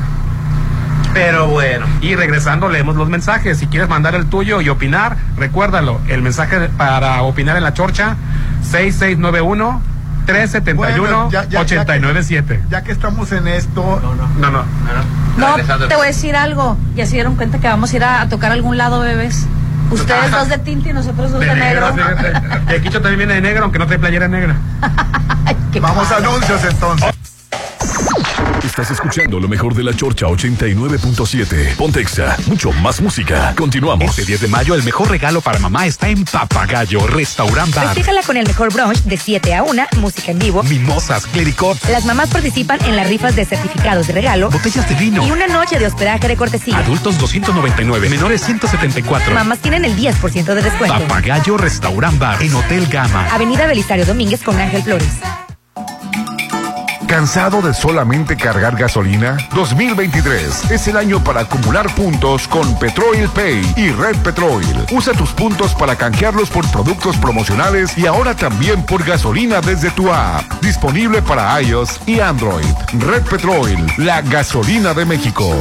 [1.19, 1.87] Pero bueno.
[2.01, 3.59] Y regresando, leemos los mensajes.
[3.59, 6.01] Si quieres mandar el tuyo y opinar, recuérdalo.
[6.09, 8.17] El mensaje para opinar en la chorcha,
[8.63, 9.83] 6691
[10.27, 12.61] 371 Bueno, ya- ya- ya 897.
[12.71, 14.01] Ya que estamos en esto.
[14.39, 14.65] No, no.
[15.39, 15.55] No,
[15.89, 16.77] te voy a decir algo.
[16.95, 19.47] Ya se dieron cuenta que vamos a ir a, a tocar algún lado, bebés.
[19.91, 21.91] Ustedes dos de tinta y nosotros dos de, De negro.
[21.95, 22.41] negro.
[22.71, 24.55] Y aquí yo también viene de negro, aunque no trae playera negra.
[25.81, 27.09] Vamos a anuncios entonces.
[28.65, 31.77] Estás escuchando lo mejor de la Chorcha 89.7.
[31.77, 33.55] Pontexa, mucho más música.
[33.57, 34.11] Continuamos.
[34.11, 37.87] Este 10 de mayo, el mejor regalo para mamá está en Papagayo Restaurant Bar.
[37.87, 40.63] Festíjala con el mejor brunch de 7 a 1, música en vivo.
[40.65, 45.27] Mimosas, clericot, Las mamás participan en las rifas de certificados de regalo botellas de vino.
[45.27, 46.77] y una noche de hospedaje de cortesía.
[46.79, 49.35] Adultos 299, menores 174.
[49.35, 50.99] Mamás tienen el 10% de descuento.
[50.99, 53.29] Papagayo Restaurant Bar en Hotel Gama.
[53.33, 55.09] Avenida Belisario Domínguez con Ángel Flores.
[57.09, 59.39] ¿Cansado de solamente cargar gasolina?
[59.55, 64.63] 2023 es el año para acumular puntos con Petrol Pay y Red Petrol.
[64.93, 70.13] Usa tus puntos para canjearlos por productos promocionales y ahora también por gasolina desde tu
[70.13, 70.45] app.
[70.61, 72.67] Disponible para iOS y Android.
[72.99, 75.57] Red Petrol, la gasolina de México.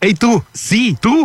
[0.00, 1.22] Hey tú, sí, tú.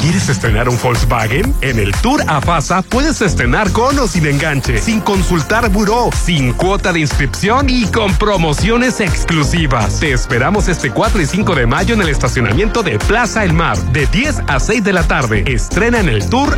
[0.00, 1.54] ¿Quieres estrenar un Volkswagen?
[1.60, 6.92] En el Tour AFASA puedes estrenar con o sin enganche, sin consultar buró, sin cuota
[6.92, 10.00] de inscripción y con promociones exclusivas.
[10.00, 13.76] Te esperamos este 4 y 5 de mayo en el estacionamiento de Plaza El Mar,
[13.92, 15.44] de 10 a 6 de la tarde.
[15.46, 16.54] Estrena en el Tour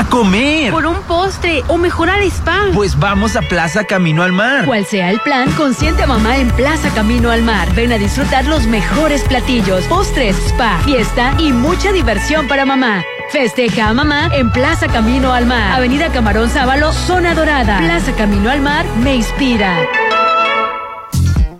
[0.00, 0.72] ¡A comer!
[0.72, 2.68] Por un postre o mejorar spa.
[2.72, 4.64] Pues vamos a Plaza Camino al Mar.
[4.64, 7.70] Cual sea el plan, consiente a mamá en Plaza Camino al Mar.
[7.74, 13.04] Ven a disfrutar los mejores platillos, postres, spa, fiesta y mucha diversión para mamá.
[13.28, 15.72] Festeja a mamá en Plaza Camino al Mar.
[15.72, 17.76] Avenida Camarón Sábalo, Zona Dorada.
[17.80, 19.76] Plaza Camino al Mar me inspira.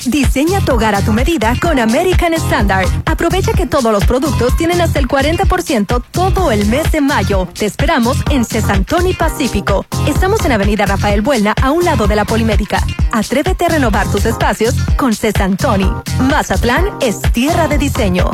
[0.06, 2.86] Diseña tu hogar a tu medida con American Standard.
[3.04, 7.46] Aprovecha que todos los productos tienen hasta el 40% todo el mes de mayo.
[7.46, 9.84] Te esperamos en Cesantoni Pacífico.
[10.06, 12.82] Estamos en Avenida Rafael Buelna, a un lado de la Polimédica.
[13.12, 15.90] Atrévete a renovar tus espacios con Cesantoni.
[16.20, 18.30] Mazatlán es tierra de diseño.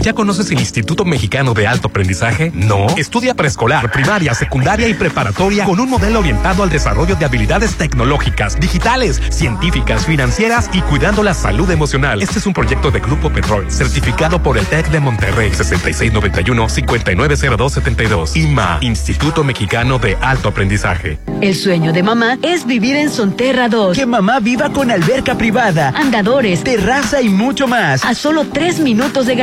[0.00, 2.50] ¿Ya conoces el Instituto Mexicano de Alto Aprendizaje?
[2.52, 2.86] No.
[2.96, 8.58] Estudia preescolar, primaria, secundaria y preparatoria con un modelo orientado al desarrollo de habilidades tecnológicas,
[8.58, 12.20] digitales, científicas, financieras y cuidando la salud emocional.
[12.22, 18.34] Este es un proyecto de Grupo Petrol, certificado por el TEC de Monterrey 6691-590272.
[18.36, 21.18] IMA, Instituto Mexicano de Alto Aprendizaje.
[21.40, 23.96] El sueño de mamá es vivir en Sonterra 2.
[23.96, 28.04] Que mamá viva con alberca privada, Andadores, terraza y mucho más.
[28.04, 29.36] a solo tres minutos de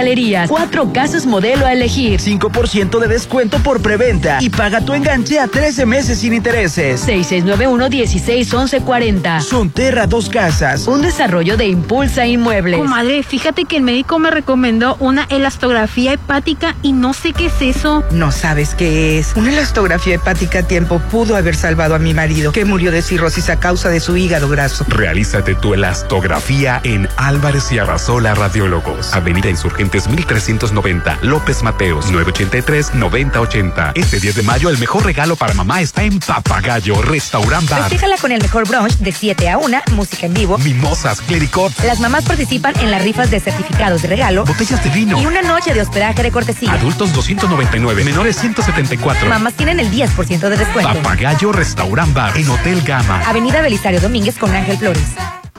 [0.48, 2.20] cuatro casas modelo a elegir.
[2.20, 7.08] 5% de descuento por preventa y paga tu enganche a 13 meses sin intereses.
[7.08, 9.42] 6691-161140.
[9.42, 10.88] Sonterra Dos Casas.
[10.88, 12.80] Un desarrollo de Impulsa Inmuebles.
[12.80, 17.62] Comadre, fíjate que el médico me recomendó una elastografía hepática y no sé qué es
[17.62, 18.04] eso.
[18.12, 19.34] No sabes qué es.
[19.36, 23.50] Una elastografía hepática a tiempo pudo haber salvado a mi marido, que murió de cirrosis
[23.50, 24.86] a causa de su hígado graso.
[24.88, 29.14] Realízate tu elastografía en Álvarez y Arrasola Radiólogos.
[29.14, 33.92] Avenida Insurgentes 1390, López Mateos, 983-9080.
[33.96, 37.82] Este 10 de mayo el mejor regalo para mamá está en Papagayo Restaurant Bar.
[37.82, 40.58] Festíjala con el mejor brunch de 7 a 1, música en vivo.
[40.58, 45.22] Mimosas, clericot, Las mamás participan en las rifas de certificados de regalo botellas de vino.
[45.22, 46.72] y una noche de hospedaje de cortesía.
[46.72, 49.28] Adultos 299, menores 174.
[49.28, 50.94] Mamás tienen el 10% de descuento.
[50.94, 53.22] Papagayo Restaurant Bar en Hotel Gama.
[53.28, 55.02] Avenida Belisario Domínguez con Ángel Flores.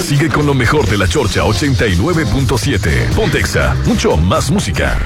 [0.03, 3.13] Sigue con lo mejor de la Chorcha 89.7.
[3.15, 4.97] Pontexa, mucho más música.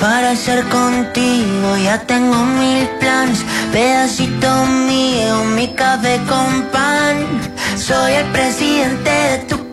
[0.00, 1.76] Para ser contigo.
[1.76, 4.50] Ya tengo mil planes pedacito
[4.88, 7.16] mío mi café con pan.
[7.76, 9.67] Soy el presidente de tu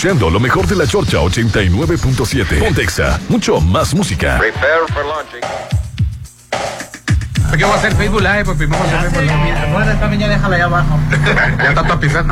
[0.00, 2.58] escuchando lo mejor de la Chorcha 89.7.
[2.58, 4.38] Pontexa, mucho más música.
[4.38, 5.40] Prepare for launching.
[7.54, 8.46] ¿Qué voy a hacer Facebook Live?
[8.46, 9.72] Pues primero voy a hacer Facebook Live.
[9.74, 10.98] Bueno, esta niña déjala allá abajo.
[11.58, 12.26] ya está todo pisado.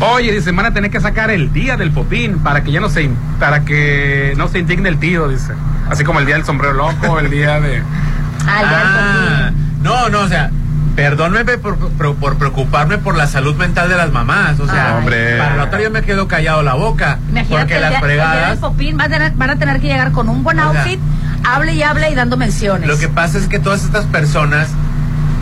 [0.00, 2.88] Oye, dice, van a tener que sacar el día del popín para que ya no
[2.88, 5.52] se para que no se indigne el tío, dice.
[5.90, 7.82] Así como el día del sombrero loco, el día de
[8.46, 9.50] Ah,
[9.82, 10.50] no, no, o sea,
[10.96, 14.58] perdóneme por, por- por preocuparme por la salud mental de las mamás.
[14.58, 14.98] O sea, Ay.
[14.98, 15.36] Hombre.
[15.38, 17.18] para el otro yo me quedo callado la boca.
[17.30, 18.58] Imagínate porque las fregadas.
[18.58, 20.98] Popín, van a, tener, van a tener que llegar con un buen O sea, outfit,
[21.44, 22.88] hable y hable y dando menciones.
[22.88, 24.68] Lo que pasa es que todas estas personas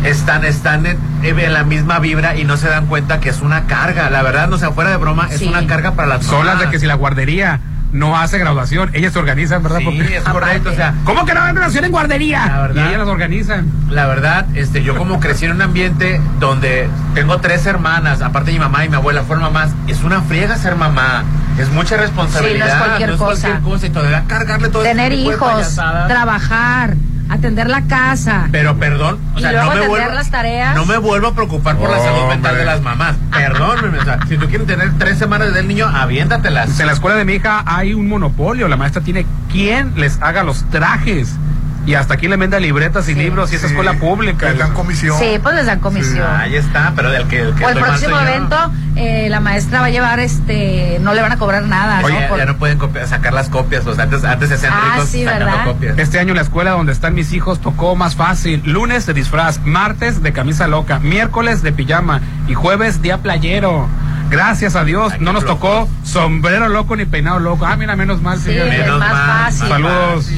[0.04, 3.66] están, están en, en la misma vibra y no se dan cuenta que es una
[3.66, 4.10] carga.
[4.10, 5.46] La verdad, no sea fuera de broma, es Sí.
[5.46, 7.60] una carga para las Son las de que si la guardería
[7.94, 9.78] no hace graduación, ellas se organizan, ¿verdad?
[9.78, 10.02] Sí, Popín?
[10.02, 12.44] es correcto, o sea, ¿Cómo que no hay graduación en guardería?
[12.46, 12.82] La verdad.
[12.84, 13.66] Y ellas las organizan.
[13.88, 18.58] La verdad, este, yo como crecí en un ambiente donde tengo tres hermanas, aparte de
[18.58, 21.22] mi mamá y mi abuela fueron mamás, es una friega ser mamá,
[21.58, 23.60] es mucha responsabilidad, Sí, no es cualquier cosa.
[23.60, 25.76] cosa, y todavía cargarle todo Tener hijos,
[26.08, 26.94] trabajar,
[27.28, 28.48] atender la casa.
[28.50, 30.74] Pero perdón, o Y sea, luego no me atender vuelvo las tareas.
[30.76, 32.58] No me vuelvo a preocupar por la salud mental Hombre.
[32.60, 33.16] de las mamás.
[33.32, 36.78] Perdónme, o sea, si tú quieres tener tres semanas del niño, aviéntatelas.
[36.80, 38.68] En la escuela de mi hija hay un monopolio.
[38.68, 41.34] La maestra tiene quien les haga los trajes.
[41.86, 44.48] Y hasta aquí le venda libretas y libros y esa escuela pública.
[44.50, 45.18] Les dan comisión.
[45.18, 46.26] Sí, pues les dan comisión.
[46.38, 48.56] Ahí está, pero del que, el que o el próximo evento,
[48.96, 52.00] eh, la maestra va a llevar este, no le van a cobrar nada.
[52.02, 52.28] Oye, ¿no?
[52.28, 55.08] Por- ya no pueden copiar- sacar las copias, los antes, antes se hacían Ah, ricos
[55.10, 55.64] sí, sacando ¿verdad?
[55.66, 55.98] copias.
[55.98, 58.62] Este año la escuela donde están mis hijos tocó más fácil.
[58.64, 63.88] Lunes de disfraz, martes de camisa loca, miércoles de pijama y jueves día playero.
[64.30, 67.66] Gracias a Dios, no nos tocó sombrero loco ni peinado loco.
[67.66, 68.38] Ah, mira, menos mal.
[68.40, 69.68] Sí, es más fácil.
[69.68, 70.30] Saludos.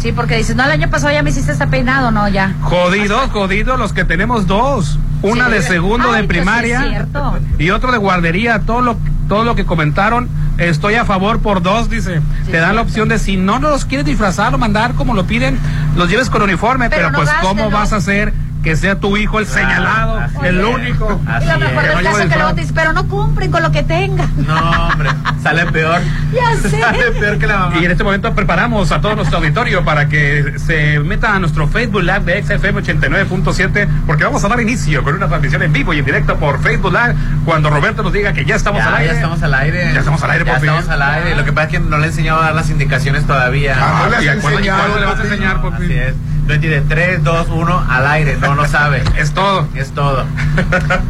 [0.00, 2.54] Sí, porque dices, no, el año pasado ya me hiciste este peinado, no, ya.
[2.62, 4.98] Jodidos, jodidos los que tenemos dos.
[5.22, 5.52] Una Sí.
[5.52, 7.38] de segundo Ay, de pues sí, primaria es cierto.
[7.58, 8.60] y otro de guardería.
[8.60, 8.96] Todo lo,
[9.28, 12.22] todo lo que comentaron, estoy a favor por dos, dice.
[12.50, 15.26] Te dan la opción de si no nos los quieres disfrazar o mandar como lo
[15.26, 15.58] piden,
[15.96, 16.88] los lleves con uniforme.
[16.88, 17.70] Pero Pero, no pues, gasten, ¿cómo ¿no?
[17.70, 18.32] vas a hacer
[18.62, 21.20] que sea tu hijo el señalado, el único?
[21.42, 23.72] y lo mejor del caso es que luego te dices, pero no cumplen con lo
[23.72, 24.28] que tengan.
[24.46, 25.08] No, hombre,
[25.42, 26.00] sale peor.
[26.32, 26.80] Ya sé.
[26.80, 27.76] Sale peor que la mamá.
[27.80, 31.68] Y en este momento preparamos a todo nuestro auditorio para que se meta a nuestro
[31.68, 35.94] Facebook Live de XFM 89.7 porque vamos a dar inicio con una transmisión en vivo
[35.94, 37.14] y en directo por Facebook Live
[37.44, 39.06] cuando Roberto nos diga que ya estamos ya, al aire.
[39.08, 39.90] ya estamos al aire.
[39.94, 40.70] Ya estamos al aire, Ya por fin.
[40.70, 41.36] estamos al aire.
[41.36, 43.76] Lo que pasa es que no le he enseñado a dar las indicaciones todavía.
[43.78, 45.84] Ah, no le has ¿y a cuándo- le vas a enseñar, papi?
[45.84, 46.14] Así es.
[46.46, 48.36] Dice 3, 2, 1 al aire.
[48.40, 49.02] No, no sabe.
[49.16, 49.68] Es todo.
[49.74, 50.24] Es todo.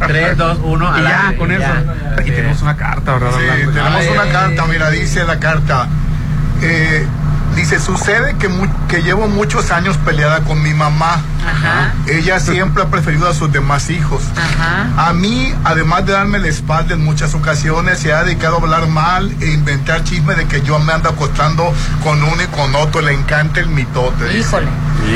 [0.07, 1.37] 3, 2, 1 al Y ya, aire.
[1.37, 1.61] con eso.
[1.61, 2.21] ya.
[2.25, 3.31] Y tenemos una carta, ¿verdad?
[3.39, 5.87] Sí, tenemos Ay, una carta, mira, dice la carta.
[6.61, 7.05] eh,
[7.55, 11.21] dice, sucede que, mu- que llevo muchos años peleada con mi mamá.
[12.07, 14.21] Ella siempre ha preferido a sus demás hijos.
[14.97, 18.87] A mí, además de darme la espalda en muchas ocasiones, se ha dedicado a hablar
[18.87, 21.73] mal e inventar chismes de que yo me ando acostando
[22.03, 23.01] con uno y con otro.
[23.01, 24.25] Le encanta el mitote.
[24.25, 24.39] dice.
[24.39, 24.67] Híjole.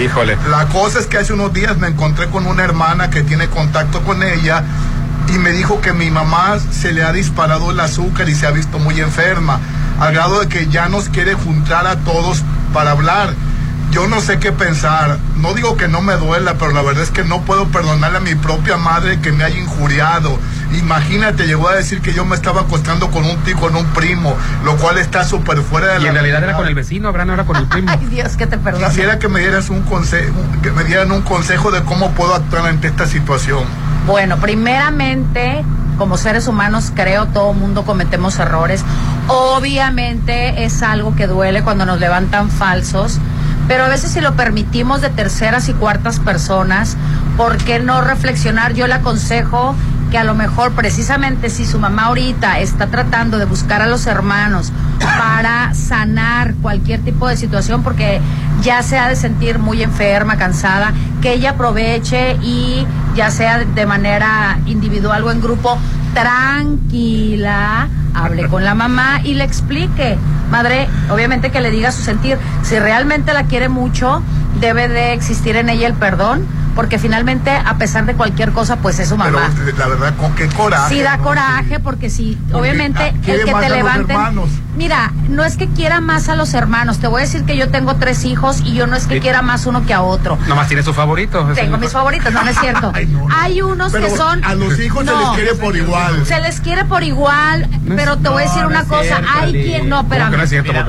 [0.03, 0.37] Híjole.
[0.49, 4.01] La cosa es que hace unos días me encontré con una hermana que tiene contacto
[4.01, 4.63] con ella
[5.33, 8.51] y me dijo que mi mamá se le ha disparado el azúcar y se ha
[8.51, 9.59] visto muy enferma,
[9.99, 12.43] al grado de que ya nos quiere juntar a todos
[12.73, 13.33] para hablar.
[13.91, 15.19] Yo no sé qué pensar.
[15.37, 18.21] No digo que no me duela, pero la verdad es que no puedo perdonarle a
[18.21, 20.37] mi propia madre que me haya injuriado.
[20.73, 24.35] Imagínate, llegó a decir que yo me estaba acostando con un tío, con un primo,
[24.65, 27.31] lo cual está súper fuera de Y la en realidad era con el vecino, Abraham
[27.31, 27.89] era con el primo.
[27.89, 28.85] Ay, Dios, que te perdone.
[28.87, 32.67] Quisiera que me dieras un consejo, que me dieran un consejo de cómo puedo actuar
[32.67, 33.63] ante esta situación.
[34.05, 35.63] Bueno, primeramente,
[35.97, 38.83] como seres humanos, creo todo mundo cometemos errores.
[39.27, 43.19] Obviamente es algo que duele cuando nos levantan falsos,
[43.67, 46.97] pero a veces si lo permitimos de terceras y cuartas personas,
[47.37, 48.73] ¿por qué no reflexionar?
[48.73, 49.75] Yo le aconsejo
[50.11, 54.05] que a lo mejor precisamente si su mamá ahorita está tratando de buscar a los
[54.05, 58.21] hermanos para sanar cualquier tipo de situación porque
[58.61, 62.85] ya se ha de sentir muy enferma, cansada, que ella aproveche y
[63.15, 65.77] ya sea de manera individual o en grupo,
[66.15, 70.17] tranquila, hable con la mamá y le explique.
[70.49, 72.37] Madre, obviamente que le diga su sentir.
[72.63, 74.23] Si realmente la quiere mucho,
[74.59, 78.99] debe de existir en ella el perdón, porque finalmente, a pesar de cualquier cosa, pues
[78.99, 79.53] es su Pero mamá.
[79.67, 80.95] eh, la verdad, con qué coraje.
[80.95, 81.23] Sí da ¿no?
[81.23, 84.11] coraje porque sí, Porque, obviamente ah, quiere el que más te a los levanten.
[84.15, 84.49] hermanos.
[84.75, 87.69] Mira, no es que quiera más a los hermanos, te voy a decir que yo
[87.69, 90.37] tengo tres hijos y yo no es que quiera más uno que a otro.
[90.47, 91.49] Nomás tiene su favorito.
[91.51, 92.91] es Tengo mis favoritos, no, no es cierto.
[93.39, 94.43] Hay unos Pero que son.
[94.43, 96.25] a los hijos se les quiere por igual.
[96.25, 99.03] Se les quiere por igual, pero te voy a decir una cosa.
[99.03, 99.65] cierto, Hay Lili.
[99.69, 99.89] quien.
[99.89, 100.03] No.
[100.03, 100.29] Mira,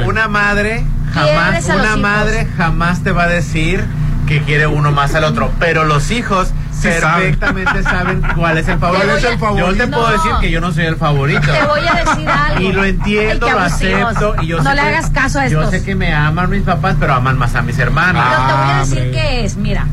[0.04, 0.84] una madre
[1.14, 3.84] jamás, una madre jamás te va a decir
[4.26, 9.06] que quiere uno más al otro, pero los hijos perfectamente saben cuál es el favorito.
[9.06, 9.70] ¿Cuál es el favorito?
[9.72, 11.40] Yo te puedo decir que yo no soy el favorito.
[11.40, 12.60] Te voy a decir algo.
[12.60, 14.34] Y lo entiendo, Ay, lo acepto.
[14.42, 15.70] Y yo No sé le que- hagas caso a Yo estos.
[15.80, 18.22] sé que me aman mis papás, pero aman más a mis hermanos.
[18.28, 19.10] Pero te voy a decir hombre.
[19.12, 19.86] qué es, mira.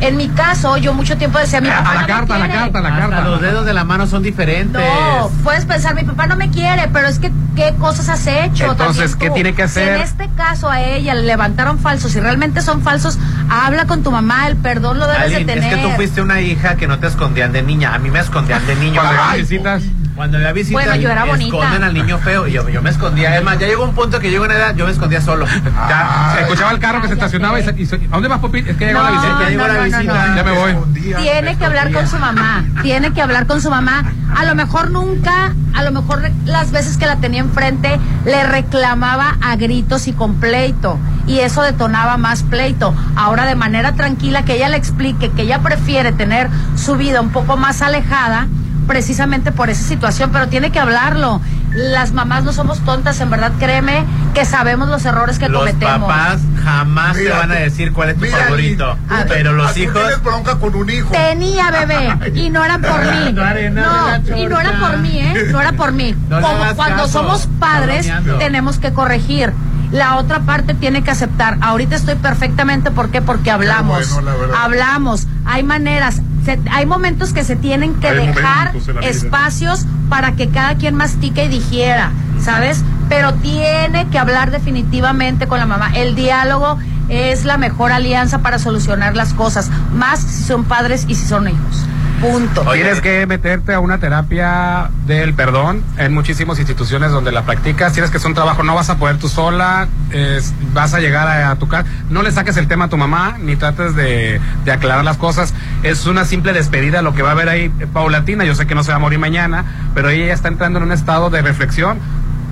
[0.00, 2.38] En mi caso, yo mucho tiempo decía, mi A papá la no me carta, a
[2.38, 2.60] la quiere.
[2.60, 3.28] carta, a la Hasta carta.
[3.28, 4.80] los dedos de la mano son diferentes.
[4.82, 8.70] No, puedes pensar, mi papá no me quiere, pero es que, ¿qué cosas has hecho?
[8.70, 9.96] Entonces, ¿qué tiene que Si hacer?
[9.96, 13.18] en este caso a ella le levantaron falsos, si realmente son falsos,
[13.50, 15.76] habla con tu mamá, el perdón lo debes Aline, de es tener.
[15.76, 17.94] que tú fuiste una hija que no te escondían de niña.
[17.94, 19.00] A mí me escondían de niño.
[19.02, 19.82] Cuando visitas.
[20.20, 21.56] Cuando había visitas, Bueno, yo era bonita.
[21.56, 22.46] esconden al niño feo.
[22.46, 23.38] Y yo, yo me escondía.
[23.38, 25.46] Es más, ya llegó un punto que llegó una edad, yo me escondía solo.
[25.46, 28.38] Ya, se escuchaba el carro que se estacionaba y, se- y se- ¿A dónde vas,
[28.40, 28.58] Popi?
[28.58, 29.38] Es que llegó No, la visita.
[29.40, 30.26] Ya llegó no, la no, no, visita.
[30.26, 30.36] no.
[30.36, 30.76] Ya me voy.
[31.22, 34.12] Tiene que hablar con su mamá, tiene que hablar con su mamá.
[34.36, 39.38] A lo mejor nunca, a lo mejor las veces que la tenía enfrente le reclamaba
[39.40, 40.98] a gritos y con pleito.
[41.26, 42.94] Y eso detonaba más pleito.
[43.16, 47.30] Ahora de manera tranquila que ella le explique que ella prefiere tener su vida un
[47.30, 48.48] poco más alejada
[48.90, 51.40] precisamente por esa situación, pero tiene que hablarlo.
[51.72, 54.04] Las mamás no somos tontas, en verdad créeme
[54.34, 56.08] que sabemos los errores que Los cometemos.
[56.10, 58.96] papás jamás Mira, te van a decir cuál es tu mira, favorito.
[59.08, 59.24] A.
[59.28, 59.94] Pero los Tú hijos.
[59.94, 61.10] tienes bronca con un hijo.
[61.12, 63.32] Tenía bebé y no eran por mí.
[63.32, 65.46] No, y no era por mí, ¿eh?
[65.52, 66.16] No era por mí.
[66.28, 68.10] No Como cuando caso, somos padres
[68.40, 69.52] tenemos que corregir.
[69.92, 71.58] La otra parte tiene que aceptar.
[71.60, 73.22] Ahorita estoy perfectamente, ¿por qué?
[73.22, 74.12] Porque hablamos.
[74.12, 74.56] bueno, la verdad.
[74.60, 75.26] hablamos.
[75.44, 76.20] Hay maneras.
[76.56, 78.72] Se- hay momentos que se tienen que Hay dejar
[79.04, 82.10] espacios para que cada quien mastique y digiera,
[82.42, 82.82] ¿sabes?
[83.08, 85.90] Pero tiene que hablar definitivamente con la mamá.
[85.94, 86.78] El diálogo
[87.08, 91.48] es la mejor alianza para solucionar las cosas, más si son padres y si son
[91.48, 91.84] hijos.
[92.20, 92.62] Punto.
[92.66, 97.92] Oye, Tienes que meterte a una terapia del perdón en muchísimas instituciones donde la practicas.
[97.94, 101.26] Tienes que hacer un trabajo, no vas a poder tú sola, es- vas a llegar
[101.28, 101.88] a, a tu casa.
[102.10, 105.54] No le saques el tema a tu mamá, ni trates de, de aclarar las cosas.
[105.82, 108.44] Es una simple despedida lo que va a haber ahí eh, paulatina.
[108.44, 109.64] Yo sé que no se va a morir mañana,
[109.94, 111.98] pero ella ya está entrando en un estado de reflexión.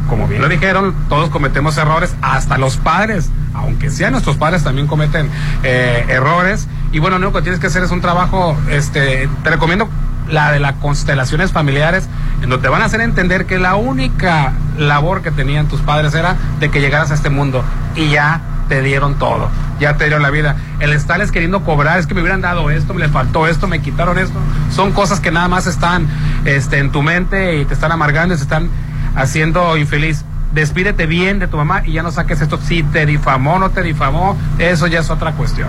[0.09, 4.87] Como bien lo dijeron, todos cometemos errores, hasta los padres, aunque sean nuestros padres, también
[4.87, 5.31] cometen
[5.63, 6.69] eh, errores.
[6.93, 9.89] Y bueno, lo único que tienes que hacer es un trabajo, este, te recomiendo
[10.31, 12.09] la de las constelaciones familiares,
[12.43, 16.15] en donde te van a hacer entender que la única labor que tenían tus padres
[16.15, 17.65] era de que llegaras a este mundo
[17.97, 19.49] y ya te dieron todo,
[19.81, 20.57] ya te dieron la vida.
[20.81, 23.81] El estarles queriendo cobrar, es que me hubieran dado esto, me les faltó esto, me
[23.81, 24.39] quitaron esto,
[24.71, 26.07] son cosas que nada más están
[26.45, 28.69] este, en tu mente y te están amargando y te están
[29.17, 30.25] haciendo infeliz.
[30.59, 32.59] Despídete bien de tu mamá y ya no saques esto.
[32.61, 35.69] Si te difamó, no te difamó, eso ya es otra cuestión.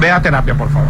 [0.00, 0.88] Ve a terapia, por favor.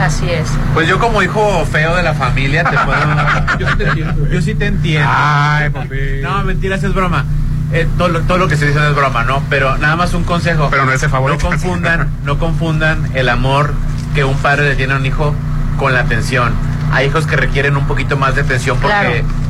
[0.00, 0.48] Así es.
[0.72, 3.00] Pues yo como hijo feo de la familia te puedo...
[3.58, 4.28] yo sí te entiendo.
[4.28, 5.10] Yo sí te entiendo.
[5.12, 6.22] Ay, papi.
[6.22, 7.26] No, mentiras, es broma.
[7.70, 9.42] Eh, todo, lo, todo lo que se dice no es broma, ¿no?
[9.50, 10.68] Pero nada más un consejo.
[10.70, 11.44] Pero no es el favorito.
[11.44, 13.74] No confundan, no confundan el amor
[14.14, 15.34] que un padre le tiene a un hijo
[15.76, 16.54] con la atención.
[16.92, 19.22] Hay hijos que requieren un poquito más de atención porque...
[19.22, 19.47] Claro.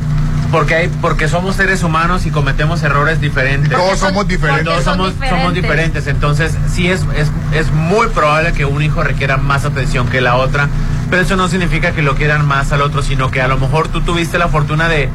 [0.51, 3.69] Porque, hay, porque somos seres humanos y cometemos errores diferentes.
[3.71, 4.65] Todos somos diferentes.
[4.65, 5.39] Todos somos, diferentes.
[5.39, 6.07] somos diferentes.
[6.07, 10.35] Entonces, sí es, es, es muy probable que un hijo requiera más atención que la
[10.37, 10.67] otra.
[11.11, 13.89] Pero eso no significa que lo quieran más al otro, sino que a lo mejor
[13.89, 15.09] tú tuviste la fortuna de,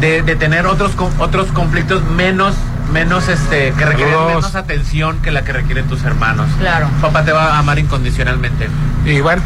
[0.00, 2.54] de, de tener otros, con- otros conflictos menos,
[2.92, 6.48] menos este, que requieren menos atención que la que requieren tus hermanos.
[6.58, 6.88] Claro.
[7.00, 8.68] Papá te va a amar incondicionalmente.
[9.04, 9.42] Y bueno,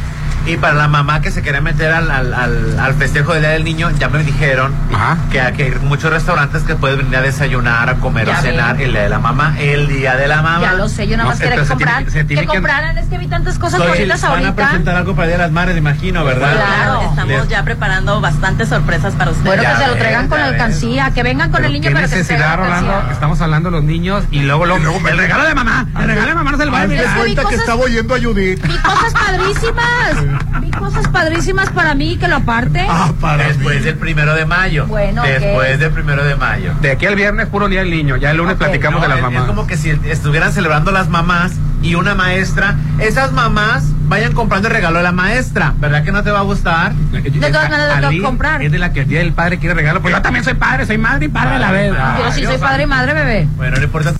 [0.46, 3.50] Y para la mamá que se quiere meter al, al, al, al festejo del Día
[3.52, 5.16] del Niño, ya me dijeron Ajá.
[5.32, 8.92] que, hay- muchos restaurantes que puedes venir a desayunar, a comer, Ya a cenar el
[8.92, 10.60] Día de la Mamá, el Día de la Mamá.
[10.60, 12.04] Ya lo sé, yo nada No, más quería que entonces se tiene comprar.
[12.12, 14.54] que- tiene que que- compraran, es que vi tantas cosas Soy- bonitas van a ahorita.
[14.54, 16.52] presentar algo para el Día de las Madres, imagino, ¿verdad?
[16.54, 17.02] Claro.
[17.10, 19.46] Estamos Les- ya preparando bastantes sorpresas para ustedes.
[19.46, 20.60] Bueno, Ya que se lo ves, traigan con la ves.
[20.60, 23.02] alcancía, que vengan con pero el niño para que se necesidad, Rolando.
[23.12, 26.34] Estamos hablando de los niños y luego, luego el regalo de mamá, el regalo de
[26.34, 28.62] mamá no se lo va a Es que estaba oyendo a Judith.
[28.66, 30.24] Vi cosas padrísimas.
[30.60, 32.86] Vi cosas padrísimas para mí que lo aparte.
[32.88, 33.84] Ah, para Después mí.
[33.84, 34.86] del primero de mayo.
[34.86, 35.22] Bueno.
[35.22, 36.72] Después del primero de mayo.
[36.80, 38.16] De aquí al viernes, puro día del niño.
[38.16, 38.58] Ya el lunes Ok.
[38.60, 39.42] platicamos No, de las mamás.
[39.42, 41.52] es como que si estuvieran celebrando las mamás
[41.82, 45.74] y una maestra, esas mamás vayan comprando el regalo de la maestra.
[45.78, 46.92] ¿Verdad que no te va a gustar?
[46.94, 47.20] De
[47.50, 48.62] todas maneras, lo tengo que comprar.
[48.62, 50.00] Es de la que el día del padre quiere regalo.
[50.00, 51.92] Pues yo también soy padre, soy madre y padre a la vez.
[51.94, 53.48] Padre, Yo sí soy padre y madre, bebé.
[53.56, 54.12] Bueno, no importa.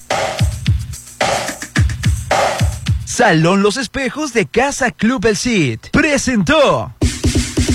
[3.15, 6.93] Salón Los Espejos de Casa Club El Cid presentó.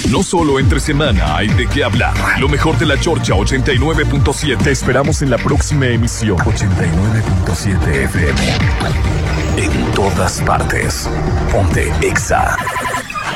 [0.10, 2.14] No solo entre semana hay de qué hablar.
[2.42, 4.58] Lo mejor de la Chorcha 89.7.
[4.62, 6.38] Te esperamos en la próxima emisión.
[6.40, 8.42] 89.7 FM.
[9.56, 11.10] En todas partes.
[11.54, 12.58] Ponte Exa.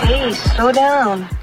[0.05, 1.42] Hey, slow down.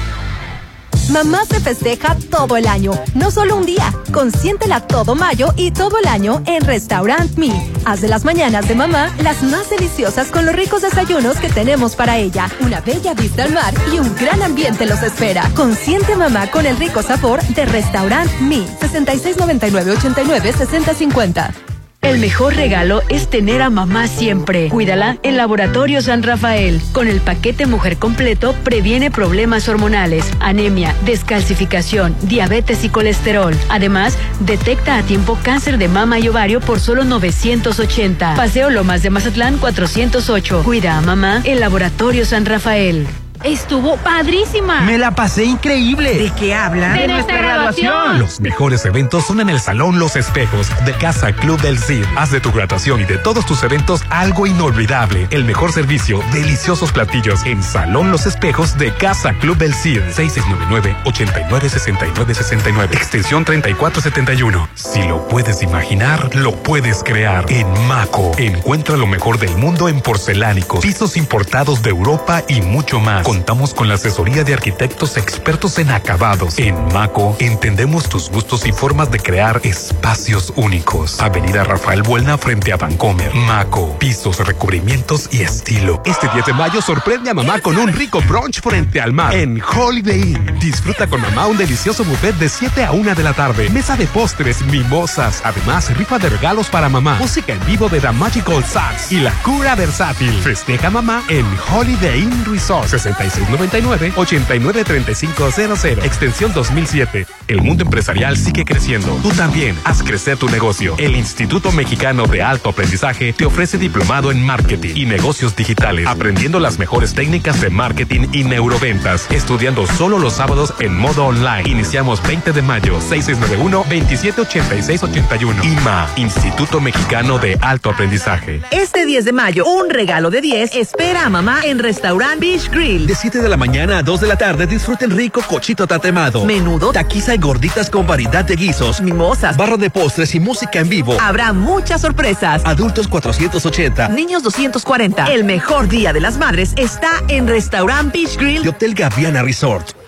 [1.11, 3.93] Mamá se festeja todo el año, no solo un día.
[4.13, 7.51] Consiéntela todo mayo y todo el año en Restaurant Me.
[7.83, 11.97] Haz de las mañanas de mamá las más deliciosas con los ricos desayunos que tenemos
[11.97, 12.49] para ella.
[12.61, 15.51] Una bella vista al mar y un gran ambiente los espera.
[15.53, 18.65] Consiente mamá con el rico sabor de Restaurant Me.
[18.79, 21.70] 6699-89-6050.
[22.01, 24.69] El mejor regalo es tener a mamá siempre.
[24.69, 26.81] Cuídala en Laboratorio San Rafael.
[26.93, 33.55] Con el paquete Mujer Completo previene problemas hormonales, anemia, descalcificación, diabetes y colesterol.
[33.69, 38.35] Además, detecta a tiempo cáncer de mama y ovario por solo 980.
[38.35, 40.63] Paseo Lomas de Mazatlán 408.
[40.65, 43.07] Cuida a mamá en Laboratorio San Rafael.
[43.43, 44.81] Estuvo padrísima.
[44.81, 46.15] Me la pasé increíble.
[46.15, 46.95] ¿De qué hablan?
[46.95, 48.19] De nuestra graduación.
[48.19, 52.05] Los mejores eventos son en el Salón Los Espejos de Casa Club del Cid.
[52.15, 55.27] Haz de tu graduación y de todos tus eventos algo inolvidable.
[55.31, 60.01] El mejor servicio, deliciosos platillos en Salón Los Espejos de Casa Club del Cid.
[60.15, 62.93] 6699-896969.
[62.93, 64.69] Extensión 3471.
[64.75, 67.45] Si lo puedes imaginar, lo puedes crear.
[67.49, 72.99] En Maco, encuentra lo mejor del mundo en porcelánicos, pisos importados de Europa y mucho
[72.99, 73.25] más.
[73.31, 76.59] Contamos con la asesoría de arquitectos expertos en acabados.
[76.59, 81.21] En Maco, entendemos tus gustos y formas de crear espacios únicos.
[81.21, 83.33] Avenida Rafael Buelna frente a Vancomer.
[83.33, 86.03] Maco, pisos, recubrimientos y estilo.
[86.05, 89.61] Este 10 de mayo sorprende a mamá con un rico brunch frente al mar en
[89.63, 90.59] Holiday Inn.
[90.59, 93.69] Disfruta con mamá un delicioso buffet de 7 a 1 de la tarde.
[93.69, 95.41] Mesa de postres, mimosas.
[95.45, 97.15] Además, rifa de regalos para mamá.
[97.17, 100.33] Música en vivo de The Magical Sax y la cura versátil.
[100.41, 102.89] Festeja mamá en Holiday Inn Resort
[103.29, 106.03] 6699-893500.
[106.03, 107.27] Extensión 2007.
[107.47, 109.19] El mundo empresarial sigue creciendo.
[109.21, 110.95] Tú también haz crecer tu negocio.
[110.97, 116.59] El Instituto Mexicano de Alto Aprendizaje te ofrece diplomado en marketing y negocios digitales, aprendiendo
[116.59, 121.69] las mejores técnicas de marketing y neuroventas, estudiando solo los sábados en modo online.
[121.69, 125.63] Iniciamos 20 de mayo, 6691-278681.
[125.63, 128.61] IMA, Instituto Mexicano de Alto Aprendizaje.
[128.71, 133.10] Este 10 de mayo, un regalo de 10 espera a mamá en Restaurant Beach Grill.
[133.11, 136.93] De 7 de la mañana a 2 de la tarde disfruten rico cochito tatemado, Menudo,
[136.93, 141.17] taquiza y gorditas con variedad de guisos, mimosas, barra de postres y música en vivo.
[141.19, 142.61] Habrá muchas sorpresas.
[142.63, 144.07] Adultos 480.
[144.07, 145.25] Niños 240.
[145.25, 150.00] El mejor día de las madres está en Restaurant Beach Grill de Hotel Gaviana Resort.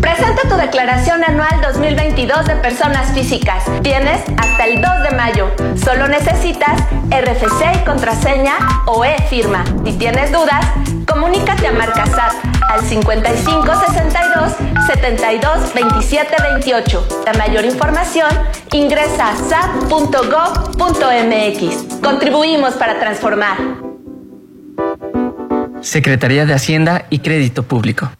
[0.00, 3.64] Presenta tu declaración anual 2022 de personas físicas.
[3.82, 5.50] Tienes hasta el 2 de mayo.
[5.76, 6.80] Solo necesitas
[7.10, 8.54] RFC y contraseña
[8.86, 9.64] o e-firma.
[9.84, 10.64] Si tienes dudas,
[11.06, 12.32] comunícate a Marcasat
[12.68, 14.52] al 5562
[14.86, 17.08] 72 27 28.
[17.26, 18.30] La mayor información
[18.72, 20.00] ingresa a sat.gov.mx.
[22.02, 23.56] Contribuimos para transformar.
[25.80, 28.10] Secretaría de Hacienda y Crédito Público.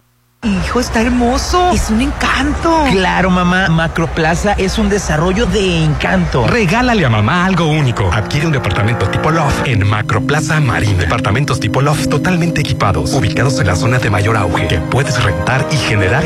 [0.44, 1.70] Hijo, está hermoso.
[1.72, 2.84] Es un encanto.
[2.90, 3.68] Claro, mamá.
[3.68, 6.48] Macroplaza es un desarrollo de encanto.
[6.48, 8.10] Regálale a mamá algo único.
[8.12, 10.98] Adquiere un departamento tipo loft en Macroplaza Marina.
[10.98, 15.64] Departamentos tipo loft totalmente equipados, ubicados en la zona de mayor auge, que puedes rentar
[15.70, 16.24] y generar